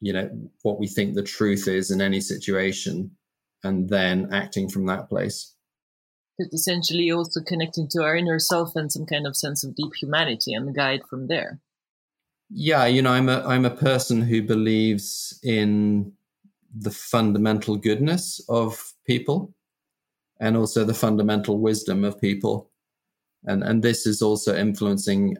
you 0.00 0.12
know 0.12 0.30
what 0.62 0.78
we 0.78 0.86
think 0.86 1.14
the 1.14 1.22
truth 1.22 1.66
is 1.66 1.90
in 1.90 2.00
any 2.00 2.20
situation, 2.20 3.10
and 3.64 3.88
then 3.88 4.28
acting 4.32 4.68
from 4.68 4.86
that 4.86 5.08
place. 5.08 5.54
Essentially 6.40 7.10
also 7.10 7.40
connecting 7.40 7.88
to 7.88 8.02
our 8.02 8.14
inner 8.14 8.38
self 8.38 8.76
and 8.76 8.92
some 8.92 9.06
kind 9.06 9.26
of 9.26 9.36
sense 9.36 9.64
of 9.64 9.74
deep 9.74 9.92
humanity 10.00 10.54
and 10.54 10.74
guide 10.74 11.02
from 11.08 11.26
there. 11.26 11.60
Yeah, 12.50 12.86
you 12.86 13.02
know, 13.02 13.10
I'm 13.10 13.28
a 13.28 13.42
I'm 13.44 13.64
a 13.64 13.70
person 13.70 14.22
who 14.22 14.42
believes 14.42 15.38
in 15.42 16.12
the 16.74 16.90
fundamental 16.90 17.76
goodness 17.76 18.40
of 18.48 18.92
people 19.06 19.54
and 20.40 20.56
also 20.56 20.84
the 20.84 20.94
fundamental 20.94 21.58
wisdom 21.58 22.04
of 22.04 22.20
people. 22.20 22.70
And 23.44 23.62
and 23.62 23.82
this 23.82 24.06
is 24.06 24.22
also 24.22 24.56
influencing 24.56 25.36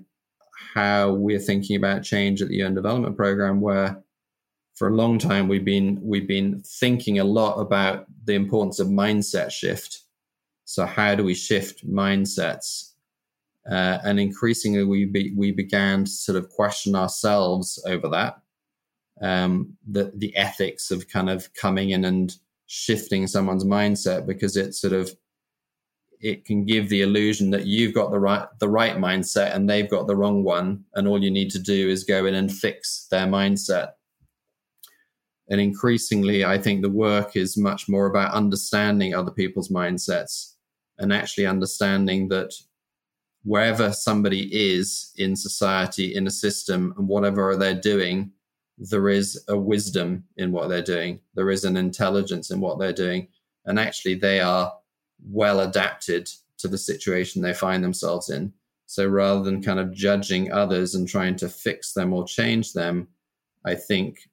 how 0.74 1.12
we're 1.12 1.38
thinking 1.38 1.76
about 1.76 2.02
change 2.02 2.42
at 2.42 2.48
the 2.48 2.56
UN 2.56 2.74
Development 2.74 3.16
Program, 3.16 3.60
where 3.60 4.02
for 4.74 4.88
a 4.88 4.94
long 4.94 5.18
time 5.18 5.48
we've 5.48 5.64
been 5.64 5.98
we've 6.02 6.28
been 6.28 6.62
thinking 6.62 7.18
a 7.18 7.24
lot 7.24 7.56
about 7.56 8.06
the 8.24 8.34
importance 8.34 8.78
of 8.78 8.88
mindset 8.88 9.50
shift. 9.50 10.02
So 10.68 10.84
how 10.84 11.14
do 11.14 11.24
we 11.24 11.32
shift 11.32 11.90
mindsets 11.90 12.92
uh, 13.70 13.98
and 14.04 14.20
increasingly, 14.20 14.84
we 14.84 15.06
be, 15.06 15.32
we 15.34 15.50
began 15.50 16.04
to 16.04 16.10
sort 16.10 16.36
of 16.36 16.50
question 16.50 16.94
ourselves 16.94 17.82
over 17.86 18.06
that, 18.10 18.40
um, 19.22 19.78
the 19.90 20.12
the 20.16 20.36
ethics 20.36 20.90
of 20.90 21.08
kind 21.08 21.30
of 21.30 21.52
coming 21.54 21.90
in 21.90 22.04
and 22.04 22.34
shifting 22.66 23.26
someone's 23.26 23.64
mindset 23.64 24.26
because 24.26 24.58
it 24.58 24.74
sort 24.74 24.92
of 24.92 25.10
it 26.20 26.44
can 26.44 26.66
give 26.66 26.90
the 26.90 27.00
illusion 27.00 27.48
that 27.50 27.64
you've 27.64 27.94
got 27.94 28.10
the 28.10 28.20
right 28.20 28.46
the 28.58 28.68
right 28.68 28.96
mindset 28.96 29.54
and 29.54 29.70
they've 29.70 29.90
got 29.90 30.06
the 30.06 30.16
wrong 30.16 30.44
one, 30.44 30.84
and 30.96 31.08
all 31.08 31.24
you 31.24 31.30
need 31.30 31.50
to 31.50 31.58
do 31.58 31.88
is 31.88 32.04
go 32.04 32.26
in 32.26 32.34
and 32.34 32.52
fix 32.52 33.06
their 33.10 33.26
mindset. 33.26 33.92
And 35.48 35.62
increasingly, 35.62 36.44
I 36.44 36.58
think 36.58 36.82
the 36.82 36.90
work 36.90 37.36
is 37.36 37.56
much 37.56 37.88
more 37.88 38.04
about 38.04 38.34
understanding 38.34 39.14
other 39.14 39.30
people's 39.30 39.70
mindsets 39.70 40.56
and 40.98 41.12
actually 41.12 41.46
understanding 41.46 42.28
that 42.28 42.52
wherever 43.44 43.92
somebody 43.92 44.48
is 44.52 45.12
in 45.16 45.36
society, 45.36 46.14
in 46.14 46.26
a 46.26 46.30
system, 46.30 46.94
and 46.98 47.08
whatever 47.08 47.56
they're 47.56 47.74
doing, 47.80 48.32
there 48.78 49.08
is 49.08 49.42
a 49.48 49.56
wisdom 49.56 50.24
in 50.36 50.52
what 50.52 50.68
they're 50.68 50.82
doing. 50.82 51.20
There 51.34 51.50
is 51.50 51.64
an 51.64 51.76
intelligence 51.76 52.50
in 52.50 52.60
what 52.60 52.78
they're 52.78 52.92
doing. 52.92 53.28
And 53.64 53.78
actually, 53.78 54.14
they 54.14 54.40
are 54.40 54.72
well 55.28 55.60
adapted 55.60 56.30
to 56.58 56.68
the 56.68 56.78
situation 56.78 57.42
they 57.42 57.54
find 57.54 57.82
themselves 57.82 58.30
in. 58.30 58.52
So 58.86 59.06
rather 59.06 59.42
than 59.42 59.62
kind 59.62 59.78
of 59.78 59.92
judging 59.92 60.50
others 60.52 60.94
and 60.94 61.06
trying 61.06 61.36
to 61.36 61.48
fix 61.48 61.92
them 61.92 62.12
or 62.12 62.24
change 62.24 62.72
them, 62.72 63.08
I 63.64 63.74
think 63.74 64.28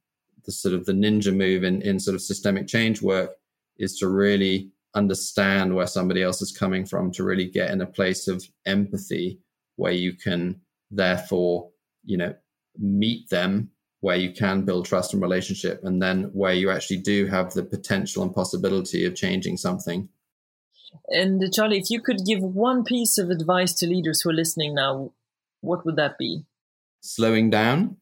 the 0.46 0.52
sort 0.52 0.76
of 0.76 0.86
the 0.86 0.94
ninja 0.94 1.36
move 1.36 1.64
in, 1.64 1.82
in 1.82 2.00
sort 2.00 2.16
of 2.16 2.22
systemic 2.22 2.68
change 2.68 3.02
work 3.02 3.32
is 3.78 3.98
to 4.00 4.08
really 4.08 4.70
understand 4.96 5.76
where 5.76 5.88
somebody 5.88 6.24
else 6.24 6.42
is 6.42 6.52
coming 6.52 6.86
from 6.86 7.12
to 7.12 7.24
really 7.24 7.46
get 7.46 7.70
in 7.70 7.82
a 7.82 7.86
place 7.86 8.28
of 8.28 8.44
empathy 8.66 9.40
where 9.76 9.92
you 9.92 10.14
can 10.14 10.62
therefore 10.90 11.70
you 12.04 12.18
know 12.18 12.34
meet 12.78 13.30
them 13.30 13.70
where 14.02 14.16
you 14.16 14.32
can 14.32 14.64
build 14.64 14.86
trust 14.86 15.14
and 15.14 15.22
relationship 15.22 15.82
and 15.84 16.02
then 16.02 16.24
where 16.34 16.54
you 16.54 16.70
actually 16.70 16.98
do 16.98 17.26
have 17.26 17.54
the 17.54 17.64
potential 17.64 18.22
and 18.22 18.36
possibility 18.36 19.04
of 19.06 19.16
changing 19.16 19.58
something. 19.58 20.08
And 21.08 21.44
uh, 21.44 21.48
charlie 21.52 21.80
if 21.80 21.90
you 21.90 22.02
could 22.02 22.26
give 22.26 22.42
one 22.42 22.84
piece 22.84 23.18
of 23.18 23.30
advice 23.30 23.74
to 23.74 23.88
leaders 23.88 24.22
who 24.22 24.30
are 24.30 24.34
listening 24.34 24.76
now 24.76 25.12
what 25.66 25.86
would 25.86 25.96
that 25.96 26.18
be? 26.18 26.46
Slowing 27.02 27.50
down. 27.50 27.98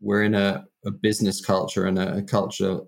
We're 0.00 0.22
in 0.22 0.34
a, 0.34 0.66
a 0.84 0.90
business 0.90 1.44
culture 1.44 1.84
and 1.84 1.98
a, 1.98 2.18
a 2.18 2.22
culture 2.22 2.80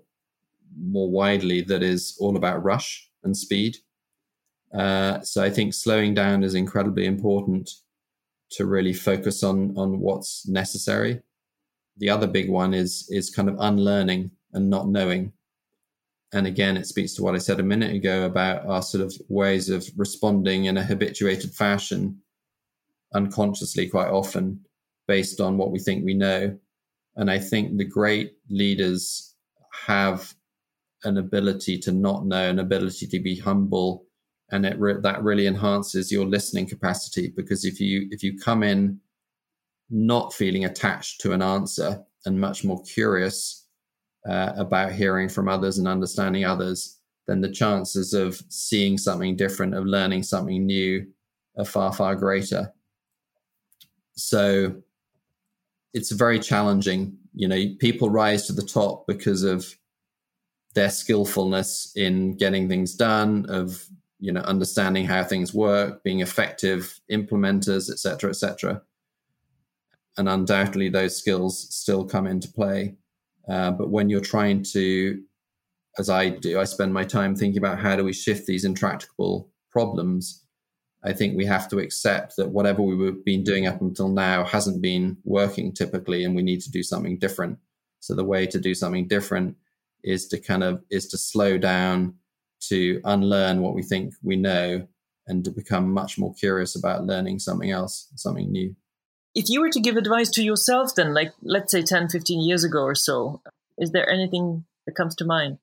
more 0.77 1.09
widely 1.09 1.61
that 1.61 1.83
is 1.83 2.15
all 2.19 2.37
about 2.37 2.63
rush 2.63 3.09
and 3.23 3.35
speed. 3.35 3.77
Uh, 4.73 5.19
so 5.21 5.43
I 5.43 5.49
think 5.49 5.73
slowing 5.73 6.13
down 6.13 6.43
is 6.43 6.55
incredibly 6.55 7.05
important 7.05 7.69
to 8.51 8.65
really 8.65 8.93
focus 8.93 9.43
on 9.43 9.73
on 9.77 9.99
what's 9.99 10.47
necessary. 10.47 11.21
The 11.97 12.09
other 12.09 12.27
big 12.27 12.49
one 12.49 12.73
is 12.73 13.07
is 13.09 13.29
kind 13.29 13.49
of 13.49 13.57
unlearning 13.59 14.31
and 14.53 14.69
not 14.69 14.87
knowing. 14.87 15.33
And 16.33 16.47
again, 16.47 16.77
it 16.77 16.87
speaks 16.87 17.13
to 17.15 17.23
what 17.23 17.35
I 17.35 17.39
said 17.39 17.59
a 17.59 17.63
minute 17.63 17.93
ago 17.93 18.23
about 18.23 18.65
our 18.65 18.81
sort 18.81 19.03
of 19.03 19.13
ways 19.27 19.69
of 19.69 19.85
responding 19.97 20.65
in 20.65 20.77
a 20.77 20.83
habituated 20.83 21.53
fashion, 21.53 22.21
unconsciously 23.13 23.89
quite 23.89 24.07
often, 24.07 24.61
based 25.07 25.41
on 25.41 25.57
what 25.57 25.71
we 25.71 25.79
think 25.79 26.05
we 26.05 26.13
know. 26.13 26.57
And 27.17 27.29
I 27.29 27.37
think 27.37 27.77
the 27.77 27.83
great 27.83 28.33
leaders 28.49 29.35
have 29.87 30.33
an 31.03 31.17
ability 31.17 31.77
to 31.79 31.91
not 31.91 32.25
know, 32.25 32.49
an 32.49 32.59
ability 32.59 33.07
to 33.07 33.19
be 33.19 33.35
humble, 33.37 34.05
and 34.51 34.65
it 34.65 34.79
re- 34.79 35.01
that 35.01 35.23
really 35.23 35.47
enhances 35.47 36.11
your 36.11 36.25
listening 36.25 36.67
capacity. 36.67 37.33
Because 37.35 37.65
if 37.65 37.79
you 37.79 38.07
if 38.11 38.23
you 38.23 38.37
come 38.37 38.63
in 38.63 38.99
not 39.89 40.33
feeling 40.33 40.65
attached 40.65 41.21
to 41.21 41.33
an 41.33 41.41
answer 41.41 42.01
and 42.25 42.39
much 42.39 42.63
more 42.63 42.81
curious 42.83 43.67
uh, 44.29 44.53
about 44.55 44.91
hearing 44.91 45.27
from 45.27 45.49
others 45.49 45.77
and 45.77 45.87
understanding 45.87 46.45
others, 46.45 46.99
then 47.27 47.41
the 47.41 47.51
chances 47.51 48.13
of 48.13 48.41
seeing 48.49 48.97
something 48.97 49.35
different, 49.35 49.73
of 49.73 49.85
learning 49.85 50.23
something 50.23 50.65
new, 50.65 51.05
are 51.57 51.65
far 51.65 51.91
far 51.93 52.15
greater. 52.15 52.71
So 54.13 54.75
it's 55.93 56.11
very 56.11 56.39
challenging. 56.39 57.17
You 57.33 57.47
know, 57.47 57.75
people 57.79 58.09
rise 58.09 58.45
to 58.47 58.53
the 58.53 58.61
top 58.61 59.07
because 59.07 59.43
of 59.43 59.75
their 60.73 60.89
skillfulness 60.89 61.91
in 61.95 62.37
getting 62.37 62.67
things 62.67 62.95
done, 62.95 63.45
of 63.49 63.85
you 64.19 64.31
know 64.31 64.41
understanding 64.41 65.05
how 65.05 65.23
things 65.23 65.53
work, 65.53 66.03
being 66.03 66.21
effective 66.21 66.99
implementers, 67.11 67.89
etc., 67.89 68.29
etc. 68.29 68.81
And 70.17 70.27
undoubtedly, 70.27 70.89
those 70.89 71.17
skills 71.17 71.73
still 71.73 72.05
come 72.05 72.27
into 72.27 72.51
play. 72.51 72.95
Uh, 73.47 73.71
but 73.71 73.89
when 73.89 74.09
you're 74.09 74.21
trying 74.21 74.63
to, 74.63 75.21
as 75.97 76.09
I 76.09 76.29
do, 76.29 76.59
I 76.59 76.65
spend 76.65 76.93
my 76.93 77.03
time 77.03 77.35
thinking 77.35 77.57
about 77.57 77.79
how 77.79 77.95
do 77.95 78.03
we 78.03 78.13
shift 78.13 78.45
these 78.45 78.65
intractable 78.65 79.49
problems. 79.71 80.45
I 81.03 81.13
think 81.13 81.35
we 81.35 81.45
have 81.45 81.67
to 81.69 81.79
accept 81.79 82.35
that 82.35 82.49
whatever 82.49 82.83
we've 82.83 83.25
been 83.25 83.43
doing 83.43 83.65
up 83.65 83.81
until 83.81 84.09
now 84.09 84.43
hasn't 84.43 84.81
been 84.81 85.17
working 85.23 85.73
typically, 85.73 86.23
and 86.23 86.35
we 86.35 86.43
need 86.43 86.61
to 86.61 86.71
do 86.71 86.83
something 86.83 87.17
different. 87.17 87.57
So 87.99 88.13
the 88.13 88.23
way 88.23 88.45
to 88.47 88.59
do 88.59 88.75
something 88.75 89.07
different 89.07 89.55
is 90.03 90.27
to 90.27 90.39
kind 90.39 90.63
of 90.63 90.83
is 90.89 91.07
to 91.07 91.17
slow 91.17 91.57
down 91.57 92.15
to 92.61 93.01
unlearn 93.05 93.61
what 93.61 93.73
we 93.73 93.81
think 93.81 94.13
we 94.23 94.35
know 94.35 94.87
and 95.27 95.43
to 95.45 95.51
become 95.51 95.91
much 95.91 96.17
more 96.17 96.33
curious 96.33 96.75
about 96.75 97.05
learning 97.05 97.39
something 97.39 97.71
else 97.71 98.09
something 98.15 98.51
new. 98.51 98.75
If 99.33 99.49
you 99.49 99.61
were 99.61 99.69
to 99.69 99.79
give 99.79 99.97
advice 99.97 100.29
to 100.31 100.43
yourself 100.43 100.95
then 100.95 101.13
like 101.13 101.33
let's 101.41 101.71
say 101.71 101.81
10 101.81 102.09
15 102.09 102.41
years 102.41 102.63
ago 102.63 102.81
or 102.81 102.95
so 102.95 103.41
is 103.77 103.91
there 103.91 104.09
anything 104.09 104.65
that 104.85 104.95
comes 104.95 105.15
to 105.15 105.25
mind? 105.25 105.57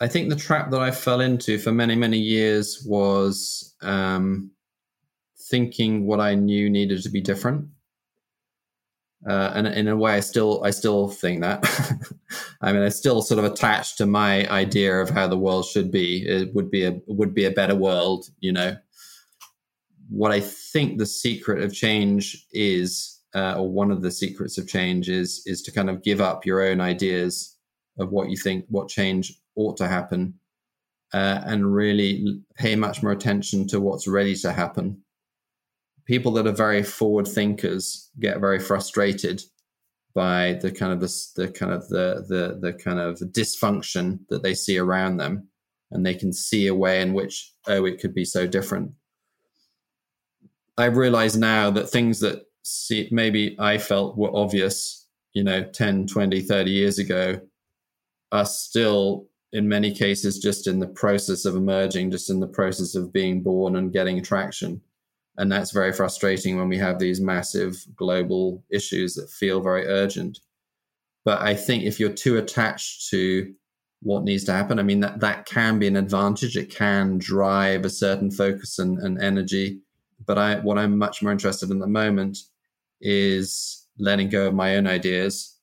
I 0.00 0.08
think 0.08 0.28
the 0.28 0.36
trap 0.36 0.70
that 0.70 0.80
i 0.80 0.90
fell 0.90 1.20
into 1.20 1.58
for 1.58 1.72
many 1.72 1.96
many 1.96 2.18
years 2.18 2.82
was 2.86 3.74
um, 3.80 4.50
thinking 5.50 6.06
what 6.06 6.20
i 6.20 6.34
knew 6.34 6.68
needed 6.68 7.02
to 7.02 7.08
be 7.08 7.20
different 7.20 7.68
uh, 9.26 9.52
and 9.54 9.66
in 9.66 9.88
a 9.88 9.96
way, 9.96 10.12
I 10.12 10.20
still 10.20 10.62
I 10.64 10.70
still 10.70 11.08
think 11.08 11.40
that. 11.40 11.64
I 12.60 12.72
mean, 12.72 12.82
I 12.82 12.90
still 12.90 13.22
sort 13.22 13.38
of 13.38 13.50
attached 13.50 13.98
to 13.98 14.06
my 14.06 14.48
idea 14.50 15.00
of 15.00 15.10
how 15.10 15.26
the 15.26 15.38
world 15.38 15.66
should 15.66 15.90
be. 15.90 16.24
It 16.26 16.54
would 16.54 16.70
be 16.70 16.84
a 16.84 17.00
would 17.08 17.34
be 17.34 17.44
a 17.44 17.50
better 17.50 17.74
world, 17.74 18.26
you 18.40 18.52
know. 18.52 18.76
What 20.08 20.30
I 20.30 20.38
think 20.40 20.98
the 20.98 21.06
secret 21.06 21.60
of 21.60 21.74
change 21.74 22.46
is, 22.52 23.20
uh, 23.34 23.56
or 23.58 23.68
one 23.68 23.90
of 23.90 24.02
the 24.02 24.12
secrets 24.12 24.58
of 24.58 24.68
change 24.68 25.08
is, 25.08 25.42
is 25.44 25.60
to 25.62 25.72
kind 25.72 25.90
of 25.90 26.04
give 26.04 26.20
up 26.20 26.46
your 26.46 26.62
own 26.62 26.80
ideas 26.80 27.56
of 27.98 28.12
what 28.12 28.30
you 28.30 28.36
think 28.36 28.66
what 28.68 28.88
change 28.88 29.34
ought 29.56 29.76
to 29.78 29.88
happen, 29.88 30.34
uh, 31.12 31.40
and 31.44 31.74
really 31.74 32.40
pay 32.54 32.76
much 32.76 33.02
more 33.02 33.10
attention 33.10 33.66
to 33.68 33.80
what's 33.80 34.06
ready 34.06 34.36
to 34.36 34.52
happen 34.52 35.02
people 36.06 36.32
that 36.32 36.46
are 36.46 36.52
very 36.52 36.82
forward 36.82 37.28
thinkers 37.28 38.10
get 38.18 38.40
very 38.40 38.58
frustrated 38.58 39.42
by 40.14 40.54
the 40.62 40.72
kind 40.72 40.92
of 40.92 41.00
the, 41.00 41.26
the 41.36 41.48
kind 41.48 41.72
of 41.72 41.86
the, 41.88 42.24
the 42.28 42.58
the 42.60 42.72
kind 42.72 42.98
of 42.98 43.18
dysfunction 43.18 44.20
that 44.30 44.42
they 44.42 44.54
see 44.54 44.78
around 44.78 45.18
them 45.18 45.46
and 45.90 46.06
they 46.06 46.14
can 46.14 46.32
see 46.32 46.66
a 46.66 46.74
way 46.74 47.02
in 47.02 47.12
which 47.12 47.52
oh 47.68 47.84
it 47.84 48.00
could 48.00 48.14
be 48.14 48.24
so 48.24 48.46
different. 48.46 48.92
I 50.78 50.86
realize 50.86 51.36
now 51.36 51.70
that 51.70 51.90
things 51.90 52.20
that 52.20 52.46
see, 52.66 53.08
maybe 53.12 53.56
i 53.60 53.78
felt 53.78 54.16
were 54.16 54.34
obvious 54.34 55.06
you 55.34 55.44
know 55.44 55.62
10 55.62 56.08
20 56.08 56.40
30 56.40 56.70
years 56.70 56.98
ago 56.98 57.40
are 58.32 58.44
still 58.44 59.28
in 59.52 59.68
many 59.68 59.94
cases 59.94 60.40
just 60.40 60.66
in 60.66 60.80
the 60.80 60.88
process 60.88 61.44
of 61.44 61.54
emerging 61.54 62.10
just 62.10 62.28
in 62.28 62.40
the 62.40 62.46
process 62.48 62.96
of 62.96 63.12
being 63.12 63.40
born 63.40 63.76
and 63.76 63.92
getting 63.92 64.20
traction 64.20 64.80
and 65.38 65.50
that's 65.50 65.70
very 65.70 65.92
frustrating 65.92 66.56
when 66.56 66.68
we 66.68 66.78
have 66.78 66.98
these 66.98 67.20
massive 67.20 67.76
global 67.94 68.64
issues 68.70 69.14
that 69.14 69.30
feel 69.30 69.60
very 69.60 69.86
urgent. 69.86 70.38
But 71.24 71.42
I 71.42 71.54
think 71.54 71.84
if 71.84 71.98
you're 72.00 72.10
too 72.10 72.38
attached 72.38 73.10
to 73.10 73.52
what 74.00 74.24
needs 74.24 74.44
to 74.44 74.52
happen. 74.52 74.78
I 74.78 74.82
mean, 74.82 75.00
that, 75.00 75.20
that 75.20 75.46
can 75.46 75.78
be 75.78 75.86
an 75.86 75.96
advantage. 75.96 76.56
It 76.56 76.74
can 76.74 77.18
drive 77.18 77.84
a 77.84 77.90
certain 77.90 78.30
focus 78.30 78.78
and, 78.78 78.98
and 78.98 79.20
energy. 79.20 79.80
But 80.26 80.38
I, 80.38 80.56
what 80.56 80.78
I'm 80.78 80.98
much 80.98 81.22
more 81.22 81.32
interested 81.32 81.70
in 81.70 81.78
at 81.78 81.80
the 81.80 81.86
moment 81.86 82.38
is 83.00 83.86
letting 83.98 84.28
go 84.28 84.46
of 84.46 84.54
my 84.54 84.76
own 84.76 84.86
ideas 84.86 85.58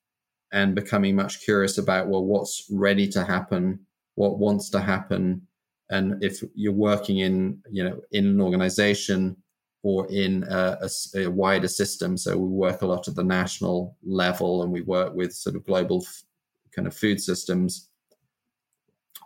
and 0.51 0.75
becoming 0.75 1.15
much 1.15 1.41
curious 1.43 1.77
about, 1.77 2.07
well, 2.07 2.23
what's 2.25 2.67
ready 2.71 3.07
to 3.09 3.23
happen, 3.23 3.79
what 4.15 4.39
wants 4.39 4.69
to 4.71 4.79
happen. 4.79 5.41
And 5.89 6.23
if 6.23 6.43
you're 6.55 6.73
working 6.73 7.19
in, 7.19 7.59
you 7.71 7.83
know, 7.83 8.01
in 8.11 8.25
an 8.25 8.41
organization 8.41 9.37
or 9.83 10.09
in 10.09 10.45
a, 10.49 10.77
a, 10.81 11.19
a 11.19 11.27
wider 11.27 11.67
system, 11.67 12.17
so 12.17 12.37
we 12.37 12.47
work 12.47 12.81
a 12.81 12.85
lot 12.85 13.07
at 13.07 13.15
the 13.15 13.23
national 13.23 13.95
level 14.01 14.63
and 14.63 14.71
we 14.71 14.81
work 14.81 15.13
with 15.13 15.33
sort 15.33 15.57
of 15.57 15.65
global 15.65 16.01
f- 16.01 16.23
kind 16.73 16.87
of 16.87 16.95
food 16.95 17.21
systems. 17.21 17.89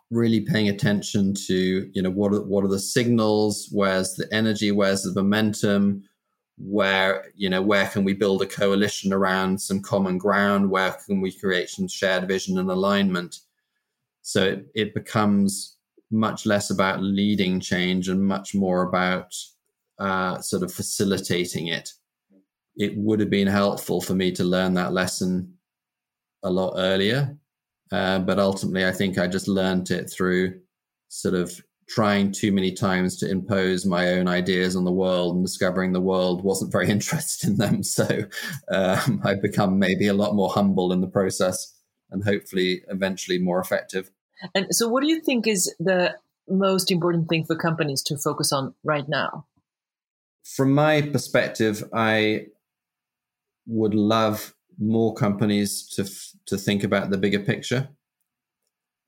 Really 0.09 0.41
paying 0.41 0.69
attention 0.69 1.35
to 1.45 1.89
you 1.93 2.01
know 2.01 2.09
what 2.09 2.33
are, 2.33 2.41
what 2.41 2.63
are 2.63 2.69
the 2.69 2.79
signals? 2.79 3.69
Where's 3.71 4.15
the 4.15 4.27
energy? 4.33 4.71
Where's 4.71 5.03
the 5.03 5.13
momentum? 5.13 6.03
Where 6.57 7.31
you 7.35 7.49
know 7.49 7.61
where 7.61 7.87
can 7.87 8.03
we 8.03 8.13
build 8.13 8.41
a 8.41 8.47
coalition 8.47 9.13
around 9.13 9.61
some 9.61 9.81
common 9.81 10.17
ground? 10.17 10.71
Where 10.71 10.91
can 11.05 11.21
we 11.21 11.31
create 11.31 11.69
some 11.69 11.87
shared 11.87 12.27
vision 12.27 12.57
and 12.57 12.71
alignment? 12.71 13.41
So 14.23 14.43
it, 14.43 14.67
it 14.73 14.93
becomes 14.95 15.77
much 16.09 16.45
less 16.45 16.71
about 16.71 17.01
leading 17.01 17.59
change 17.59 18.09
and 18.09 18.25
much 18.25 18.55
more 18.55 18.83
about 18.83 19.35
uh, 19.99 20.39
sort 20.41 20.63
of 20.63 20.73
facilitating 20.73 21.67
it 21.67 21.91
it 22.75 22.95
would 22.95 23.19
have 23.19 23.29
been 23.29 23.47
helpful 23.47 23.99
for 24.01 24.13
me 24.13 24.31
to 24.31 24.43
learn 24.43 24.75
that 24.75 24.93
lesson 24.93 25.53
a 26.43 26.49
lot 26.49 26.75
earlier 26.77 27.37
uh, 27.91 28.19
but 28.19 28.39
ultimately, 28.39 28.85
I 28.85 28.91
think 28.91 29.17
I 29.17 29.27
just 29.27 29.47
learned 29.47 29.91
it 29.91 30.09
through 30.09 30.59
sort 31.09 31.35
of 31.35 31.61
trying 31.87 32.33
too 32.33 32.51
many 32.51 32.73
times 32.73 33.15
to 33.17 33.29
impose 33.29 33.85
my 33.85 34.09
own 34.09 34.27
ideas 34.27 34.75
on 34.75 34.83
the 34.83 34.91
world 34.91 35.35
and 35.35 35.45
discovering 35.45 35.93
the 35.93 36.01
world 36.01 36.43
wasn't 36.43 36.71
very 36.71 36.89
interested 36.89 37.49
in 37.49 37.57
them. 37.57 37.83
So 37.83 38.05
um, 38.69 39.21
I've 39.25 39.41
become 39.41 39.79
maybe 39.79 40.07
a 40.07 40.13
lot 40.13 40.35
more 40.35 40.49
humble 40.49 40.91
in 40.91 41.01
the 41.01 41.07
process 41.07 41.73
and 42.11 42.23
hopefully 42.23 42.81
eventually 42.89 43.37
more 43.37 43.59
effective. 43.59 44.11
And 44.53 44.67
so, 44.71 44.87
what 44.87 45.01
do 45.01 45.07
you 45.07 45.21
think 45.21 45.47
is 45.47 45.73
the 45.79 46.15
most 46.47 46.91
important 46.91 47.27
thing 47.27 47.45
for 47.45 47.55
companies 47.55 48.03
to 48.03 48.17
focus 48.17 48.53
on 48.53 48.75
right 48.83 49.07
now? 49.07 49.45
From 50.55 50.73
my 50.73 51.01
perspective, 51.01 51.83
I 51.93 52.47
would 53.65 53.93
love 53.93 54.53
more 54.79 55.13
companies 55.13 55.87
to 55.89 56.05
to 56.45 56.57
think 56.57 56.83
about 56.83 57.09
the 57.09 57.17
bigger 57.17 57.39
picture. 57.39 57.89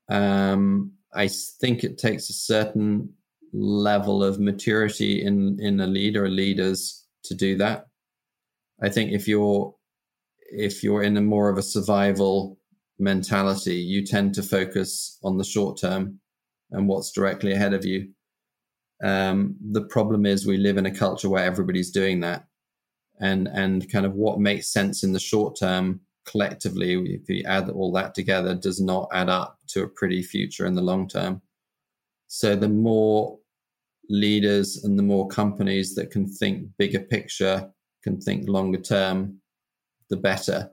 Um, 0.10 0.94
I 1.14 1.28
think 1.28 1.84
it 1.84 1.98
takes 1.98 2.30
a 2.30 2.34
certain 2.34 3.14
level 3.54 4.24
of 4.24 4.40
maturity 4.40 5.24
in 5.24 5.60
in 5.60 5.80
a 5.80 5.88
leader 5.88 6.26
or 6.26 6.30
leaders 6.30 7.06
to 7.24 7.36
do 7.36 7.56
that. 7.58 7.88
I 8.82 8.90
think 8.90 9.12
if 9.12 9.28
you're 9.28 9.74
if 10.52 10.84
you're 10.84 11.04
in 11.04 11.18
a 11.18 11.22
more 11.22 11.50
of 11.50 11.58
a 11.58 11.64
survival 11.64 12.60
mentality, 12.98 13.76
you 13.76 14.06
tend 14.06 14.34
to 14.36 14.44
focus 14.44 15.18
on 15.24 15.38
the 15.38 15.44
short 15.44 15.80
term 15.80 16.20
and 16.72 16.88
what's 16.88 17.12
directly 17.12 17.54
ahead 17.54 17.74
of 17.74 17.86
you. 17.86 18.10
Um, 19.02 19.56
the 19.72 19.84
problem 19.84 20.26
is 20.26 20.46
we 20.46 20.58
live 20.58 20.78
in 20.78 20.86
a 20.86 20.96
culture 20.96 21.30
where 21.30 21.44
everybody's 21.44 21.92
doing 21.92 22.20
that. 22.22 22.46
And 23.22 23.48
and 23.48 23.90
kind 23.92 24.06
of 24.06 24.14
what 24.14 24.40
makes 24.40 24.72
sense 24.72 25.04
in 25.04 25.12
the 25.12 25.20
short 25.20 25.58
term 25.58 26.02
collectively 26.26 26.94
if 26.94 27.28
you 27.28 27.44
add 27.46 27.70
all 27.70 27.92
that 27.92 28.14
together 28.14 28.54
does 28.54 28.80
not 28.80 29.10
add 29.12 29.30
up 29.30 29.58
to 29.68 29.84
a 29.84 29.88
pretty 29.88 30.22
future 30.22 30.66
in 30.66 30.76
the 30.76 30.82
long 30.82 31.08
term. 31.08 31.42
So 32.28 32.56
the 32.56 32.70
more 32.70 33.40
leaders 34.10 34.84
and 34.84 34.98
the 34.98 35.04
more 35.04 35.28
companies 35.28 35.96
that 35.96 36.12
can 36.12 36.28
think 36.28 36.68
bigger 36.78 37.00
picture 37.00 37.70
can 38.04 38.22
think 38.22 38.48
longer 38.48 38.80
term 38.80 39.40
the 40.10 40.18
better. 40.18 40.72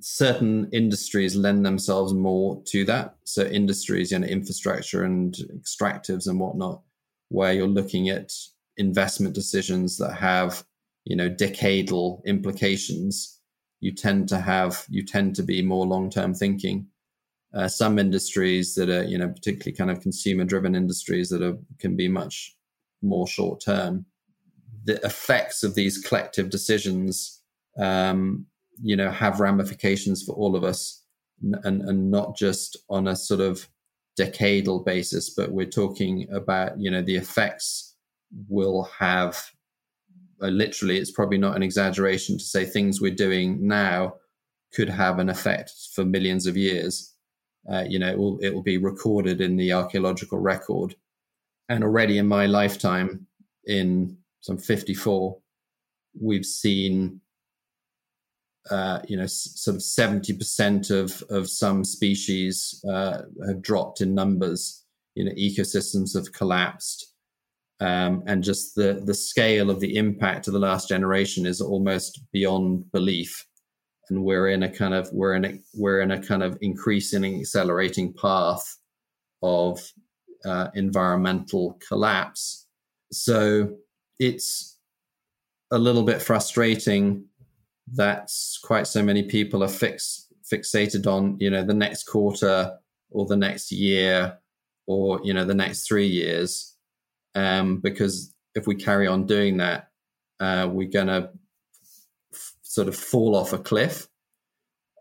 Certain 0.00 0.68
industries 0.72 1.36
lend 1.36 1.66
themselves 1.66 2.14
more 2.14 2.62
to 2.66 2.84
that. 2.84 3.16
So 3.24 3.44
industries 3.44 4.12
you 4.12 4.18
know 4.18 4.26
infrastructure 4.26 5.04
and 5.04 5.34
extractives 5.58 6.28
and 6.28 6.38
whatnot 6.38 6.82
where 7.30 7.52
you're 7.52 7.66
looking 7.66 8.08
at 8.08 8.30
investment 8.76 9.34
decisions 9.34 9.96
that 9.96 10.14
have 10.14 10.64
you 11.04 11.16
know 11.16 11.30
decadal 11.30 12.22
implications 12.24 13.40
you 13.80 13.92
tend 13.92 14.28
to 14.28 14.38
have 14.38 14.84
you 14.88 15.02
tend 15.02 15.34
to 15.34 15.42
be 15.42 15.62
more 15.62 15.86
long-term 15.86 16.34
thinking. 16.34 16.86
Uh, 17.52 17.66
some 17.66 17.98
industries 17.98 18.76
that 18.76 18.88
are 18.88 19.02
you 19.02 19.18
know 19.18 19.28
particularly 19.28 19.76
kind 19.76 19.90
of 19.90 20.00
consumer 20.00 20.44
driven 20.44 20.76
industries 20.76 21.28
that 21.30 21.42
are 21.42 21.58
can 21.80 21.96
be 21.96 22.06
much 22.06 22.54
more 23.02 23.26
short 23.26 23.60
term 23.60 24.04
the 24.84 25.04
effects 25.04 25.64
of 25.64 25.74
these 25.74 25.98
collective 25.98 26.48
decisions 26.48 27.42
um, 27.76 28.46
you 28.80 28.94
know 28.94 29.10
have 29.10 29.40
ramifications 29.40 30.22
for 30.22 30.32
all 30.36 30.54
of 30.54 30.62
us 30.62 31.02
and 31.42 31.82
and 31.82 32.10
not 32.10 32.36
just 32.36 32.76
on 32.88 33.08
a 33.08 33.16
sort 33.16 33.40
of 33.40 33.68
decadal 34.18 34.84
basis 34.84 35.30
but 35.30 35.52
we're 35.52 35.66
talking 35.66 36.26
about 36.32 36.78
you 36.78 36.90
know 36.90 37.02
the 37.02 37.16
effects 37.16 37.94
will 38.48 38.84
have 38.98 39.50
uh, 40.42 40.48
literally, 40.48 40.98
it's 40.98 41.10
probably 41.10 41.38
not 41.38 41.56
an 41.56 41.62
exaggeration 41.62 42.38
to 42.38 42.44
say 42.44 42.64
things 42.64 43.00
we're 43.00 43.14
doing 43.14 43.66
now 43.66 44.14
could 44.72 44.88
have 44.88 45.18
an 45.18 45.28
effect 45.28 45.72
for 45.94 46.04
millions 46.04 46.46
of 46.46 46.56
years. 46.56 47.14
Uh, 47.70 47.84
you 47.86 47.98
know, 47.98 48.08
it 48.08 48.18
will, 48.18 48.38
it 48.40 48.54
will 48.54 48.62
be 48.62 48.78
recorded 48.78 49.40
in 49.40 49.56
the 49.56 49.72
archaeological 49.72 50.38
record. 50.38 50.94
And 51.68 51.84
already 51.84 52.18
in 52.18 52.26
my 52.26 52.46
lifetime, 52.46 53.26
in 53.66 54.16
some 54.40 54.56
54, 54.56 55.36
we've 56.20 56.46
seen, 56.46 57.20
uh, 58.70 59.00
you 59.08 59.16
know, 59.16 59.24
s- 59.24 59.52
sort 59.56 59.76
of 59.76 59.82
70% 59.82 60.90
of, 60.90 61.22
of 61.30 61.50
some 61.50 61.84
species 61.84 62.82
uh, 62.88 63.22
have 63.46 63.62
dropped 63.62 64.00
in 64.00 64.14
numbers. 64.14 64.84
You 65.14 65.24
know, 65.24 65.32
ecosystems 65.32 66.14
have 66.14 66.32
collapsed 66.32 67.10
um, 67.80 68.22
and 68.26 68.44
just 68.44 68.74
the 68.74 69.02
the 69.04 69.14
scale 69.14 69.70
of 69.70 69.80
the 69.80 69.96
impact 69.96 70.46
of 70.46 70.52
the 70.52 70.58
last 70.58 70.88
generation 70.88 71.46
is 71.46 71.60
almost 71.60 72.20
beyond 72.30 72.90
belief. 72.92 73.46
And 74.10 74.22
we're 74.22 74.48
in 74.48 74.62
a 74.62 74.68
kind 74.68 74.92
of 74.92 75.08
we're 75.12 75.34
in 75.34 75.44
a 75.46 75.58
we're 75.74 76.00
in 76.02 76.10
a 76.10 76.22
kind 76.22 76.42
of 76.42 76.58
increasing 76.60 77.40
accelerating 77.40 78.12
path 78.12 78.76
of 79.42 79.80
uh, 80.44 80.68
environmental 80.74 81.78
collapse. 81.86 82.66
So 83.12 83.76
it's 84.18 84.78
a 85.70 85.78
little 85.78 86.02
bit 86.02 86.20
frustrating 86.20 87.24
that 87.94 88.30
quite 88.62 88.86
so 88.86 89.02
many 89.02 89.22
people 89.22 89.62
are 89.64 89.68
fix, 89.68 90.26
fixated 90.50 91.06
on 91.06 91.36
you 91.40 91.50
know 91.50 91.64
the 91.64 91.74
next 91.74 92.04
quarter 92.04 92.72
or 93.10 93.26
the 93.26 93.36
next 93.36 93.72
year 93.72 94.38
or 94.86 95.20
you 95.24 95.34
know 95.34 95.44
the 95.44 95.54
next 95.54 95.86
three 95.86 96.06
years 96.06 96.76
um, 97.34 97.78
because 97.78 98.34
if 98.54 98.66
we 98.66 98.74
carry 98.74 99.06
on 99.06 99.26
doing 99.26 99.58
that, 99.58 99.90
uh, 100.40 100.68
we're 100.70 100.88
going 100.88 101.06
to 101.06 101.30
f- 102.32 102.54
sort 102.62 102.88
of 102.88 102.96
fall 102.96 103.36
off 103.36 103.52
a 103.52 103.58
cliff 103.58 104.08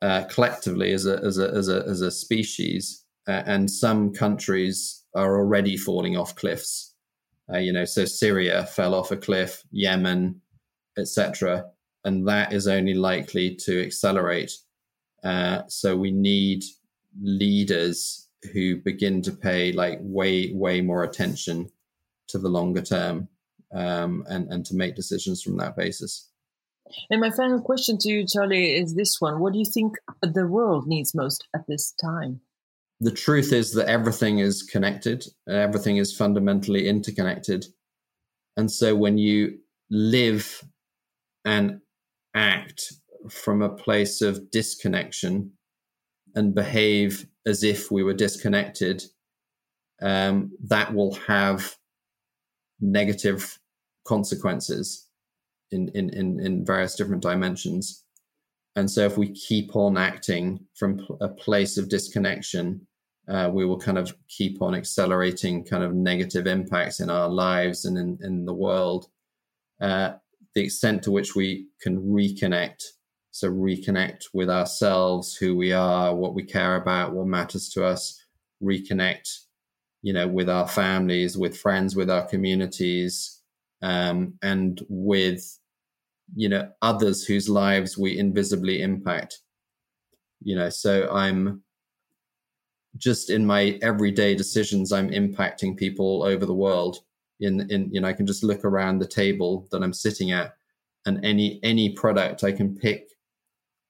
uh, 0.01 0.23
collectively 0.25 0.91
as 0.93 1.05
a, 1.05 1.17
as 1.23 1.37
a, 1.37 1.49
as 1.51 1.69
a, 1.69 1.83
as 1.87 2.01
a 2.01 2.11
species. 2.11 3.03
Uh, 3.27 3.43
and 3.45 3.69
some 3.69 4.13
countries 4.13 5.03
are 5.15 5.37
already 5.37 5.77
falling 5.77 6.17
off 6.17 6.35
cliffs. 6.35 6.93
Uh, 7.51 7.57
you 7.57 7.73
know, 7.73 7.85
so 7.85 8.05
Syria 8.05 8.65
fell 8.65 8.93
off 8.93 9.11
a 9.11 9.17
cliff, 9.17 9.63
Yemen, 9.71 10.41
etc., 10.97 11.65
and 12.05 12.27
that 12.27 12.53
is 12.53 12.67
only 12.67 12.93
likely 12.93 13.55
to 13.55 13.81
accelerate. 13.81 14.51
Uh, 15.23 15.63
so 15.67 15.97
we 15.97 16.11
need 16.11 16.63
leaders 17.21 18.29
who 18.53 18.77
begin 18.77 19.21
to 19.21 19.31
pay 19.31 19.71
like 19.73 19.99
way, 20.01 20.51
way 20.53 20.81
more 20.81 21.03
attention 21.03 21.69
to 22.29 22.37
the 22.37 22.49
longer 22.49 22.81
term 22.81 23.27
um, 23.73 24.23
and, 24.29 24.51
and 24.51 24.65
to 24.65 24.75
make 24.75 24.95
decisions 24.95 25.41
from 25.41 25.57
that 25.57 25.75
basis. 25.75 26.29
And 27.09 27.21
my 27.21 27.29
final 27.29 27.61
question 27.61 27.97
to 27.99 28.09
you, 28.09 28.25
Charlie, 28.25 28.75
is 28.75 28.95
this 28.95 29.17
one. 29.19 29.39
What 29.39 29.53
do 29.53 29.59
you 29.59 29.65
think 29.65 29.95
the 30.21 30.47
world 30.47 30.87
needs 30.87 31.13
most 31.13 31.47
at 31.53 31.67
this 31.67 31.93
time? 32.01 32.41
The 32.99 33.11
truth 33.11 33.53
is 33.53 33.73
that 33.73 33.87
everything 33.87 34.39
is 34.39 34.63
connected, 34.63 35.25
and 35.47 35.55
everything 35.55 35.97
is 35.97 36.15
fundamentally 36.15 36.87
interconnected. 36.87 37.65
And 38.57 38.69
so 38.71 38.95
when 38.95 39.17
you 39.17 39.59
live 39.89 40.63
and 41.45 41.79
act 42.33 42.93
from 43.29 43.61
a 43.61 43.69
place 43.69 44.21
of 44.21 44.49
disconnection 44.51 45.51
and 46.35 46.55
behave 46.55 47.25
as 47.45 47.63
if 47.63 47.91
we 47.91 48.03
were 48.03 48.13
disconnected, 48.13 49.03
um, 50.01 50.51
that 50.63 50.93
will 50.93 51.13
have 51.15 51.75
negative 52.79 53.59
consequences 54.05 55.07
in, 55.71 55.89
in, 55.89 56.09
in, 56.11 56.39
in 56.39 56.65
various 56.65 56.95
different 56.95 57.21
dimensions. 57.21 58.05
And 58.75 58.89
so 58.89 59.05
if 59.05 59.17
we 59.17 59.33
keep 59.33 59.75
on 59.75 59.97
acting 59.97 60.65
from 60.75 61.05
a 61.19 61.27
place 61.27 61.77
of 61.77 61.89
disconnection 61.89 62.87
uh, 63.29 63.47
we 63.53 63.63
will 63.63 63.77
kind 63.77 63.97
of 63.97 64.15
keep 64.27 64.61
on 64.61 64.73
accelerating 64.73 65.63
kind 65.63 65.83
of 65.83 65.93
negative 65.93 66.47
impacts 66.47 66.99
in 66.99 67.09
our 67.09 67.29
lives 67.29 67.85
and 67.85 67.97
in, 67.97 68.17
in 68.23 68.45
the 68.45 68.53
world. 68.53 69.07
Uh, 69.79 70.13
the 70.59 70.65
extent 70.65 71.01
to 71.01 71.11
which 71.11 71.35
we 71.35 71.67
can 71.81 71.97
reconnect, 72.01 72.83
so 73.31 73.49
reconnect 73.49 74.25
with 74.33 74.49
ourselves, 74.49 75.33
who 75.33 75.55
we 75.55 75.71
are, 75.71 76.13
what 76.13 76.33
we 76.33 76.43
care 76.43 76.75
about, 76.75 77.13
what 77.13 77.27
matters 77.27 77.69
to 77.69 77.85
us, 77.85 78.25
reconnect, 78.61 79.25
you 80.01 80.11
know, 80.11 80.27
with 80.27 80.49
our 80.49 80.67
families, 80.67 81.37
with 81.37 81.57
friends, 81.57 81.95
with 81.95 82.09
our 82.09 82.25
communities, 82.27 83.41
um, 83.81 84.33
and 84.41 84.85
with, 84.89 85.57
you 86.35 86.49
know, 86.49 86.69
others 86.81 87.23
whose 87.23 87.47
lives 87.47 87.97
we 87.97 88.19
invisibly 88.19 88.81
impact. 88.81 89.39
You 90.41 90.57
know, 90.57 90.69
so 90.69 91.09
I'm 91.09 91.63
just 92.97 93.29
in 93.29 93.45
my 93.45 93.79
everyday 93.81 94.35
decisions, 94.35 94.91
I'm 94.91 95.09
impacting 95.11 95.77
people 95.77 96.21
over 96.23 96.45
the 96.45 96.53
world. 96.53 96.97
In, 97.39 97.69
in 97.71 97.89
you 97.91 98.01
know, 98.01 98.07
I 98.07 98.13
can 98.13 98.27
just 98.27 98.43
look 98.43 98.65
around 98.65 98.99
the 98.99 99.07
table 99.07 99.67
that 99.71 99.81
I'm 99.81 99.93
sitting 99.93 100.31
at, 100.31 100.55
and 101.05 101.23
any 101.25 101.59
any 101.63 101.93
product 101.93 102.43
I 102.43 102.51
can 102.51 102.75
pick 102.75 103.09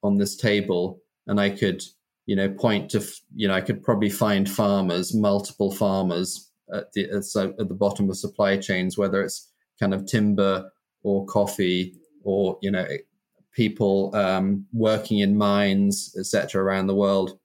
on 0.02 0.16
this 0.16 0.36
table, 0.36 1.02
and 1.26 1.40
I 1.40 1.50
could 1.50 1.82
you 2.26 2.36
know 2.36 2.48
point 2.48 2.90
to 2.90 3.04
you 3.34 3.48
know 3.48 3.54
I 3.54 3.60
could 3.60 3.82
probably 3.82 4.10
find 4.10 4.48
farmers, 4.48 5.14
multiple 5.14 5.72
farmers 5.72 6.50
at 6.72 6.92
the 6.92 7.10
at, 7.10 7.68
the 7.68 7.74
bottom 7.74 8.08
of 8.08 8.16
supply 8.16 8.56
chains, 8.56 8.96
whether 8.96 9.22
it's 9.22 9.50
kind 9.78 9.94
of 9.94 10.06
timber 10.06 10.70
or 11.02 11.26
coffee 11.26 11.94
or 12.22 12.58
you 12.62 12.70
know 12.70 12.86
people 13.52 14.14
um, 14.14 14.64
working 14.72 15.18
in 15.18 15.36
mines, 15.36 16.14
etc., 16.18 16.62
around 16.62 16.86
the 16.86 16.94
world 16.94 17.40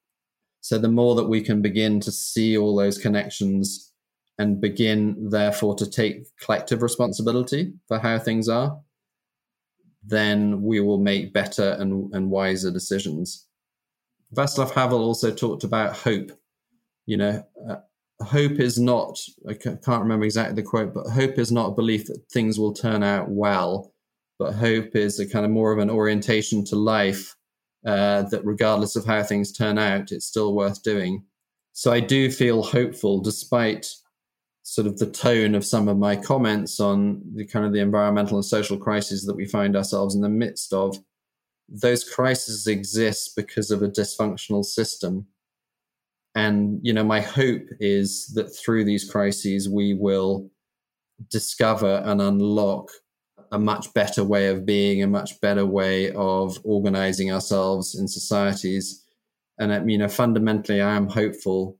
so 0.66 0.80
the 0.80 0.88
more 0.88 1.14
that 1.14 1.26
we 1.26 1.42
can 1.42 1.62
begin 1.62 2.00
to 2.00 2.12
see 2.12 2.58
all 2.58 2.76
those 2.76 2.98
connections 2.98 3.94
and 4.38 4.60
begin, 4.60 5.30
therefore, 5.30 5.76
to 5.76 5.90
take 5.90 6.26
collective 6.40 6.82
responsibility 6.82 7.74
for 7.88 8.00
how 8.00 8.20
things 8.20 8.50
are, 8.50 8.80
then 10.04 10.62
we 10.62 10.80
will 10.80 11.00
make 11.00 11.34
better 11.34 11.72
and, 11.80 12.14
and 12.14 12.30
wiser 12.30 12.72
decisions. 12.72 13.48
Václav 14.36 14.72
Havel 14.72 15.04
also 15.04 15.32
talked 15.32 15.64
about 15.64 15.96
hope. 15.96 16.32
You 17.06 17.18
know, 17.18 17.44
uh, 17.70 17.78
hope 18.24 18.60
is 18.60 18.80
not, 18.80 19.20
I 19.50 19.54
can't 19.54 19.82
remember 19.88 20.26
exactly 20.26 20.56
the 20.56 20.68
quote, 20.68 20.94
but 20.94 21.08
hope 21.08 21.38
is 21.38 21.52
not 21.52 21.70
a 21.70 21.76
belief 21.76 22.06
that 22.08 22.26
things 22.32 22.60
will 22.60 22.74
turn 22.74 23.04
out 23.04 23.30
well, 23.30 23.94
but 24.38 24.54
hope 24.54 24.96
is 24.96 25.20
a 25.20 25.30
kind 25.30 25.46
of 25.46 25.52
more 25.52 25.72
of 25.72 25.80
an 25.80 25.90
orientation 25.90 26.66
to 26.66 26.76
life 26.76 27.36
uh, 27.86 28.24
that 28.24 28.44
regardless 28.44 28.96
of 28.96 29.06
how 29.06 29.24
things 29.24 29.52
turn 29.52 29.78
out, 29.78 30.12
it's 30.12 30.26
still 30.26 30.56
worth 30.56 30.84
doing. 30.84 31.24
So 31.74 31.92
I 31.92 32.00
do 32.00 32.32
feel 32.32 32.64
hopeful, 32.64 33.22
despite 33.22 33.88
sort 34.66 34.88
of 34.88 34.98
the 34.98 35.06
tone 35.06 35.54
of 35.54 35.64
some 35.64 35.88
of 35.88 35.96
my 35.96 36.16
comments 36.16 36.80
on 36.80 37.22
the 37.36 37.46
kind 37.46 37.68
of 37.68 37.72
the 37.72 37.80
environmental 37.80 38.36
and 38.36 38.44
social 38.44 38.78
crises 38.78 39.24
that 39.24 39.36
we 39.36 39.46
find 39.46 39.76
ourselves 39.76 40.16
in 40.16 40.22
the 40.22 40.28
midst 40.28 40.74
of. 40.74 40.98
Those 41.70 42.04
crises 42.04 42.66
exist 42.66 43.36
because 43.36 43.70
of 43.70 43.84
a 43.84 43.88
dysfunctional 43.88 44.66
system. 44.66 45.28
And, 46.34 46.80
you 46.82 46.94
know, 46.94 47.04
my 47.04 47.22
hope 47.22 47.62
is 47.80 48.34
that 48.34 48.56
through 48.56 48.86
these 48.86 49.10
crises, 49.10 49.70
we 49.70 49.94
will 49.94 50.50
discover 51.30 52.02
and 52.04 52.20
unlock 52.20 52.90
a 53.52 53.60
much 53.60 53.94
better 53.94 54.24
way 54.24 54.48
of 54.48 54.66
being, 54.66 55.04
a 55.04 55.08
much 55.08 55.40
better 55.42 55.66
way 55.66 56.12
of 56.14 56.58
organizing 56.64 57.32
ourselves 57.32 57.94
in 57.94 58.08
societies. 58.08 59.06
And, 59.60 59.90
you 59.92 60.00
know, 60.00 60.10
fundamentally, 60.10 60.82
I 60.82 60.96
am 60.96 61.08
hopeful 61.08 61.78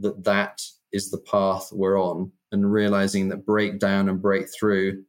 that 0.00 0.24
that 0.24 0.62
is 0.94 1.10
the 1.10 1.18
path 1.18 1.68
we're 1.72 2.00
on 2.00 2.32
and 2.52 2.72
realizing 2.72 3.28
that 3.28 3.44
breakdown 3.44 4.08
and 4.08 4.22
breakthrough 4.22 5.02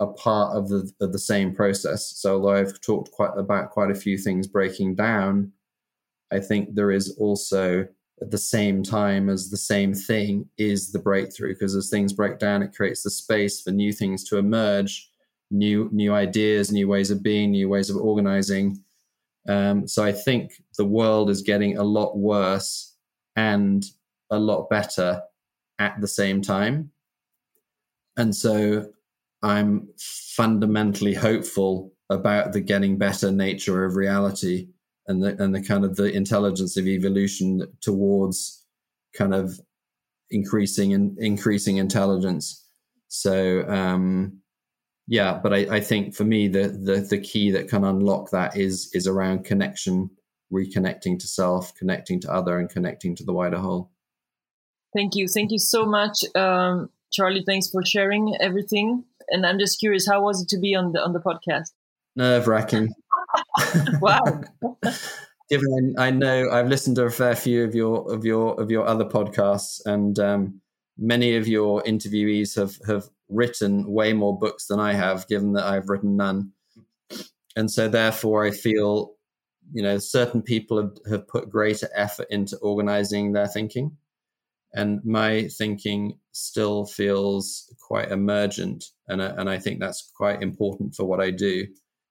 are 0.00 0.12
part 0.14 0.56
of 0.56 0.68
the, 0.68 0.90
of 1.00 1.12
the 1.12 1.18
same 1.18 1.54
process. 1.54 2.14
So 2.16 2.34
although 2.34 2.54
I've 2.54 2.80
talked 2.80 3.10
quite 3.12 3.36
about 3.36 3.70
quite 3.70 3.90
a 3.90 3.96
few 3.96 4.16
things 4.16 4.46
breaking 4.46 4.94
down, 4.94 5.52
I 6.32 6.40
think 6.40 6.74
there 6.74 6.90
is 6.90 7.16
also 7.18 7.86
at 8.20 8.30
the 8.30 8.38
same 8.38 8.82
time 8.82 9.28
as 9.28 9.50
the 9.50 9.56
same 9.56 9.94
thing 9.94 10.48
is 10.58 10.92
the 10.92 10.98
breakthrough 10.98 11.54
because 11.54 11.76
as 11.76 11.90
things 11.90 12.12
break 12.12 12.38
down, 12.38 12.62
it 12.62 12.74
creates 12.74 13.02
the 13.02 13.10
space 13.10 13.60
for 13.60 13.70
new 13.70 13.92
things 13.92 14.24
to 14.24 14.38
emerge 14.38 15.10
new 15.50 15.88
new 15.92 16.12
ideas, 16.12 16.70
new 16.72 16.88
ways 16.88 17.10
of 17.10 17.22
being, 17.22 17.50
new 17.50 17.68
ways 17.68 17.90
of 17.90 17.96
organizing. 17.96 18.82
Um, 19.48 19.88
so 19.88 20.04
I 20.04 20.12
think 20.12 20.52
the 20.76 20.84
world 20.84 21.30
is 21.30 21.42
getting 21.42 21.78
a 21.78 21.82
lot 21.82 22.18
worse 22.18 22.94
and 23.36 23.84
a 24.30 24.38
lot 24.38 24.68
better 24.68 25.22
at 25.78 26.00
the 26.00 26.08
same 26.08 26.42
time. 26.42 26.90
And 28.16 28.34
so 28.34 28.90
I'm 29.42 29.88
fundamentally 29.98 31.14
hopeful 31.14 31.92
about 32.10 32.52
the 32.52 32.60
getting 32.60 32.98
better 32.98 33.30
nature 33.30 33.84
of 33.84 33.96
reality 33.96 34.68
and 35.06 35.22
the 35.22 35.42
and 35.42 35.54
the 35.54 35.62
kind 35.62 35.84
of 35.84 35.96
the 35.96 36.12
intelligence 36.12 36.76
of 36.76 36.86
evolution 36.86 37.62
towards 37.80 38.64
kind 39.14 39.34
of 39.34 39.60
increasing 40.30 40.92
and 40.92 41.18
increasing 41.18 41.76
intelligence. 41.76 42.64
So 43.08 43.66
um, 43.68 44.40
yeah, 45.06 45.40
but 45.42 45.54
I, 45.54 45.76
I 45.76 45.80
think 45.80 46.14
for 46.14 46.24
me 46.24 46.48
the, 46.48 46.68
the 46.68 47.06
the 47.08 47.18
key 47.18 47.50
that 47.52 47.68
can 47.68 47.84
unlock 47.84 48.30
that 48.30 48.56
is 48.56 48.90
is 48.92 49.06
around 49.06 49.44
connection, 49.44 50.10
reconnecting 50.52 51.18
to 51.20 51.26
self, 51.26 51.74
connecting 51.74 52.20
to 52.20 52.32
other, 52.32 52.58
and 52.58 52.68
connecting 52.68 53.14
to 53.16 53.24
the 53.24 53.32
wider 53.32 53.58
whole. 53.58 53.90
Thank 54.94 55.14
you, 55.14 55.28
thank 55.28 55.50
you 55.50 55.58
so 55.58 55.84
much, 55.84 56.18
um, 56.34 56.90
Charlie. 57.12 57.44
Thanks 57.46 57.68
for 57.68 57.84
sharing 57.84 58.34
everything. 58.40 59.04
And 59.30 59.44
I'm 59.44 59.58
just 59.58 59.78
curious, 59.78 60.08
how 60.08 60.22
was 60.22 60.42
it 60.42 60.48
to 60.48 60.58
be 60.58 60.74
on 60.74 60.92
the 60.92 61.00
on 61.02 61.12
the 61.12 61.20
podcast? 61.20 61.70
Nerve 62.16 62.48
wracking. 62.48 62.94
wow. 64.00 64.42
Given 65.50 65.94
I 65.98 66.10
know 66.10 66.50
I've 66.50 66.68
listened 66.68 66.96
to 66.96 67.04
a 67.04 67.10
fair 67.10 67.34
few 67.34 67.64
of 67.64 67.74
your 67.74 68.12
of 68.12 68.24
your 68.24 68.60
of 68.60 68.70
your 68.70 68.86
other 68.86 69.04
podcasts, 69.04 69.80
and 69.86 70.18
um, 70.18 70.60
many 70.98 71.36
of 71.36 71.48
your 71.48 71.82
interviewees 71.84 72.54
have 72.56 72.78
have 72.86 73.08
written 73.28 73.90
way 73.90 74.12
more 74.12 74.38
books 74.38 74.66
than 74.66 74.80
I 74.80 74.92
have, 74.94 75.26
given 75.28 75.52
that 75.54 75.64
I've 75.64 75.88
written 75.88 76.16
none. 76.16 76.52
And 77.56 77.70
so, 77.70 77.88
therefore, 77.88 78.44
I 78.44 78.50
feel, 78.50 79.14
you 79.72 79.82
know, 79.82 79.98
certain 79.98 80.42
people 80.42 80.76
have, 80.76 80.96
have 81.10 81.28
put 81.28 81.50
greater 81.50 81.88
effort 81.94 82.26
into 82.30 82.56
organizing 82.58 83.32
their 83.32 83.48
thinking. 83.48 83.96
And 84.74 85.04
my 85.04 85.48
thinking 85.56 86.18
still 86.32 86.84
feels 86.84 87.74
quite 87.86 88.10
emergent. 88.10 88.84
And, 89.08 89.20
uh, 89.20 89.34
and 89.38 89.48
I 89.48 89.58
think 89.58 89.80
that's 89.80 90.12
quite 90.16 90.42
important 90.42 90.94
for 90.94 91.04
what 91.04 91.20
I 91.20 91.30
do 91.30 91.66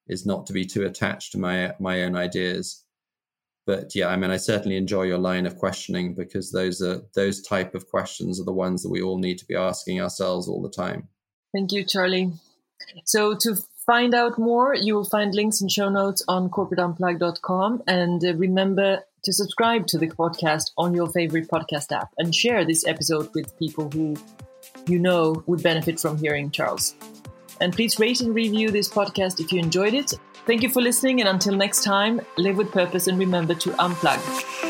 is 0.07 0.25
not 0.25 0.47
to 0.47 0.53
be 0.53 0.65
too 0.65 0.85
attached 0.85 1.33
to 1.33 1.37
my, 1.37 1.73
my 1.79 2.03
own 2.03 2.15
ideas 2.15 2.83
but 3.67 3.93
yeah, 3.93 4.07
I 4.07 4.15
mean, 4.15 4.31
I 4.31 4.37
certainly 4.37 4.77
enjoy 4.77 5.03
your 5.03 5.17
line 5.17 5.45
of 5.45 5.57
questioning 5.57 6.15
because 6.15 6.51
those 6.51 6.81
are 6.81 7.01
those 7.13 7.41
type 7.41 7.75
of 7.75 7.87
questions 7.89 8.39
are 8.39 8.45
the 8.45 8.53
ones 8.53 8.81
that 8.81 8.89
we 8.89 9.01
all 9.01 9.19
need 9.19 9.37
to 9.39 9.45
be 9.45 9.55
asking 9.55 10.01
ourselves 10.01 10.47
all 10.47 10.61
the 10.61 10.69
time. 10.69 11.09
Thank 11.53 11.73
you, 11.73 11.83
Charlie. 11.83 12.31
So 13.03 13.35
to 13.35 13.57
find 13.85 14.15
out 14.15 14.39
more, 14.39 14.73
you 14.73 14.95
will 14.95 15.03
find 15.03 15.35
links 15.35 15.59
and 15.59 15.69
show 15.69 15.89
notes 15.89 16.23
on 16.29 16.49
corporateunplug.com. 16.49 17.83
And 17.85 18.23
uh, 18.23 18.35
remember 18.35 19.03
to 19.27 19.33
subscribe 19.33 19.85
to 19.85 19.97
the 19.97 20.07
podcast 20.07 20.71
on 20.77 20.93
your 20.93 21.09
favorite 21.09 21.49
podcast 21.49 21.91
app 21.91 22.13
and 22.17 22.33
share 22.33 22.63
this 22.63 22.87
episode 22.87 23.29
with 23.35 23.59
people 23.59 23.89
who 23.91 24.15
you 24.87 24.97
know 24.97 25.43
would 25.47 25.61
benefit 25.61 25.99
from 25.99 26.17
hearing 26.17 26.49
Charles. 26.49 26.95
And 27.59 27.73
please 27.73 27.99
rate 27.99 28.21
and 28.21 28.33
review 28.33 28.71
this 28.71 28.87
podcast 28.87 29.41
if 29.41 29.51
you 29.51 29.59
enjoyed 29.59 29.93
it. 29.93 30.13
Thank 30.45 30.63
you 30.63 30.69
for 30.69 30.81
listening, 30.81 31.19
and 31.19 31.27
until 31.27 31.57
next 31.57 31.83
time, 31.83 32.21
live 32.37 32.55
with 32.55 32.71
purpose 32.71 33.07
and 33.07 33.19
remember 33.19 33.53
to 33.55 33.71
unplug. 33.71 34.66